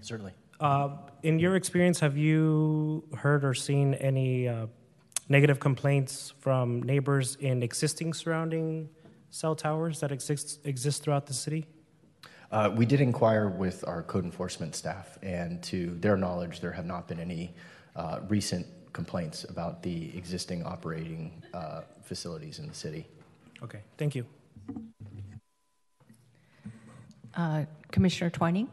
[0.00, 0.32] Certainly.
[0.60, 0.88] Uh,
[1.22, 4.66] in your experience, have you heard or seen any uh,
[5.28, 8.88] negative complaints from neighbors in existing surrounding
[9.30, 11.66] cell towers that exist exist throughout the city?
[12.52, 16.86] Uh, we did inquire with our code enforcement staff, and to their knowledge, there have
[16.86, 17.54] not been any
[17.96, 23.06] uh, recent complaints about the existing operating uh, facilities in the city.
[23.62, 24.24] Okay, thank you.
[27.34, 28.68] Uh, Commissioner Twining.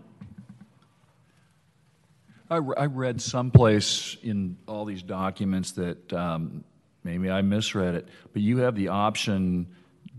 [2.54, 6.64] I, re- I read someplace in all these documents that um,
[7.04, 9.68] maybe I misread it, but you have the option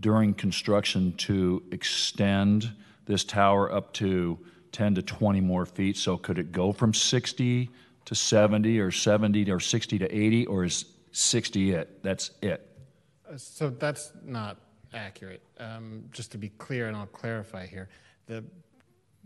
[0.01, 2.73] during construction to extend
[3.05, 4.37] this tower up to
[4.73, 5.95] 10 to 20 more feet.
[5.95, 7.69] So could it go from 60
[8.03, 12.03] to 70 or 70 or 60 to 80, or is 60 it?
[12.03, 12.69] That's it.
[13.31, 14.57] Uh, So that's not
[14.93, 15.41] accurate.
[15.57, 17.87] Um, Just to be clear, and I'll clarify here,
[18.27, 18.43] the,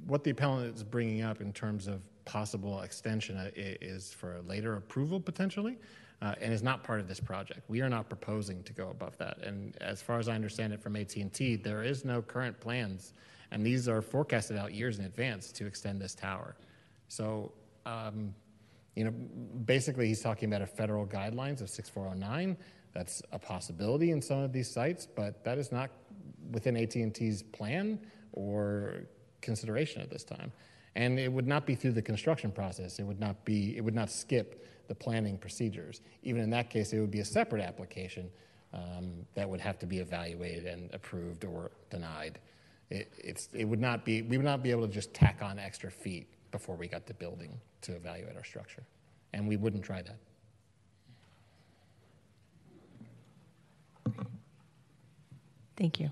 [0.05, 4.75] what the appellant is bringing up in terms of possible extension uh, is for later
[4.75, 5.79] approval potentially,
[6.21, 7.61] uh, and is not part of this project.
[7.67, 9.39] We are not proposing to go above that.
[9.39, 13.13] And as far as I understand it from AT&T, there is no current plans,
[13.49, 16.55] and these are forecasted out years in advance to extend this tower.
[17.07, 17.51] So,
[17.87, 18.35] um,
[18.95, 19.11] you know,
[19.65, 22.57] basically, he's talking about a federal guidelines of 6409.
[22.93, 25.89] That's a possibility in some of these sites, but that is not
[26.51, 27.99] within AT&T's plan
[28.33, 29.05] or
[29.41, 30.51] consideration at this time.
[30.95, 32.99] And it would not be through the construction process.
[32.99, 33.77] It would not be.
[33.77, 36.01] It would not skip the planning procedures.
[36.23, 38.29] Even in that case, it would be a separate application
[38.73, 42.39] um, that would have to be evaluated and approved or denied.
[42.89, 44.23] It, it's, it would not be.
[44.23, 47.13] We would not be able to just tack on extra feet before we got to
[47.13, 48.83] building to evaluate our structure,
[49.33, 50.17] and we wouldn't try that.
[55.77, 56.09] Thank you.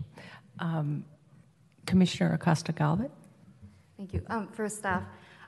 [0.59, 1.03] Um,
[1.85, 3.09] Commissioner Acosta Galvan.
[3.97, 4.21] Thank you.
[4.27, 5.03] Um, For staff,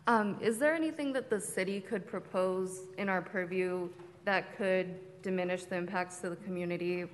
[0.08, 3.90] um, is there anything that the city could propose in our purview
[4.26, 7.06] that could diminish the impacts to the community,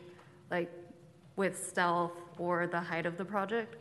[0.49, 0.71] like
[1.35, 3.75] with stealth or the height of the project?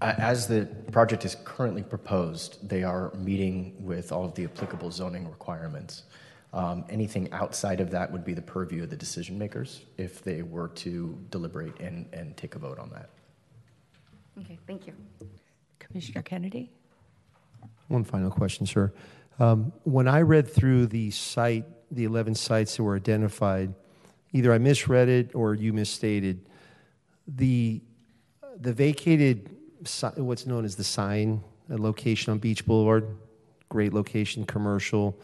[0.00, 4.90] Uh, As the project is currently proposed, they are meeting with all of the applicable
[4.90, 6.04] zoning requirements.
[6.54, 10.42] Um, Anything outside of that would be the purview of the decision makers if they
[10.42, 13.10] were to deliberate and, and take a vote on that.
[14.40, 14.94] Okay, thank you.
[15.82, 16.70] Commissioner Kennedy.
[17.88, 18.92] One final question, sir.
[19.38, 23.74] Um, When I read through the site, the 11 sites that were identified,
[24.32, 26.46] either I misread it or you misstated.
[27.26, 27.82] The,
[28.58, 29.54] the vacated,
[30.16, 33.06] what's known as the sign, location on Beach Boulevard,
[33.68, 35.18] great location, commercial,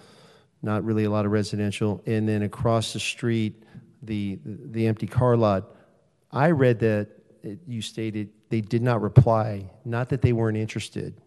[0.63, 2.03] not really a lot of residential.
[2.07, 3.63] And then across the street,
[4.03, 5.75] the, the empty car lot.
[6.31, 7.09] I read that
[7.43, 11.21] it- you stated they did not reply, not that they weren't interested.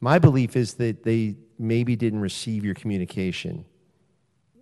[0.00, 3.64] My belief is that they maybe didn't receive your communication.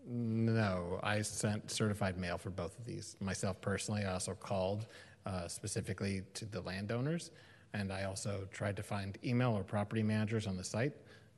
[0.08, 3.16] No, I sent certified mail for both of these.
[3.20, 4.86] Myself personally, I also called
[5.26, 7.32] uh, specifically to the landowners,
[7.74, 10.92] and I also tried to find email or property managers on the site,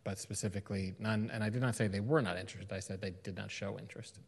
[0.05, 1.31] but specifically none.
[1.33, 2.71] And I did not say they were not interested.
[2.73, 4.19] I said they did not show interest.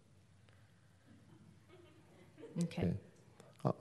[2.64, 2.88] Okay.
[2.88, 3.09] O-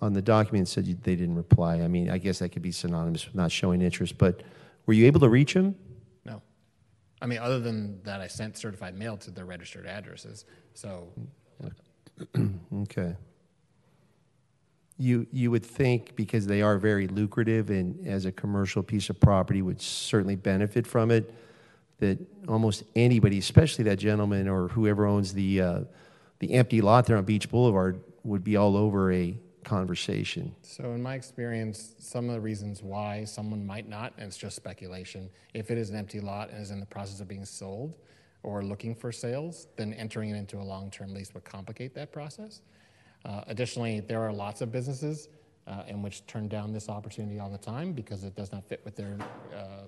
[0.01, 1.81] On the document, said you- they didn't reply.
[1.81, 4.43] I mean, I guess that could be synonymous with not showing interest, but
[4.85, 5.75] were you able to reach them?
[6.25, 6.41] No,
[7.21, 10.45] I mean other than that, I sent certified mail to their registered addresses.
[10.73, 11.13] So
[12.73, 13.15] Okay.
[14.97, 19.17] you, you would think because they are very lucrative and as a commercial piece of
[19.19, 21.33] property would certainly benefit from it,
[21.99, 22.17] that
[22.49, 25.79] almost anybody, especially that gentleman or whoever owns the, uh,
[26.39, 29.37] the empty lot there on Beach Boulevard, would be all over a
[29.69, 30.55] conversation.
[30.63, 34.55] So, in my experience, some of the reasons why someone might not, and it's just
[34.55, 37.93] speculation, if it is an empty lot and is in the process of being sold
[38.41, 42.11] or looking for sales, then entering it into a long term lease would complicate that
[42.11, 42.61] process.
[43.25, 45.29] Uh, additionally, there are lots of businesses
[45.67, 48.81] uh, in which turn down this opportunity all the time because it does not fit
[48.83, 49.17] with their
[49.55, 49.83] uh,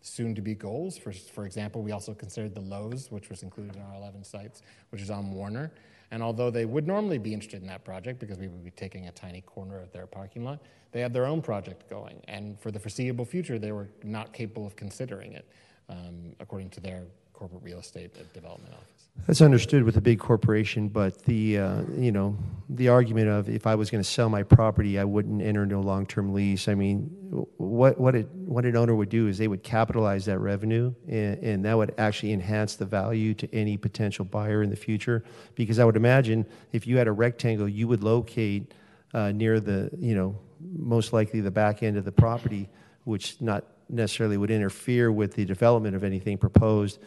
[0.00, 0.96] soon to be goals.
[0.96, 4.62] For, for example, we also considered the Lowe's, which was included in our 11 sites,
[4.90, 5.72] which is on Warner.
[6.10, 9.08] And although they would normally be interested in that project because we would be taking
[9.08, 10.60] a tiny corner of their parking lot,
[10.92, 12.20] they had their own project going.
[12.28, 15.46] And for the foreseeable future, they were not capable of considering it,
[15.88, 17.04] um, according to their
[17.38, 19.08] corporate real estate development office.
[19.28, 22.36] That's understood with a big corporation, but the, uh, you know,
[22.68, 25.76] the argument of if I was going to sell my property, I wouldn't enter into
[25.76, 26.66] a long-term lease.
[26.66, 27.10] I mean,
[27.58, 31.38] what, what, it, what an owner would do is they would capitalize that revenue, and,
[31.38, 35.22] and that would actually enhance the value to any potential buyer in the future.
[35.54, 38.74] Because I would imagine if you had a rectangle, you would locate
[39.14, 40.36] uh, near the, you know,
[40.76, 42.68] most likely the back end of the property,
[43.04, 46.98] which not necessarily would interfere with the development of anything proposed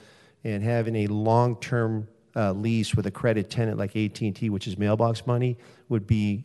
[0.44, 5.28] and having a long-term uh, lease with a credit tenant like AT&T, which is mailbox
[5.28, 5.58] money,
[5.90, 6.44] would be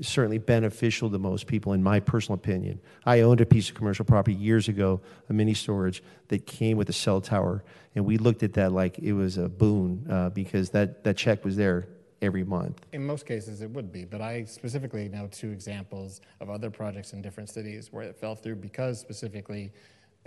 [0.00, 2.80] certainly beneficial to most people, in my personal opinion.
[3.06, 6.88] I owned a piece of commercial property years ago, a mini storage that came with
[6.88, 7.62] a cell tower,
[7.94, 11.44] and we looked at that like it was a boon uh, because that, that check
[11.44, 11.88] was there
[12.20, 12.84] every month.
[12.92, 17.12] In most cases, it would be, but I specifically know two examples of other projects
[17.12, 19.72] in different cities where it fell through because specifically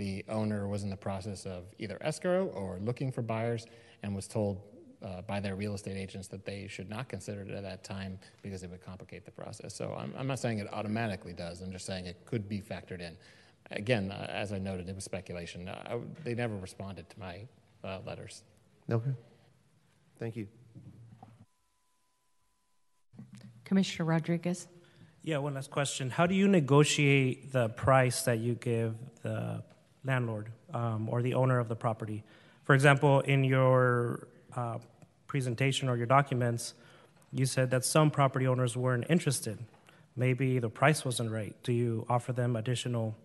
[0.01, 3.67] the owner was in the process of either escrow or looking for buyers
[4.01, 4.59] and was told
[5.03, 8.17] uh, by their real estate agents that they should not consider it at that time
[8.41, 9.75] because it would complicate the process.
[9.75, 12.99] So I'm, I'm not saying it automatically does, I'm just saying it could be factored
[12.99, 13.15] in.
[13.69, 15.67] Again, uh, as I noted, it was speculation.
[15.67, 17.47] Uh, they never responded to my
[17.83, 18.41] uh, letters.
[18.89, 19.11] Okay.
[20.17, 20.47] Thank you.
[23.65, 24.67] Commissioner Rodriguez.
[25.21, 26.09] Yeah, one last question.
[26.09, 29.63] How do you negotiate the price that you give the
[30.03, 32.23] landlord um, or the owner of the property.
[32.63, 34.77] For example, in your uh,
[35.27, 36.73] presentation or your documents,
[37.31, 39.57] you said that some property owners weren't interested.
[40.15, 41.55] Maybe the price wasn't right.
[41.63, 43.15] Do you offer them additional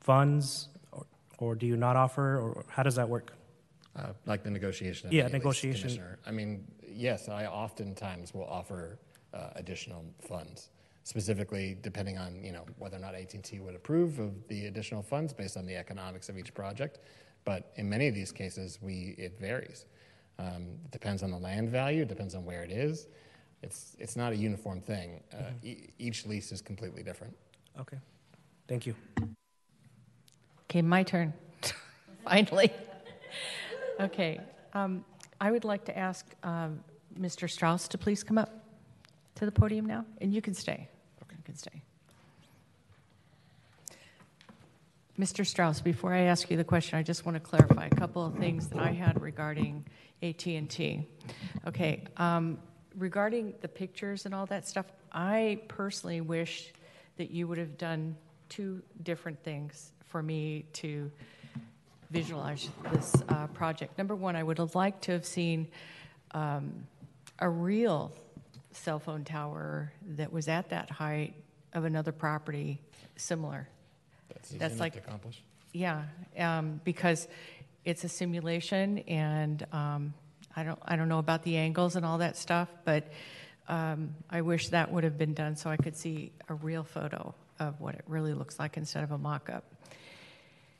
[0.00, 1.06] funds, or,
[1.38, 3.34] or do you not offer, or how does that work?
[3.94, 5.10] Uh, like the negotiation.
[5.12, 6.00] yeah, negotiation.
[6.26, 8.98] I mean, yes, I oftentimes will offer
[9.34, 10.70] uh, additional funds
[11.08, 15.32] specifically depending on you know whether or not AT&T would approve of the additional funds
[15.32, 16.98] based on the economics of each project.
[17.46, 19.86] But in many of these cases, we it varies.
[20.38, 22.02] Um, it depends on the land value.
[22.02, 23.06] It depends on where it is.
[23.62, 25.22] It's it's not a uniform thing.
[25.32, 25.66] Uh, mm-hmm.
[25.66, 27.34] e- each lease is completely different.
[27.80, 27.96] Okay,
[28.68, 28.94] thank you.
[30.64, 31.32] Okay, my turn.
[32.24, 32.70] Finally.
[33.98, 34.40] okay,
[34.74, 35.02] um,
[35.40, 36.80] I would like to ask um,
[37.18, 37.48] Mr.
[37.48, 38.50] Strauss to please come up
[39.36, 40.86] to the podium now, and you can stay
[41.48, 41.82] can stay.
[45.18, 45.46] Mr.
[45.46, 48.34] Strauss, before I ask you the question, I just want to clarify a couple of
[48.34, 49.86] things that I had regarding
[50.22, 51.08] AT&T.
[51.66, 52.58] Okay, um,
[52.98, 56.70] regarding the pictures and all that stuff, I personally wish
[57.16, 58.14] that you would have done
[58.50, 61.10] two different things for me to
[62.10, 63.96] visualize this uh, project.
[63.96, 65.66] Number one, I would have liked to have seen
[66.32, 66.86] um,
[67.38, 68.12] a real
[68.72, 71.34] cell phone tower that was at that height
[71.72, 72.80] of another property
[73.16, 73.68] similar.
[74.28, 75.42] That's, That's like to accomplish.
[75.72, 76.04] Yeah,
[76.38, 77.28] um, because
[77.84, 80.14] it's a simulation, and um,
[80.56, 83.10] I don't I don't know about the angles and all that stuff, but
[83.68, 87.34] um, I wish that would have been done so I could see a real photo
[87.58, 89.64] of what it really looks like instead of a mock-up.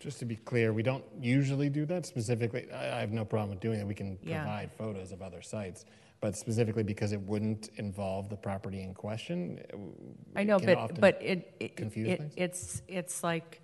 [0.01, 2.71] Just to be clear, we don't usually do that specifically.
[2.73, 3.87] I, I have no problem with doing it.
[3.87, 4.43] We can Yeah.
[4.43, 5.85] provide photos of other sites
[6.21, 9.61] but specifically because it wouldn't involve the property in question.
[10.35, 13.63] I know, but but it, it, it it's it's like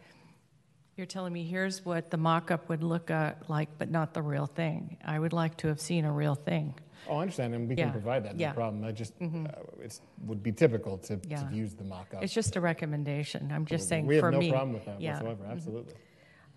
[0.96, 4.46] you're telling me here's what the mock-up would look uh, like, but not the real
[4.46, 4.96] thing.
[5.04, 6.74] I would like to have seen a real thing.
[7.08, 7.84] Oh, I understand, and we Yeah.
[7.84, 8.36] can provide that.
[8.36, 8.52] No Yeah.
[8.52, 8.84] problem.
[8.84, 9.46] I just Mhm.
[9.48, 11.42] uh, it would be typical to, Yeah.
[11.48, 12.22] to use the mock-up.
[12.22, 13.50] It's just a recommendation.
[13.52, 14.50] I'm just saying we have for no me.
[14.50, 15.14] problem with that yeah.
[15.14, 15.44] whatsoever.
[15.44, 15.50] Mhm.
[15.50, 15.94] Absolutely.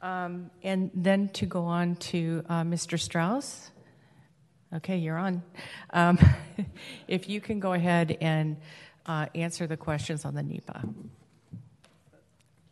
[0.04, 3.00] Um, and then to go on to uh, Mr.
[3.00, 3.72] Strauss.
[4.76, 5.42] Okay, you're on.
[5.92, 6.20] Um,
[7.08, 8.58] if you can go ahead and
[9.06, 10.84] uh, answer the questions on the NEPA.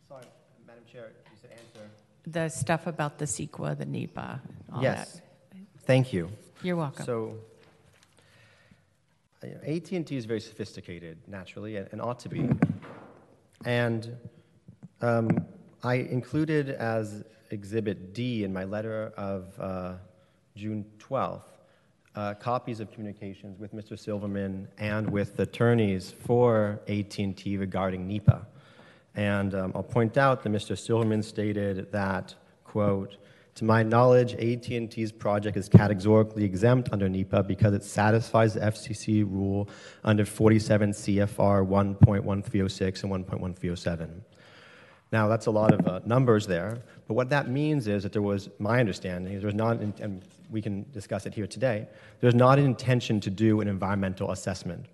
[0.10, 0.24] Sorry,
[0.68, 1.90] Madam Chair, you said answer.
[2.28, 4.42] The stuff about the CEQA, the NEPA,
[4.74, 5.14] all yes.
[5.14, 5.22] that.
[5.86, 6.30] Thank you.
[6.62, 7.06] You're welcome.
[7.06, 7.38] So,
[9.42, 12.50] AT&T is very sophisticated, naturally, and, and ought to be.
[13.64, 14.18] And
[15.02, 15.30] um,
[15.82, 19.94] I included as Exhibit D in my letter of uh,
[20.56, 21.55] June 12th
[22.16, 23.98] uh, copies of communications with Mr.
[23.98, 28.46] Silverman and with the attorneys for AT&T regarding NEPA.
[29.16, 30.78] And um, I'll point out that Mr.
[30.78, 33.18] Silverman stated that, quote,
[33.56, 39.24] to my knowledge, AT&T's project is categorically exempt under NEPA because it satisfies the FCC
[39.24, 39.70] rule
[40.04, 44.10] under 47 CFR 1.1306 and 1.1307.
[45.16, 46.78] Now, that's a lot of uh, numbers there,
[47.08, 50.22] but what that means is that there was, my understanding, there was not, and
[50.52, 51.88] we can discuss it here today,
[52.20, 54.88] there's not an intention to do an environmental assessment.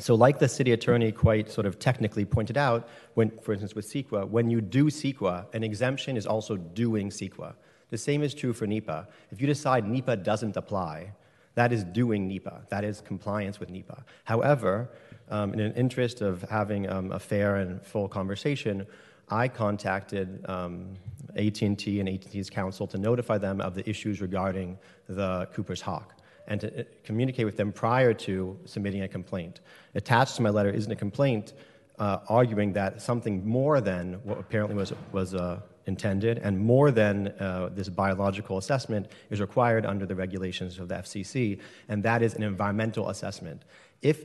[0.00, 3.86] So, like the city attorney quite sort of technically pointed out, when, for instance, with
[3.86, 7.54] CEQA, when you do CEQA, an exemption is also doing CEQA.
[7.90, 9.06] The same is true for NEPA.
[9.30, 11.12] If you decide NEPA doesn't apply,
[11.54, 12.66] that is doing NEPA.
[12.70, 14.04] That is compliance with NEPA.
[14.24, 14.90] However,
[15.28, 18.84] um, in an interest of having um, a fair and full conversation,
[19.28, 20.94] I contacted um,
[21.36, 24.78] AT&T and AT&T's counsel to notify them of the issues regarding
[25.08, 26.14] the Cooper's Hawk
[26.46, 29.60] and to uh, communicate with them prior to submitting a complaint.
[29.94, 31.54] Attached to my letter isn't a complaint
[31.98, 37.28] uh, arguing that something more than what apparently was, was uh, intended and more than
[37.40, 42.34] uh, this biological assessment is required under the regulations of the FCC, and that is
[42.34, 43.62] an environmental assessment.
[44.02, 44.24] If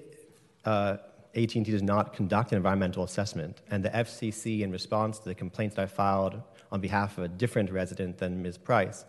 [0.66, 0.98] uh,
[1.36, 5.76] AT&T does not conduct an environmental assessment, and the FCC, in response to the complaints
[5.76, 6.42] that I filed
[6.72, 8.58] on behalf of a different resident than Ms.
[8.58, 9.06] Price,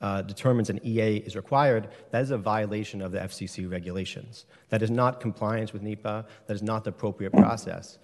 [0.00, 4.46] uh, determines an EA is required, that is a violation of the FCC regulations.
[4.68, 6.24] That is not compliance with NEPA.
[6.46, 7.98] That is not the appropriate process.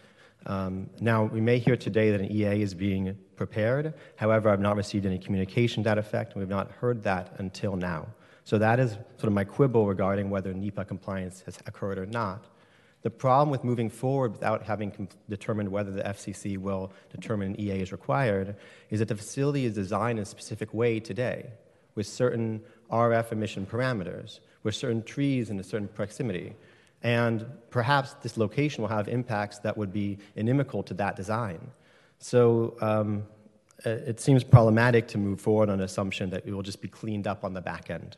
[0.47, 3.95] Um, now, we may hear today that an EA is being prepared.
[4.17, 8.09] However, I've not received any communication to that effect, we've not heard that until now.
[8.45, 12.47] So that is sort of my quibble regarding whether NEPA compliance has occurred or not.
[13.05, 17.83] The problem with moving forward without having determined whether the FCC will determine an EA
[17.83, 18.57] is required
[18.89, 21.51] is that the facility is designed in a specific way today
[21.95, 26.55] with certain RF emission parameters, with certain trees in a certain proximity.
[27.03, 31.61] And perhaps this location will have impacts that would be inimical to that design.
[32.21, 33.25] So um,
[33.85, 37.27] it seems problematic to move forward on an assumption that it will just be cleaned
[37.27, 38.17] up on the back end.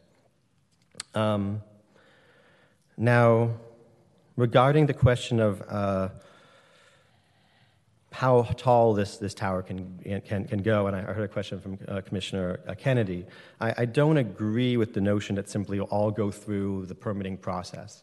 [1.12, 1.62] Um,
[2.96, 3.50] now,
[4.36, 6.08] regarding the question of uh,
[8.12, 11.78] how tall this, this tower can, can, can go, and I heard a question from
[11.88, 13.26] uh, Commissioner uh, Kennedy,
[13.60, 18.02] I, I, don't agree with the notion that simply all go through the permitting process.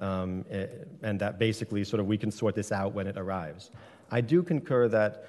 [0.00, 3.70] Um, it, and that basically sort of we can sort this out when it arrives.
[4.10, 5.26] I do concur that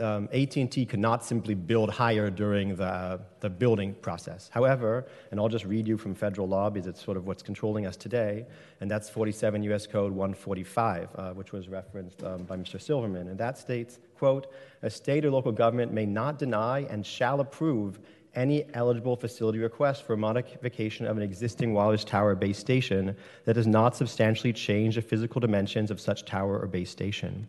[0.00, 4.50] um, AT&T could not simply build higher during the, the building process.
[4.52, 7.86] However, and I'll just read you from federal law because it's sort of what's controlling
[7.86, 8.46] us today,
[8.80, 9.86] and that's 47 U.S.
[9.86, 12.80] Code 145, uh, which was referenced um, by Mr.
[12.80, 14.52] Silverman, and that states, quote,
[14.82, 18.00] a state or local government may not deny and shall approve
[18.34, 23.66] any eligible facility request for modification of an existing wireless tower base station that does
[23.66, 27.46] not substantially change the physical dimensions of such tower or base station.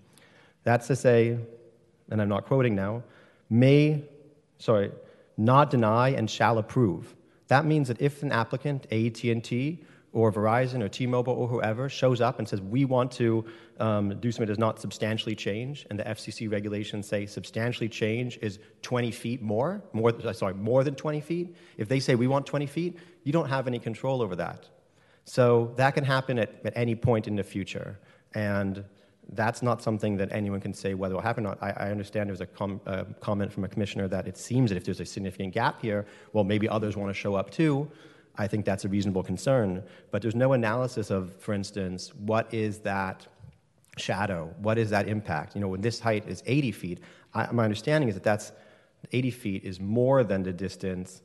[0.63, 1.37] That's to say,
[2.09, 3.03] and I'm not quoting now,
[3.49, 4.03] may,
[4.57, 4.91] sorry,
[5.37, 7.15] not deny and shall approve.
[7.47, 9.83] That means that if an applicant, AT&T
[10.13, 13.45] or Verizon or T-Mobile or whoever, shows up and says, we want to
[13.79, 18.39] um, do something that does not substantially change, and the FCC regulations say substantially change
[18.41, 21.55] is 20 feet more, more, sorry, more than 20 feet.
[21.77, 24.69] If they say we want 20 feet, you don't have any control over that.
[25.25, 27.99] So that can happen at, at any point in the future.
[28.33, 28.85] And
[29.33, 31.63] that's not something that anyone can say whether will happen or not.
[31.63, 34.77] I, I understand there's a com- uh, comment from a commissioner that it seems that
[34.77, 37.89] if there's a significant gap here, well, maybe others want to show up too.
[38.37, 39.83] I think that's a reasonable concern.
[40.11, 43.25] But there's no analysis of, for instance, what is that
[43.97, 44.53] shadow?
[44.59, 45.55] What is that impact?
[45.55, 46.99] You know, when this height is 80 feet,
[47.33, 48.51] I, my understanding is that that's
[49.11, 51.21] 80 feet is more than the distance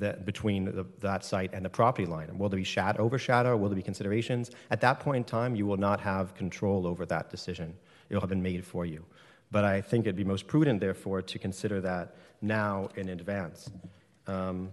[0.00, 2.36] that, between the, that site and the property line?
[2.38, 3.56] Will there be shadow, overshadow?
[3.56, 4.50] Will there be considerations?
[4.70, 7.74] At that point in time, you will not have control over that decision.
[8.08, 9.04] It will have been made for you.
[9.50, 13.70] But I think it'd be most prudent, therefore, to consider that now in advance.
[14.26, 14.70] Um,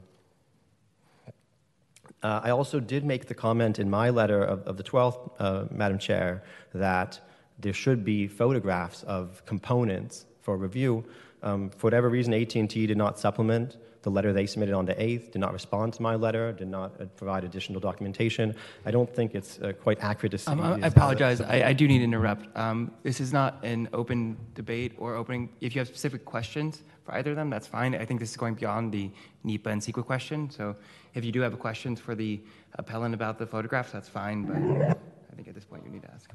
[2.23, 5.65] uh, I also did make the comment in my letter of, of the 12th, uh,
[5.71, 6.43] Madam Chair,
[6.73, 7.19] that
[7.59, 11.03] there should be photographs of components for review.
[11.43, 15.31] Um, for whatever reason, AT&T did not supplement the letter they submitted on the 8th,
[15.31, 18.55] did not respond to my letter, did not uh, provide additional documentation.
[18.85, 20.51] I don't think it's uh, quite accurate to say.
[20.51, 21.41] Um, I apologize.
[21.41, 22.55] I, I, do need to interrupt.
[22.57, 25.49] Um, this is not an open debate or opening.
[25.61, 27.93] If you have specific questions for either of them, that's fine.
[27.95, 29.11] I think this is going beyond the
[29.43, 30.49] NEPA and CEQA question.
[30.49, 30.75] So
[31.13, 32.41] if you do have questions for the
[32.75, 34.45] appellant about the photographs, that's fine.
[34.45, 34.97] But
[35.31, 36.29] I think at this point you need to ask.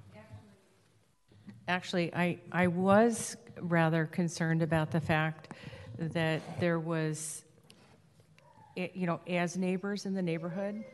[1.68, 5.52] Actually, I, I was rather concerned about the fact
[5.98, 7.44] that there was,
[8.76, 10.84] you know, as neighbors in the neighborhood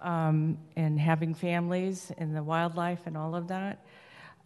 [0.00, 3.84] um, and having families and the wildlife and all of that,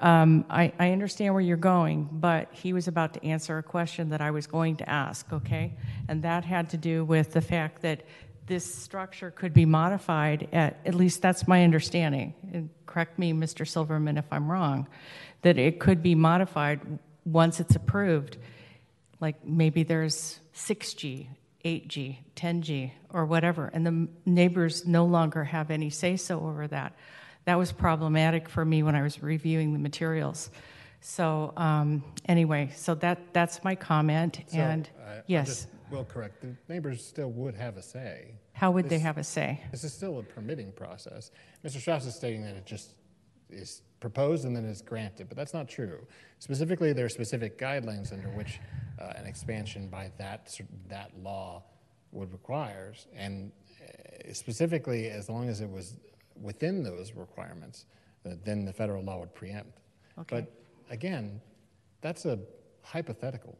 [0.00, 4.10] um, I, I understand where you're going, but he was about to answer a question
[4.10, 5.74] that I was going to ask, okay?
[6.08, 8.02] And that had to do with the fact that
[8.46, 12.34] this structure could be modified, at, at least that's my understanding.
[12.52, 13.66] And correct me, Mr.
[13.66, 14.88] Silverman, if I'm wrong,
[15.42, 16.80] that it could be modified
[17.24, 18.38] once it's approved.
[19.20, 21.28] Like maybe there's 6G,
[21.64, 26.94] 8G, 10G, or whatever, and the neighbors no longer have any say so over that.
[27.44, 30.50] That was problematic for me when I was reviewing the materials.
[31.00, 34.40] So um, anyway, so that that's my comment.
[34.46, 38.34] So, and I yes, will correct, the neighbors still would have a say.
[38.52, 39.60] How would they have a say?
[39.70, 41.30] This is still a permitting process.
[41.64, 41.80] Mr.
[41.80, 42.94] Strauss is stating that it just
[43.50, 46.04] is proposed and then is granted, but that's not true.
[46.40, 48.60] Specifically, there are specific guidelines under which
[49.00, 50.54] uh, an expansion by that,
[50.88, 51.62] that law
[52.10, 55.96] would requires, and uh, specifically, as long as it was
[56.42, 57.86] within those requirements,
[58.26, 59.78] uh, then the federal law would preempt.
[60.18, 60.40] Okay.
[60.40, 60.52] But
[60.90, 61.40] again,
[62.00, 62.40] that's a
[62.82, 63.56] hypothetical.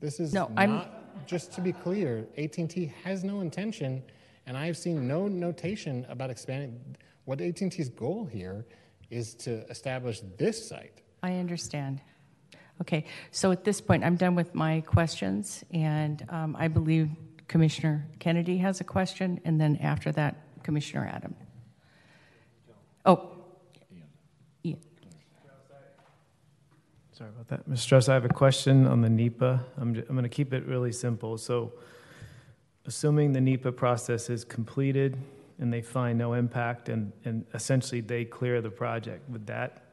[0.00, 0.84] This is No, I'm-
[1.26, 4.02] just to be clear, AT&T has no intention,
[4.46, 6.96] and I've seen no notation about expanding.
[7.24, 8.64] What AT&T's goal here
[9.12, 11.02] is to establish this site.
[11.22, 12.00] I understand.
[12.80, 17.10] Okay, so at this point, I'm done with my questions, and um, I believe
[17.46, 21.34] Commissioner Kennedy has a question, and then after that, Commissioner Adam.
[23.04, 23.30] Oh,
[24.64, 24.78] Ian.
[27.12, 27.68] Sorry about that.
[27.68, 27.78] Mr.
[27.78, 29.62] Strauss, I have a question on the NEPA.
[29.76, 31.36] I'm, ju- I'm going to keep it really simple.
[31.36, 31.74] So,
[32.86, 35.18] assuming the NEPA process is completed
[35.62, 39.84] and they find no impact and, and essentially they clear the project, would that,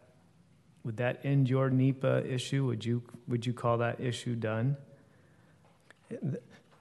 [0.83, 2.65] would that end your NEPA issue?
[2.65, 4.75] Would you, would you call that issue done?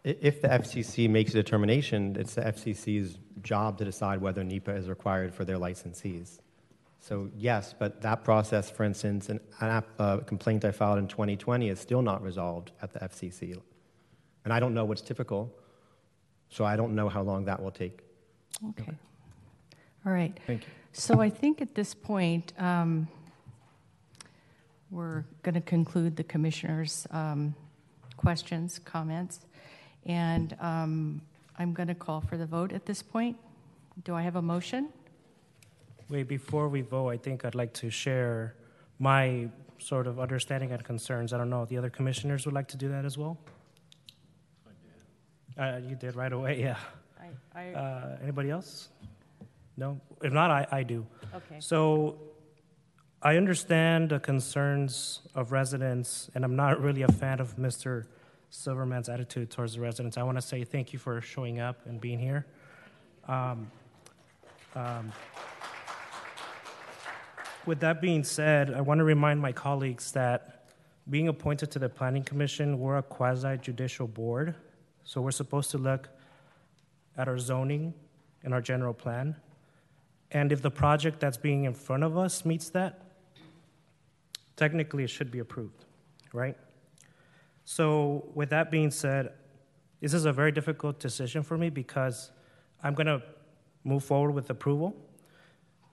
[0.04, 4.88] If the FCC makes a determination, it's the FCC's job to decide whether NEPA is
[4.88, 6.38] required for their licensees.
[6.98, 11.68] So yes, but that process, for instance, an, app, uh, complaint I filed in 2020
[11.68, 13.60] is still not resolved at the FCC.
[14.44, 15.54] And I don't know what's typical,
[16.48, 18.07] so I don't know how long that will take.
[18.70, 18.92] Okay.
[20.06, 20.38] All right.
[20.46, 20.68] Thank you.
[20.92, 23.08] So I think at this point, um,
[24.90, 27.54] we're going to conclude the commissioners' um,
[28.16, 29.40] questions, comments,
[30.06, 31.20] and um,
[31.58, 33.36] I'm going to call for the vote at this point.
[34.04, 34.88] Do I have a motion?
[36.08, 38.54] Wait, before we vote, I think I'd like to share
[38.98, 39.48] my
[39.78, 41.32] sort of understanding and concerns.
[41.32, 43.38] I don't know if the other commissioners would like to do that as well?
[45.56, 46.78] Uh, you did right away, yeah.
[47.54, 48.88] I, I, Uh, anybody else?
[49.76, 50.00] No?
[50.22, 51.06] If not, I, I do.
[51.34, 51.60] Okay.
[51.60, 52.18] So
[53.22, 58.06] I understand the concerns of residents, and I'm not really a fan of Mr.
[58.50, 60.16] Silverman's attitude towards the residents.
[60.16, 62.46] I want to say thank you for showing up and being here.
[63.26, 63.70] Um,
[64.74, 65.12] um,
[67.66, 70.70] with that being said, I want to remind my colleagues that
[71.10, 74.54] being appointed to the Planning Commission, we're a quasi judicial board.
[75.04, 76.08] So we're supposed to look
[77.18, 77.92] at our zoning
[78.44, 79.36] and our general plan.
[80.30, 83.02] And if the project that's being in front of us meets that,
[84.56, 85.84] technically it should be approved,
[86.32, 86.56] right?
[87.64, 89.32] So, with that being said,
[90.00, 92.30] this is a very difficult decision for me because
[92.82, 93.22] I'm going to
[93.84, 94.94] move forward with approval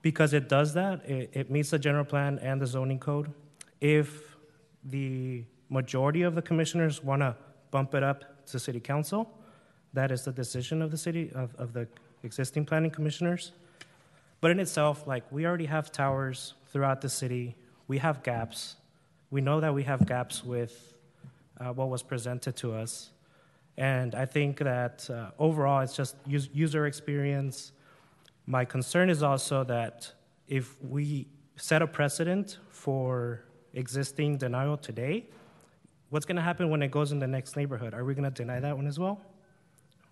[0.00, 1.04] because it does that.
[1.04, 3.32] It, it meets the general plan and the zoning code.
[3.80, 4.36] If
[4.84, 7.36] the majority of the commissioners want to
[7.70, 9.28] bump it up to city council,
[9.96, 11.88] that is the decision of the city, of, of the
[12.22, 13.52] existing planning commissioners.
[14.40, 17.56] But in itself, like we already have towers throughout the city,
[17.88, 18.76] we have gaps.
[19.30, 20.94] We know that we have gaps with
[21.58, 23.10] uh, what was presented to us.
[23.78, 27.72] And I think that uh, overall, it's just us- user experience.
[28.46, 30.12] My concern is also that
[30.46, 35.26] if we set a precedent for existing denial today,
[36.10, 37.94] what's going to happen when it goes in the next neighborhood?
[37.94, 39.20] Are we going to deny that one as well?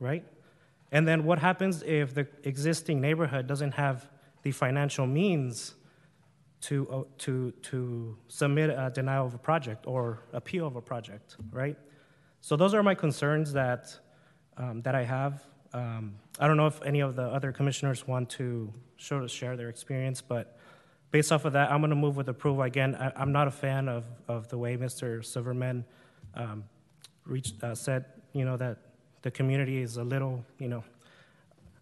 [0.04, 0.24] Right?
[0.92, 4.08] And then what happens if the existing neighborhood doesn't have
[4.42, 5.74] the financial means
[6.60, 11.36] to, uh, to, to submit a denial of a project or appeal of a project,
[11.50, 11.76] right?
[12.42, 13.98] So those are my concerns that,
[14.58, 15.42] um, that I have.
[15.72, 19.70] Um, I don't know if any of the other commissioners want to show, share their
[19.70, 20.58] experience, but
[21.10, 22.62] based off of that, I'm going to move with approval.
[22.62, 25.24] Again, I, I'm not a fan of, of the way Mr.
[25.24, 25.84] Silverman
[26.34, 26.64] um,
[27.24, 28.78] reached, uh, said, you know, that
[29.24, 30.84] the community is a little, you know,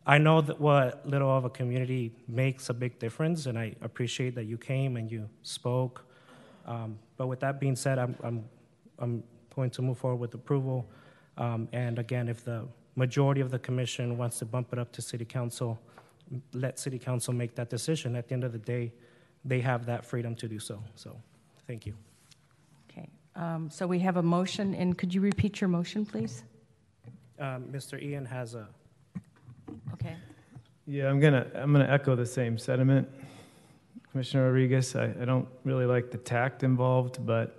[0.07, 4.37] I know that what little of a community makes a big difference, and I appreciate
[4.37, 6.05] that you came and you spoke.
[6.67, 8.45] Um, but with that being said, I'm, I'm,
[9.01, 9.25] I'm
[9.57, 10.89] going to move forward with approval.
[11.37, 12.65] Um, and again, if the
[12.95, 15.81] majority of the commission wants to bump it up to city council,
[16.53, 18.15] let city council make that decision.
[18.15, 18.93] At the end of the day,
[19.45, 20.81] they have that freedom to do so.
[20.95, 21.17] So,
[21.67, 21.95] thank you.
[22.89, 26.45] Okay, um, so we have a motion, and could you repeat your motion, please?
[27.43, 28.01] Um, Mr.
[28.01, 28.69] Ian has a
[29.95, 30.15] Okay.
[30.87, 33.09] Yeah, I'm gonna I'm gonna echo the same sentiment,
[34.13, 34.95] Commissioner Rodriguez.
[34.95, 37.59] I, I don't really like the tact involved, but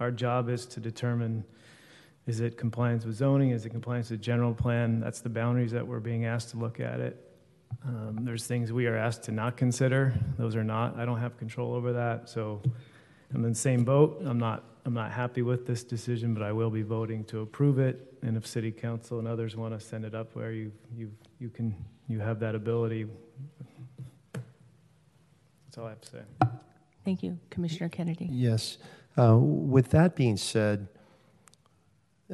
[0.00, 1.44] our job is to determine
[2.26, 4.98] is it compliance with zoning, is it compliance with general plan?
[4.98, 7.32] That's the boundaries that we're being asked to look at it.
[7.84, 10.98] Um, there's things we are asked to not consider; those are not.
[10.98, 12.60] I don't have control over that, so
[13.32, 14.22] I'm in the same boat.
[14.24, 17.78] I'm not I'm not happy with this decision, but I will be voting to approve
[17.78, 18.09] it.
[18.22, 21.48] And if City Council and others want to send it up where you you you
[21.48, 21.74] can
[22.08, 23.06] you have that ability.
[24.32, 26.22] That's all I have to say.
[27.04, 28.28] Thank you, Commissioner Kennedy.
[28.30, 28.78] Yes.
[29.16, 30.88] Uh, With that being said,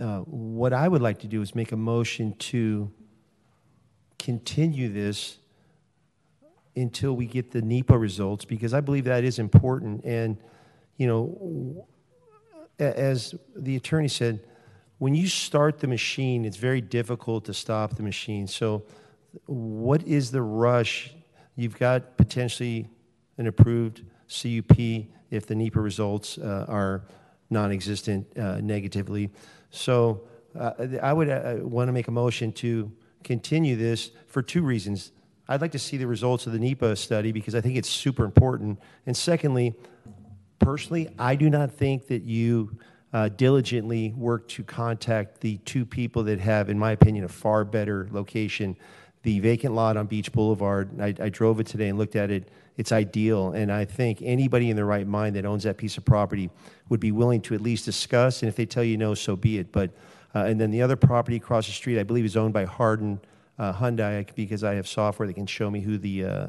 [0.01, 2.91] uh, what I would like to do is make a motion to
[4.19, 5.39] continue this
[6.75, 10.05] until we get the NEPA results, because I believe that is important.
[10.05, 10.37] And,
[10.97, 11.87] you know,
[12.79, 14.41] as the attorney said,
[14.99, 18.47] when you start the machine, it's very difficult to stop the machine.
[18.47, 18.83] So,
[19.45, 21.13] what is the rush?
[21.57, 22.89] You've got potentially
[23.37, 24.79] an approved CUP
[25.31, 27.05] if the NEPA results uh, are
[27.51, 29.31] non-existent uh, negatively.
[29.71, 30.23] So,
[30.59, 32.91] uh, I would uh, want to make a motion to
[33.23, 35.13] continue this for two reasons.
[35.49, 38.25] I'd like to see the results of the NEPA study because I think it's super
[38.25, 38.79] important.
[39.05, 39.75] And secondly,
[40.59, 42.79] personally, I do not think that you
[43.13, 47.65] uh, diligently work to contact the two people that have, in my opinion, a far
[47.65, 48.77] better location.
[49.23, 52.49] The vacant lot on Beach Boulevard, I, I drove it today and looked at it.
[52.77, 53.53] It's ideal.
[53.53, 56.51] And I think anybody in their right mind that owns that piece of property
[56.89, 58.43] would be willing to at least discuss.
[58.43, 59.73] And if they tell you no, so be it.
[59.73, 59.91] But,
[60.35, 63.21] uh, and then the other property across the street, I believe, is owned by Hardin
[63.59, 66.47] uh, Hyundai because I have software that can show me who the, uh,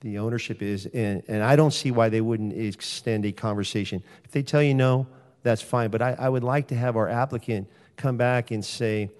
[0.00, 0.86] the ownership is.
[0.86, 4.02] And, and I don't see why they wouldn't extend a conversation.
[4.24, 5.06] If they tell you no,
[5.42, 5.90] that's fine.
[5.90, 9.10] But I, I would like to have our applicant come back and say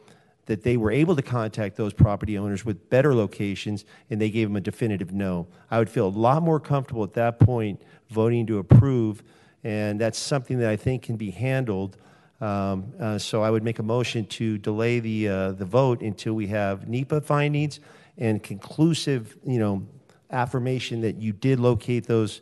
[0.46, 4.48] that they were able to contact those property owners with better locations and they gave
[4.48, 5.46] them a definitive no.
[5.70, 7.80] I would feel a lot more comfortable at that point
[8.10, 9.22] voting to approve,
[9.64, 11.96] and that's something that I think can be handled.
[12.40, 16.34] Um, uh, so I would make a motion to delay the, uh, the vote until
[16.34, 17.78] we have NEPA findings
[18.18, 19.86] and conclusive, you know,
[20.30, 22.40] affirmation that you did locate those,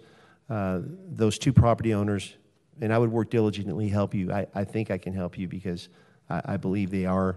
[0.49, 0.81] uh,
[1.11, 2.35] those two property owners.
[2.81, 4.33] And I would work diligently to help you.
[4.33, 5.89] I, I think I can help you because
[6.29, 7.37] I, I believe they are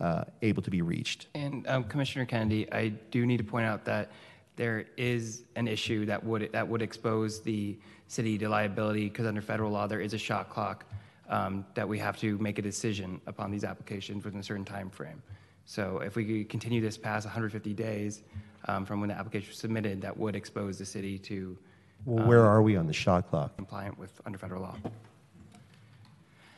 [0.00, 1.28] uh, able to be reached.
[1.34, 4.10] And um, Commissioner Kennedy, I do need to point out that
[4.56, 9.40] there is an issue that would that would expose the city to liability because under
[9.40, 10.84] federal law there is a shot clock
[11.30, 14.90] um, that we have to make a decision upon these applications within a certain time
[14.90, 15.22] frame.
[15.64, 18.22] So if we continue this past 150 days
[18.66, 21.56] um, from when the application was submitted, that would expose the city to
[22.04, 23.56] Well, where are we on the shot clock?
[23.56, 24.76] compliant with under federal law.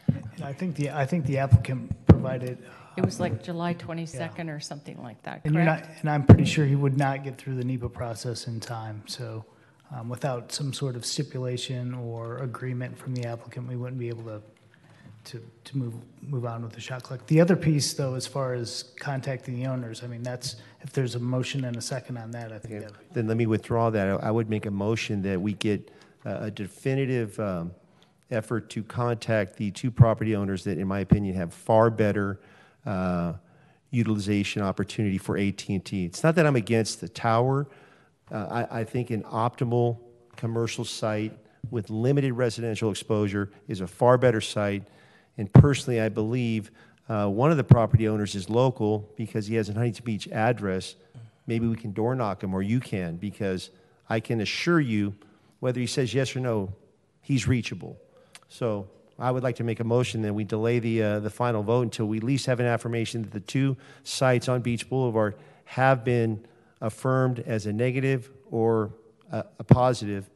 [0.08, 2.58] And I think the, I think the applicant provided.
[2.96, 6.00] It was like July 22nd or something like that, And you're not, correct?
[6.00, 9.02] and I'm pretty sure he would not get through the NEPA process in time.
[9.06, 9.44] So
[9.92, 14.22] um, without some sort of stipulation or agreement from the applicant, we wouldn't be able
[14.24, 14.42] to,
[15.24, 17.26] to, to move, move on with the shot clock.
[17.26, 21.14] The other piece, though, as far as contacting the owners, I mean, that's, if there's
[21.14, 22.92] a motion and a second on that, I think that.
[23.12, 24.08] Then let me withdraw that.
[24.08, 25.90] I I would make a motion that we get
[26.24, 27.72] uh, a definitive um,
[28.30, 32.40] effort to contact the two property owners that, in my opinion, have far better
[32.86, 33.34] uh,
[33.90, 36.04] utilization opportunity for AT&T.
[36.04, 37.66] It's not that I'm against the tower.
[38.30, 39.98] Uh, I I think an optimal
[40.36, 41.32] commercial site
[41.70, 44.84] with limited residential exposure is a far better site.
[45.36, 46.70] And personally, I believe
[47.08, 50.94] uh, one of the property owners is local because he has an Huntington Beach address.
[51.46, 53.70] Maybe we can door knock him, or you can, because
[54.08, 55.14] I can assure you,
[55.60, 56.72] whether he says yes or no,
[57.20, 57.98] he's reachable.
[58.48, 58.88] So
[59.18, 61.82] I would like to make a motion that we delay the, uh, the final vote
[61.82, 66.04] until we at least have an affirmation that the two sites on Beach Boulevard have
[66.04, 66.44] been
[66.80, 68.92] affirmed as a negative or
[69.30, 70.28] a, a positive.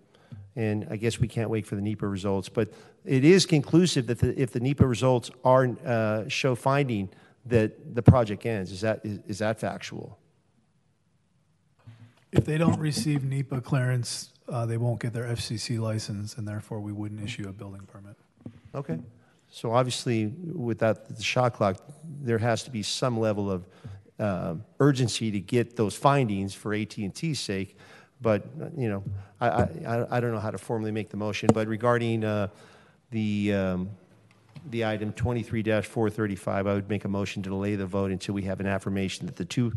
[0.56, 2.48] And I guess we can't wait for the NEPA results.
[2.48, 2.72] But
[3.08, 7.08] it is conclusive that the, if the NEPA results are, uh, show finding
[7.46, 8.70] that the project ends.
[8.70, 10.18] Is that, is, is that factual?
[12.30, 16.80] If they don't receive NEPA clearance, uh, they won't get their FCC license, and therefore
[16.80, 18.16] we wouldn't issue a building permit.
[18.74, 18.98] Okay.
[19.50, 21.78] So obviously, without the shot clock,
[22.20, 23.66] there has to be some level of
[24.18, 27.78] um, urgency to get those findings for AT&T's sake.
[28.20, 29.04] But, uh, you know,
[29.40, 32.48] I, I, I- I don't know how to formally make the motion, but regarding uh,
[33.10, 33.90] the, um,
[34.70, 38.60] the item 23-435, I would make a motion to delay the vote until we have
[38.60, 39.72] an affirmation that the two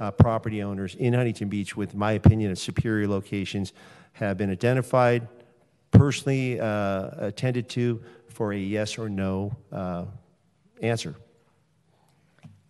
[0.00, 3.72] uh, property owners in Huntington Beach, with my opinion of superior locations,
[4.14, 5.28] have been identified,
[5.90, 10.04] personally uh, attended to for a yes or no uh,
[10.82, 11.14] answer.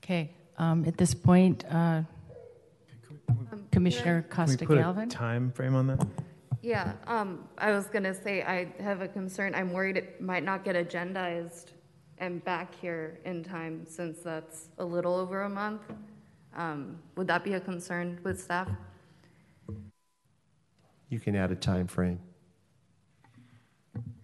[0.03, 2.03] Okay, um, at this point, uh,
[3.71, 5.09] Commissioner Costa Can we put Galvan?
[5.09, 6.07] a time frame on that?
[6.65, 10.65] Yeah, um, I was gonna say, I have a concern, I'm worried it might not
[10.65, 11.73] get agendized
[12.17, 15.83] and back here in time, since that's a little over a month.
[16.57, 18.71] Um, would that be a concern with staff?
[21.11, 22.19] You can add a time frame.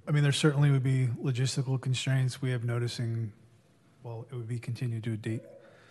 [0.09, 2.41] I mean, there certainly would be logistical constraints.
[2.41, 3.35] We have noticing,
[4.03, 5.43] well, it would be continued to a date.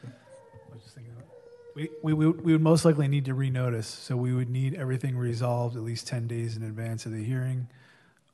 [0.04, 1.39] I was just thinking about-
[1.80, 5.76] We, we, we would- most likely need to renotice, so we would need everything resolved
[5.78, 7.68] at least 10 days in advance of the hearing,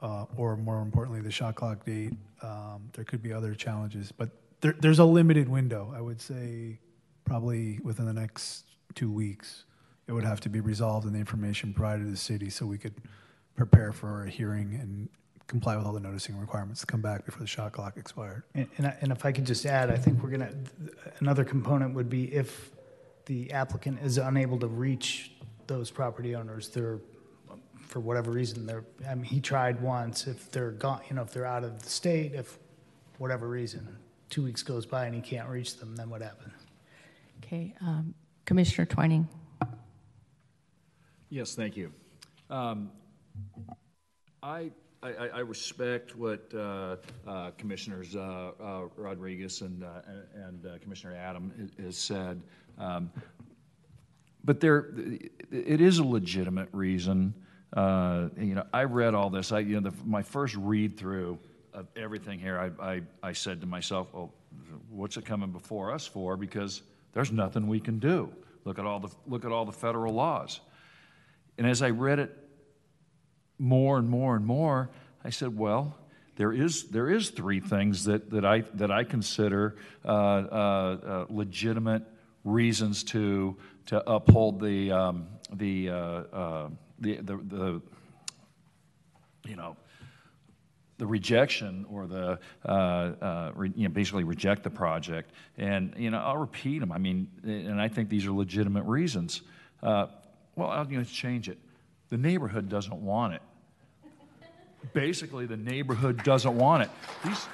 [0.02, 2.14] uh, or more importantly, the shot clock date.
[2.42, 4.30] Um, There could be other challenges, but
[4.62, 5.94] there, there's a limited window.
[5.96, 6.80] I would say
[7.24, 8.66] probably within the next
[8.96, 9.66] two weeks,
[10.08, 12.78] it would have to be resolved and the information provided to the city so we
[12.78, 12.94] could
[13.56, 15.10] prepare for a hearing and
[15.48, 18.44] comply with all the noticing requirements to come back before the shot clock expired.
[18.54, 20.52] And, and, I, and if I could just add, I think we're gonna,
[21.20, 22.72] another component would be if
[23.26, 25.32] the applicant is unable to reach
[25.68, 27.00] those property owners, they're,
[27.88, 31.32] for whatever reason, they're, I mean, he tried once, if they're gone, you know, if
[31.32, 32.58] they're out of the state, if,
[33.18, 33.98] whatever reason,
[34.30, 36.54] two weeks goes by and he can't reach them, then what happens?
[37.44, 38.14] Okay, um,
[38.46, 39.28] Commissioner Twining?
[41.30, 41.92] Yes, thank you.
[42.50, 42.92] Um,
[44.42, 44.72] I,
[45.06, 46.96] I, I- respect what uh,
[47.28, 49.88] uh, Commissioners uh, uh, Rodriguez and, uh,
[50.36, 51.52] and uh, Commissioner Adam
[51.82, 52.42] has said.
[52.78, 53.12] Um,
[54.44, 54.92] But there,
[55.52, 57.34] it is a legitimate reason.
[57.76, 61.40] You know, I read all this, I, you know, the- my first read-through
[61.74, 64.34] of everything here, I, I, I said to myself, well,
[64.90, 66.38] what's it coming before us for?
[66.38, 66.84] Because
[67.14, 68.32] there's nothing we can do.
[68.66, 70.62] Look at all the, look at all the federal laws.
[71.58, 72.38] And as I read it
[73.58, 74.90] more and more and more,
[75.24, 75.98] I said, well,
[76.36, 81.26] there is, there is three things that, that, I, that I consider uh, uh, uh,
[81.30, 82.04] legitimate
[82.44, 83.56] reasons to,
[83.88, 86.70] to uphold the, um, the, uh, uh,
[87.00, 87.82] the, the, the,
[89.48, 89.78] you know,
[90.98, 95.32] the rejection or the, uh, re, you know, basically reject the project.
[95.58, 96.92] And, you know, I'll repeat them.
[96.92, 99.42] I mean, and I think these are legitimate reasons.
[99.82, 100.10] Well,
[100.58, 101.60] I'm going to change it.
[102.10, 103.42] The neighborhood doesn't want it.
[104.94, 106.90] Basically, the neighborhood doesn't want it.
[107.24, 107.48] These,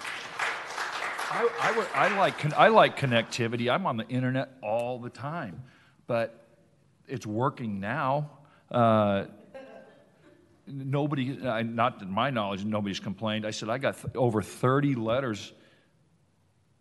[1.32, 3.72] I, I, I like, I like connectivity.
[3.74, 5.64] I'm on the internet all the time,
[6.08, 6.46] but
[7.08, 8.32] it's working now.
[8.70, 9.26] Uh,
[10.68, 13.46] nobody, not to my knowledge, nobody's complained.
[13.46, 15.54] I said I got th- over 30 letters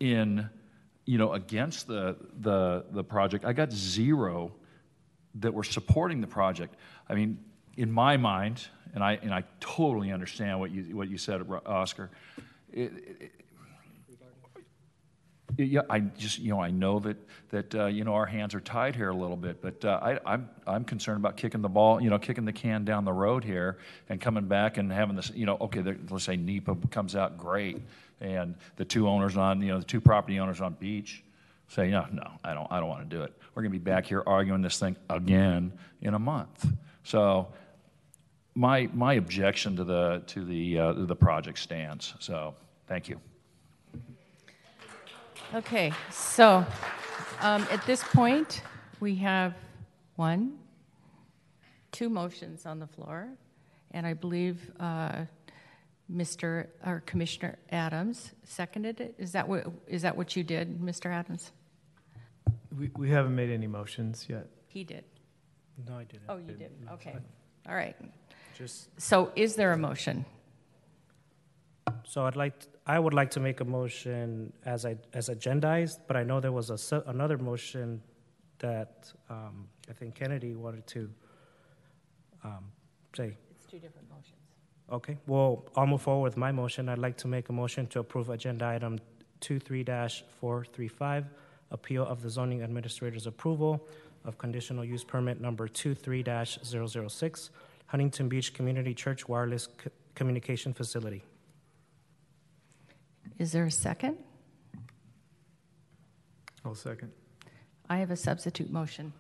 [0.01, 0.49] in,
[1.05, 3.45] you know, against the, the, the project.
[3.45, 4.53] I got zero
[5.37, 6.75] that were supporting the project.
[7.09, 7.39] I mean,
[7.77, 12.11] in my mind, and I, and I totally understand what you, what you said, Oscar,
[12.73, 13.33] it, it,
[15.57, 17.17] yeah, I just, you know, I know that,
[17.51, 20.19] that, uh, you know, our hands are tied here a little bit, but uh, I,
[20.25, 23.45] I'm, I'm concerned about kicking the ball, you know, kicking the can down the road
[23.45, 23.79] here
[24.09, 27.81] and coming back and having this, you know, okay, let's say NEPA comes out great,
[28.21, 31.23] and the two owners on, you know, the two property owners on Beach
[31.69, 33.33] say, no, no, I don't, I don't want to do it.
[33.55, 36.67] We're going to be back here arguing this thing again in a month.
[37.11, 37.49] So
[38.55, 42.15] my, my objection to the, to the, uh, the project stands.
[42.21, 42.55] So,
[42.87, 43.21] thank you.
[45.53, 46.65] Okay, so
[47.41, 48.63] um, at this point,
[49.01, 49.55] we have
[50.15, 50.57] one,
[51.91, 53.27] two motions on the floor,
[53.91, 55.25] and I believe uh,
[56.15, 56.69] Mr.
[56.87, 59.17] or Commissioner Adams seconded it.
[59.19, 61.07] Is that what is that what you did, Mr.
[61.07, 61.51] Adams?
[62.79, 64.47] We, we haven't made any motions yet.
[64.69, 65.03] He did.
[65.89, 66.25] No, I didn't.
[66.29, 67.15] Oh, you didn't, Okay.
[67.69, 67.97] All right.
[68.57, 70.25] Just So, is there a motion?
[72.05, 72.55] So I'd like,
[72.87, 76.53] I would like to make a motion as I, as agendized, but I know there
[76.53, 78.03] was a, se- another motion
[78.59, 81.11] that um, I think Kennedy wanted to
[82.45, 82.65] um,
[83.17, 83.37] say.
[83.51, 84.35] It's two different motions.
[84.93, 86.89] Okay, well, I'll move forward with my motion.
[86.89, 88.99] I'd like to make a motion to approve agenda item
[89.41, 91.25] 23-435,
[91.71, 93.87] appeal of the zoning administrator's approval
[94.25, 97.51] of conditional use permit number 23-006,
[97.87, 101.23] Huntington Beach Community Church Wireless Co- Communication Facility.
[103.39, 104.19] Is there a second?
[106.65, 107.13] I'll second.
[107.89, 109.13] I have a substitute motion.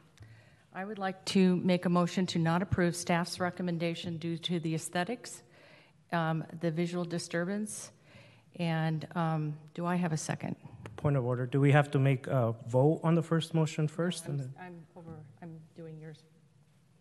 [0.74, 4.74] I would like to make a motion to not approve staff's recommendation due to the
[4.74, 5.42] aesthetics,
[6.12, 7.90] um, the visual disturbance,
[8.56, 10.54] and um, do I have a second?
[10.96, 14.26] Point of order, do we have to make a vote on the first motion first?
[14.26, 14.89] and then- I'm over, I'm doing yours.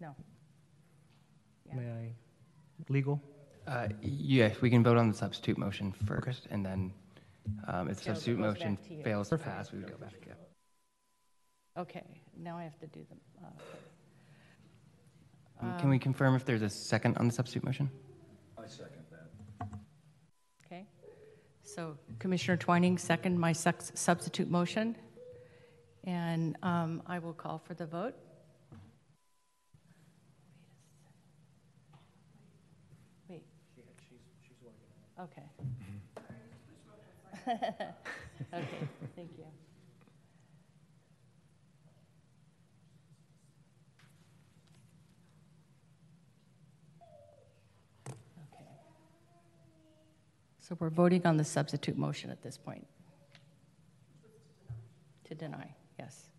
[0.01, 0.15] No.
[1.73, 2.13] May I,
[2.89, 3.21] legal?
[3.67, 6.91] Uh, Yeah, we can vote on the substitute motion first, and then
[7.67, 9.03] um, if the Yeah, it substitute goes motion back to you.
[9.03, 9.55] fails to Perfect.
[9.55, 10.33] pass, we would go back, yeah.
[11.81, 12.03] Okay,
[12.37, 13.15] now I have to do the,
[13.45, 13.49] uh,
[15.61, 17.89] Um, Can we confirm if there's a second on the substitute motion?
[18.57, 19.67] I second that.
[20.65, 20.85] Okay,
[21.63, 24.95] so Commissioner Twining, second my suc- substitute motion,
[26.05, 28.15] and um, I will call for the vote.
[35.19, 35.43] Okay.
[38.53, 38.87] Okay,
[39.17, 39.43] thank you.
[48.07, 48.65] Okay.
[50.59, 52.87] So we're voting on the substitute motion at this point.
[55.25, 56.29] To deny, yes.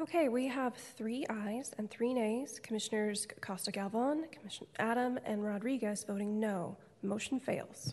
[0.00, 2.60] Okay, we have three ayes and three nays.
[2.62, 6.76] Commissioners Costa Galvan, Commissioner Adam, and Rodriguez voting no.
[7.02, 7.92] Motion fails.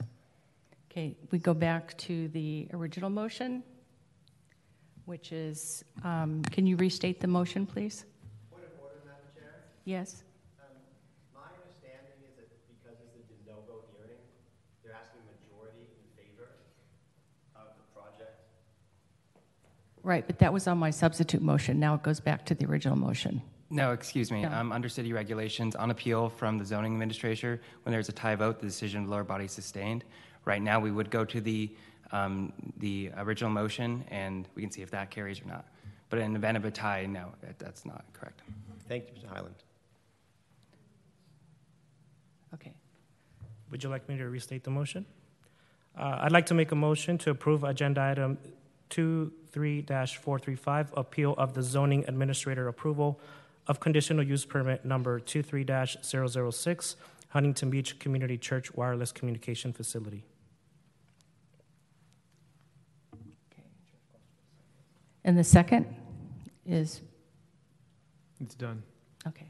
[0.92, 3.64] Okay, we go back to the original motion,
[5.06, 8.06] which is, um, can you restate the motion, please?
[8.52, 9.56] Point of order, Madam Chair.
[9.86, 10.24] Yes?
[10.60, 10.66] Um,
[11.34, 14.22] My understanding is that because it's a de novo hearing,
[14.84, 16.58] they're asking majority in favor
[17.56, 18.50] of the project.
[20.04, 21.80] Right, but that was on my substitute motion.
[21.80, 23.42] Now it goes back to the original motion.
[23.70, 24.42] No, excuse me.
[24.44, 24.52] No.
[24.52, 28.60] Um, under city regulations, on appeal from the zoning administrator, when there's a tie vote,
[28.60, 30.04] the decision of the lower body is sustained.
[30.46, 31.70] Right now, we would go to the
[32.12, 35.66] um, the original motion, and we can see if that carries or not.
[36.10, 38.42] But in the event of a tie, no, that- that's not correct.
[38.88, 39.30] Thank you, Mr.
[39.32, 39.54] Highland.
[42.56, 42.74] Okay.
[43.70, 45.06] Would you like me to restate the motion?
[45.96, 48.40] Uh, I'd like to make a motion to approve agenda item
[48.90, 53.20] 23-435, appeal of the zoning administrator approval
[53.68, 56.96] of conditional use permit number 23-006,
[57.30, 60.24] Huntington Beach Community Church Wireless Communication Facility.
[65.24, 65.86] And the second
[66.66, 67.02] is,
[68.40, 68.82] It's done.
[69.28, 69.48] okay.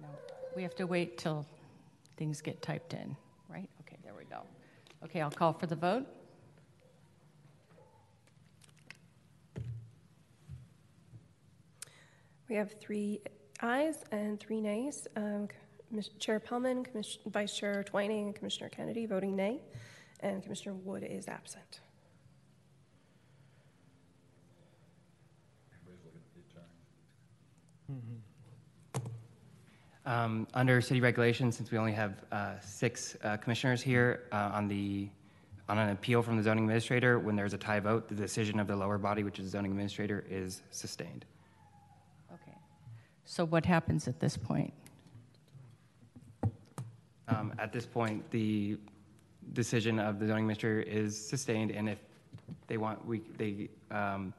[0.00, 0.08] No,
[0.56, 1.46] We have to wait till
[2.16, 3.14] things get typed in,
[3.48, 3.68] right?
[3.82, 4.40] Okay, there we go.
[5.04, 6.06] Okay, I'll call for the vote.
[12.48, 13.20] We have three
[13.62, 15.08] ayes and three nays.
[15.16, 15.48] Um,
[16.18, 19.60] Chair Pellman, Commis- Vice Chair Twining, and Commissioner Kennedy voting nay,
[20.20, 21.80] and Commissioner Wood is absent.
[30.04, 34.68] Um, under city regulations, since we only have uh, six uh, commissioners here uh, on
[34.68, 35.08] the
[35.68, 38.68] on an appeal from the zoning administrator, when there's a tie vote, the decision of
[38.68, 41.24] the lower body, which is the zoning administrator, is sustained.
[43.26, 43.32] Okay.
[43.32, 44.72] So what happens at this point?
[47.28, 48.78] Um, at this point, the
[49.52, 51.98] decision of the zoning administrator is sustained, and if
[52.68, 54.32] they want, we the um,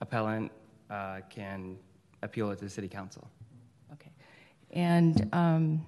[0.00, 0.50] appellant
[0.88, 1.76] uh, can
[2.22, 3.28] appeal it to the city council.
[3.92, 4.10] Okay.
[4.70, 5.84] And um,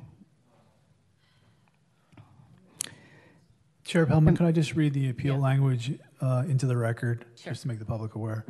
[3.85, 7.53] Chair Pellman, can I just read the appeal language uh, into the record, Sure.
[7.53, 8.45] just to make the public aware?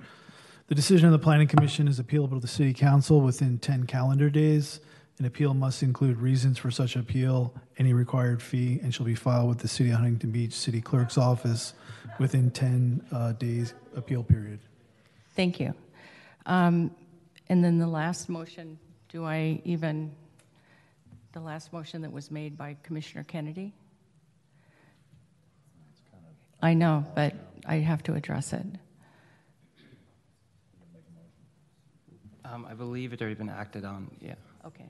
[0.73, 4.31] The decision of the Planning Commission is appealable to the City Council within 10 calendar
[4.31, 4.81] days.
[5.19, 9.51] An appeal must include reasons for such appeal, any required fee, and shall be filed
[9.51, 11.75] with the City of Huntington Beach City Clerk's Office
[12.19, 14.61] within 10 uh, days appeal period.
[15.37, 15.75] Thank you.
[16.47, 16.91] Um,
[17.51, 18.79] And then the last motion,
[19.11, 20.11] do I even,
[21.33, 23.75] the last motion that was made by Commissioner Kennedy?
[26.63, 27.35] I know, but
[27.67, 28.65] I have to address it.
[32.53, 34.11] Um, I believe it's already been acted on.
[34.21, 34.35] Yeah.
[34.67, 34.85] Okay.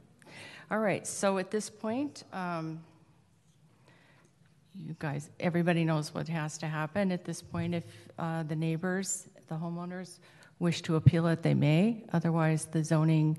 [0.72, 2.82] All right, so at this point, um,
[4.74, 7.12] you guys, everybody knows what has to happen.
[7.12, 7.84] At this point, if
[8.18, 10.18] uh, the neighbors, the homeowners
[10.59, 12.02] wish to appeal it, they may.
[12.12, 13.39] Otherwise, the zoning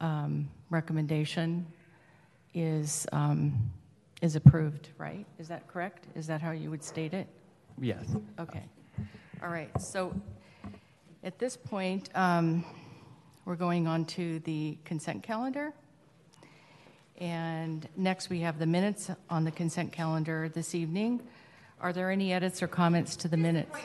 [0.00, 1.66] um, recommendation
[2.52, 3.70] is, um,
[4.20, 5.24] is approved, right?
[5.38, 6.08] Is that correct?
[6.14, 7.26] Is that how you would state it?
[7.80, 8.04] Yes.
[8.38, 8.64] Okay.
[9.42, 10.14] All right, so
[11.22, 12.66] at this point, um,
[13.44, 15.72] we're going on to the consent calendar.
[17.18, 21.20] And next, we have the minutes on the consent calendar this evening.
[21.80, 23.76] Are there any edits or comments to the minutes?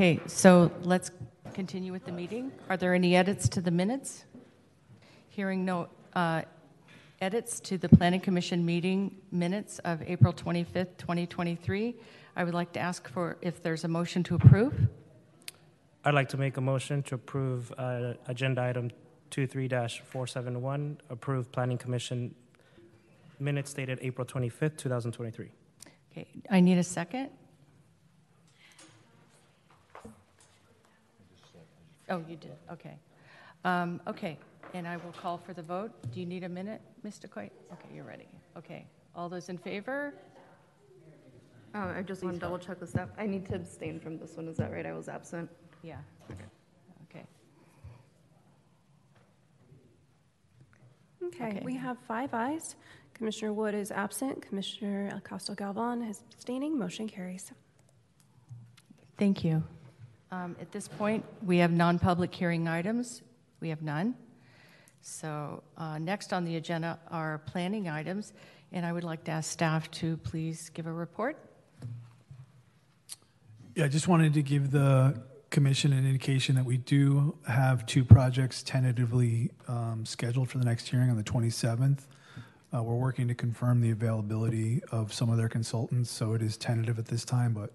[0.00, 1.10] Okay, so let's
[1.52, 2.52] continue with the meeting.
[2.70, 4.24] Are there any edits to the minutes?
[5.28, 6.40] Hearing no uh,
[7.20, 11.94] edits to the Planning Commission meeting minutes of April 25th, 2023,
[12.34, 14.88] I would like to ask for if there's a motion to approve.
[16.02, 18.90] I'd like to make a motion to approve uh, agenda item
[19.32, 22.34] 23-471, approve Planning Commission
[23.38, 25.50] minutes dated April 25th, 2023.
[26.10, 27.28] Okay, I need a second.
[32.10, 32.96] Oh, you did, okay.
[33.64, 34.38] Um, Okay,
[34.74, 35.90] and I will call for the vote.
[36.12, 37.30] Do you need a minute, Mr.
[37.30, 37.52] Coit?
[37.72, 38.28] Okay, you're ready.
[38.56, 40.14] Okay, all those in favor?
[41.74, 43.08] Oh, I just want to double check this staff.
[43.16, 44.48] I need to abstain from this one.
[44.48, 44.84] Is that right?
[44.84, 45.48] I was absent.
[45.82, 45.98] Yeah.
[46.32, 46.44] Okay.
[51.22, 51.62] Okay, Okay.
[51.64, 52.76] we have five ayes.
[53.14, 54.40] Commissioner Wood is absent.
[54.42, 56.76] Commissioner Acosta Galvan is abstaining.
[56.78, 57.52] Motion carries.
[59.18, 59.62] Thank you.
[60.32, 63.22] Um, At this point, we have non-public hearing items.
[63.60, 64.14] We have none.
[65.02, 68.32] So uh, next on the agenda are planning items,
[68.70, 71.36] and I would like to ask staff to please give a report.
[73.74, 78.04] Yeah, I just wanted to give the commission an indication that we do have two
[78.04, 82.06] projects tentatively um, scheduled for the next hearing on the 27th.
[82.72, 86.56] Uh, We're working to confirm the availability of some of their consultants, so it is
[86.56, 87.72] tentative at this time, but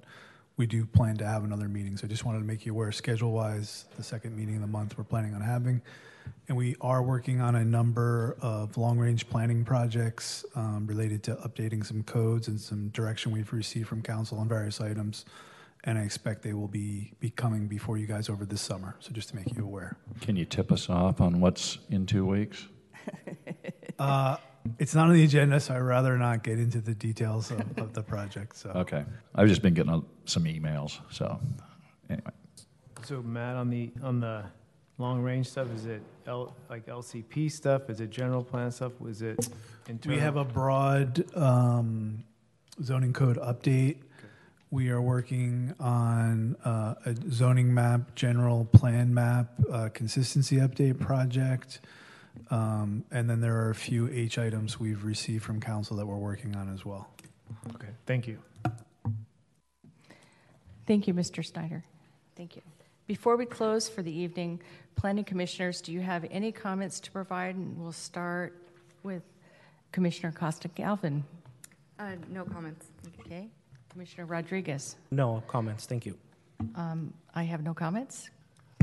[0.58, 1.98] we do plan to have another meeting.
[1.98, 4.98] So I just wanted to make you aware, schedule-wise, the second meeting of the month
[4.98, 5.82] we're planning on having.
[6.48, 11.86] And we are working on a number of long-range planning projects um, related to updating
[11.86, 15.26] some codes and some direction we've received from council on various items.
[15.84, 18.96] And I expect they will be, be coming before you guys over this summer.
[19.02, 19.98] So just to make you aware.
[20.22, 22.66] Can you tip us off on what's in two weeks?
[24.00, 24.38] Uh,
[24.80, 27.94] It's not on the agenda, so I'd rather not get into the details of, of
[27.94, 28.70] the project, so.
[28.76, 29.04] Okay.
[29.34, 31.40] I've just been getting uh, some emails, so
[32.10, 32.32] anyway.
[33.04, 34.44] So Matt, on the, on the
[34.98, 37.90] long-range stuff, is it L, like LCP stuff?
[37.90, 38.94] Is it general plan stuff?
[39.00, 39.48] Was it
[39.88, 40.18] internal?
[40.18, 42.24] We have a broad um,
[42.84, 43.98] zoning code update.
[44.72, 51.82] We are working on uh, a zoning map, general plan map, uh, consistency update project.
[52.50, 56.18] Um, And then there are a few H items we've received from council that we're
[56.18, 57.10] working on as well.
[57.76, 58.40] Okay, thank you.
[60.86, 61.44] Thank you, Mr.
[61.44, 61.84] Snyder.
[62.36, 62.62] Thank you.
[63.08, 64.62] Before we close for the evening,
[64.96, 67.56] planning commissioners, do you have any comments to provide?
[67.56, 68.56] And we'll start
[69.04, 69.24] with
[69.92, 71.24] Commissioner Costa Galvan.
[71.98, 72.88] Uh, no comments.
[73.22, 73.48] Okay.
[73.90, 74.98] Commissioner Rodriguez.
[75.12, 76.18] No comments, thank you.
[76.76, 78.30] Um, I have no comments.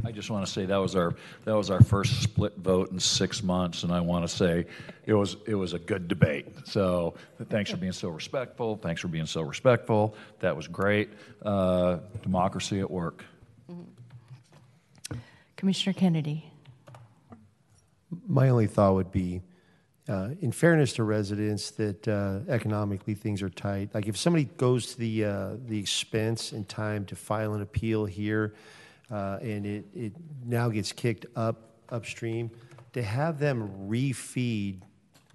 [0.04, 1.14] I just want to say that was our
[1.44, 4.66] that was our first split vote in six months, and I want to say
[5.06, 6.46] it was it was a good debate.
[6.64, 7.14] So
[7.48, 8.76] thanks for being so respectful.
[8.76, 10.14] Thanks for being so respectful.
[10.40, 11.10] That was great.
[11.42, 13.24] Uh, democracy at work.
[15.56, 16.50] Commissioner Kennedy.
[18.26, 19.40] My only thought would be,
[20.08, 23.90] uh, in fairness to residents, that uh, economically things are tight.
[23.94, 28.04] Like if somebody goes to the uh, the expense and time to file an appeal
[28.04, 28.54] here,
[29.12, 30.12] Uh, and it it
[30.44, 32.50] now gets kicked up upstream,
[32.94, 34.80] to have them refeed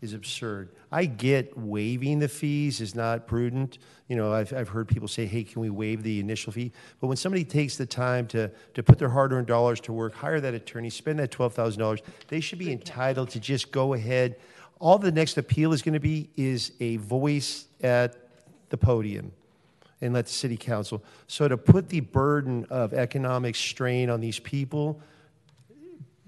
[0.01, 0.69] is absurd.
[0.91, 3.79] I get waiving the fees is not prudent.
[4.07, 6.71] You know, I've, I've heard people say, hey, can we waive the initial fee?
[6.99, 10.13] But when somebody takes the time to, to put their hard earned dollars to work,
[10.13, 14.35] hire that attorney, spend that $12,000, they should be entitled to just go ahead.
[14.79, 18.15] All the next appeal is going to be is a voice at
[18.69, 19.31] the podium
[20.01, 21.03] and let the city council.
[21.27, 25.01] So to put the burden of economic strain on these people,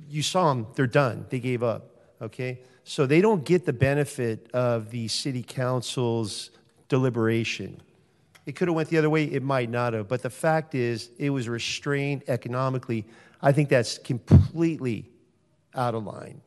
[0.09, 1.25] you saw them, they're done.
[1.29, 1.91] They gave up,
[2.21, 2.59] okay?
[2.83, 6.49] So they don't get the benefit of the city council's
[6.87, 7.79] deliberation.
[8.47, 11.11] It could have went the other way, it might not have, but the fact is
[11.19, 13.05] it was restrained economically.
[13.41, 15.07] I think that's completely
[15.75, 16.41] out of line.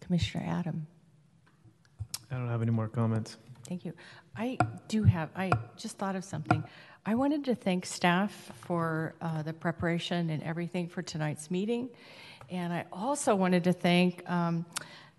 [0.00, 0.86] Commissioner Adam.
[2.30, 3.36] I don't have any more comments.
[3.66, 3.92] Thank you.
[4.36, 6.62] I do have, I just thought of something.
[7.04, 11.88] I wanted to thank staff for uh, the preparation and everything for tonight's meeting.
[12.50, 14.64] And I also wanted to thank um,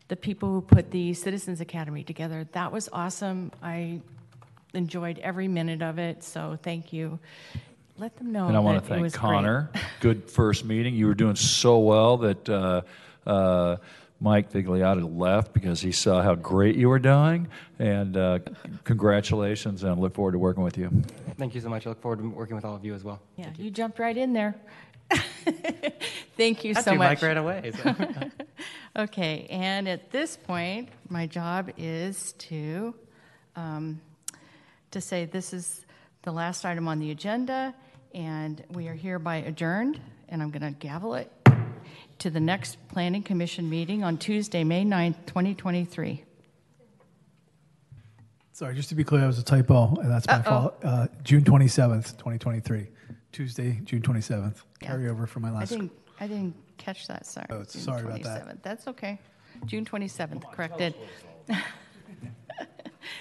[0.08, 2.48] the people who put the Citizens Academy together.
[2.54, 3.52] That was awesome.
[3.62, 4.02] I
[4.74, 7.20] enjoyed every minute of it, so thank you.
[7.98, 9.14] let them know And I want to it thank.
[9.14, 9.70] Connor.
[10.00, 10.94] Good first meeting.
[10.96, 12.82] You were doing so well that uh,
[13.26, 13.78] uh,
[14.20, 17.48] Mike Vigliotti left because he saw how great you were doing.
[17.78, 18.40] And uh,
[18.84, 20.90] congratulations, and I look forward to working with you.
[21.38, 21.86] Thank you so much.
[21.86, 23.22] I look forward to working with all of you as well.
[23.36, 24.56] Yeah, you jumped right in there.
[26.38, 27.10] Thank you Had so to, much.
[27.10, 27.96] Mike, right away, so.
[29.04, 32.94] okay, and at this point, my job is to
[33.56, 34.02] um,
[34.92, 35.86] to say this is
[36.24, 37.74] the last item on the agenda,
[38.14, 40.00] and we are hereby adjourned.
[40.30, 41.32] And I'm going to gavel it
[42.20, 46.24] to the next Planning Commission meeting on Tuesday, May 9th, 2023.
[48.54, 50.44] Sorry, just to be clear, that was a typo, and that's my Uh-oh.
[50.44, 50.76] fault.
[50.84, 52.88] Uh, June 27th, 2023.
[53.32, 54.64] Tuesday, June 27th.
[54.82, 54.88] Yeah.
[54.88, 55.70] Carry over from my I last.
[55.70, 57.26] didn't, I didn't catch that.
[57.28, 57.46] Sorry.
[57.52, 58.48] Oh, June sorry about that.
[58.48, 58.62] 27th.
[58.64, 59.20] That's okay.
[59.66, 60.96] June 27th, corrected.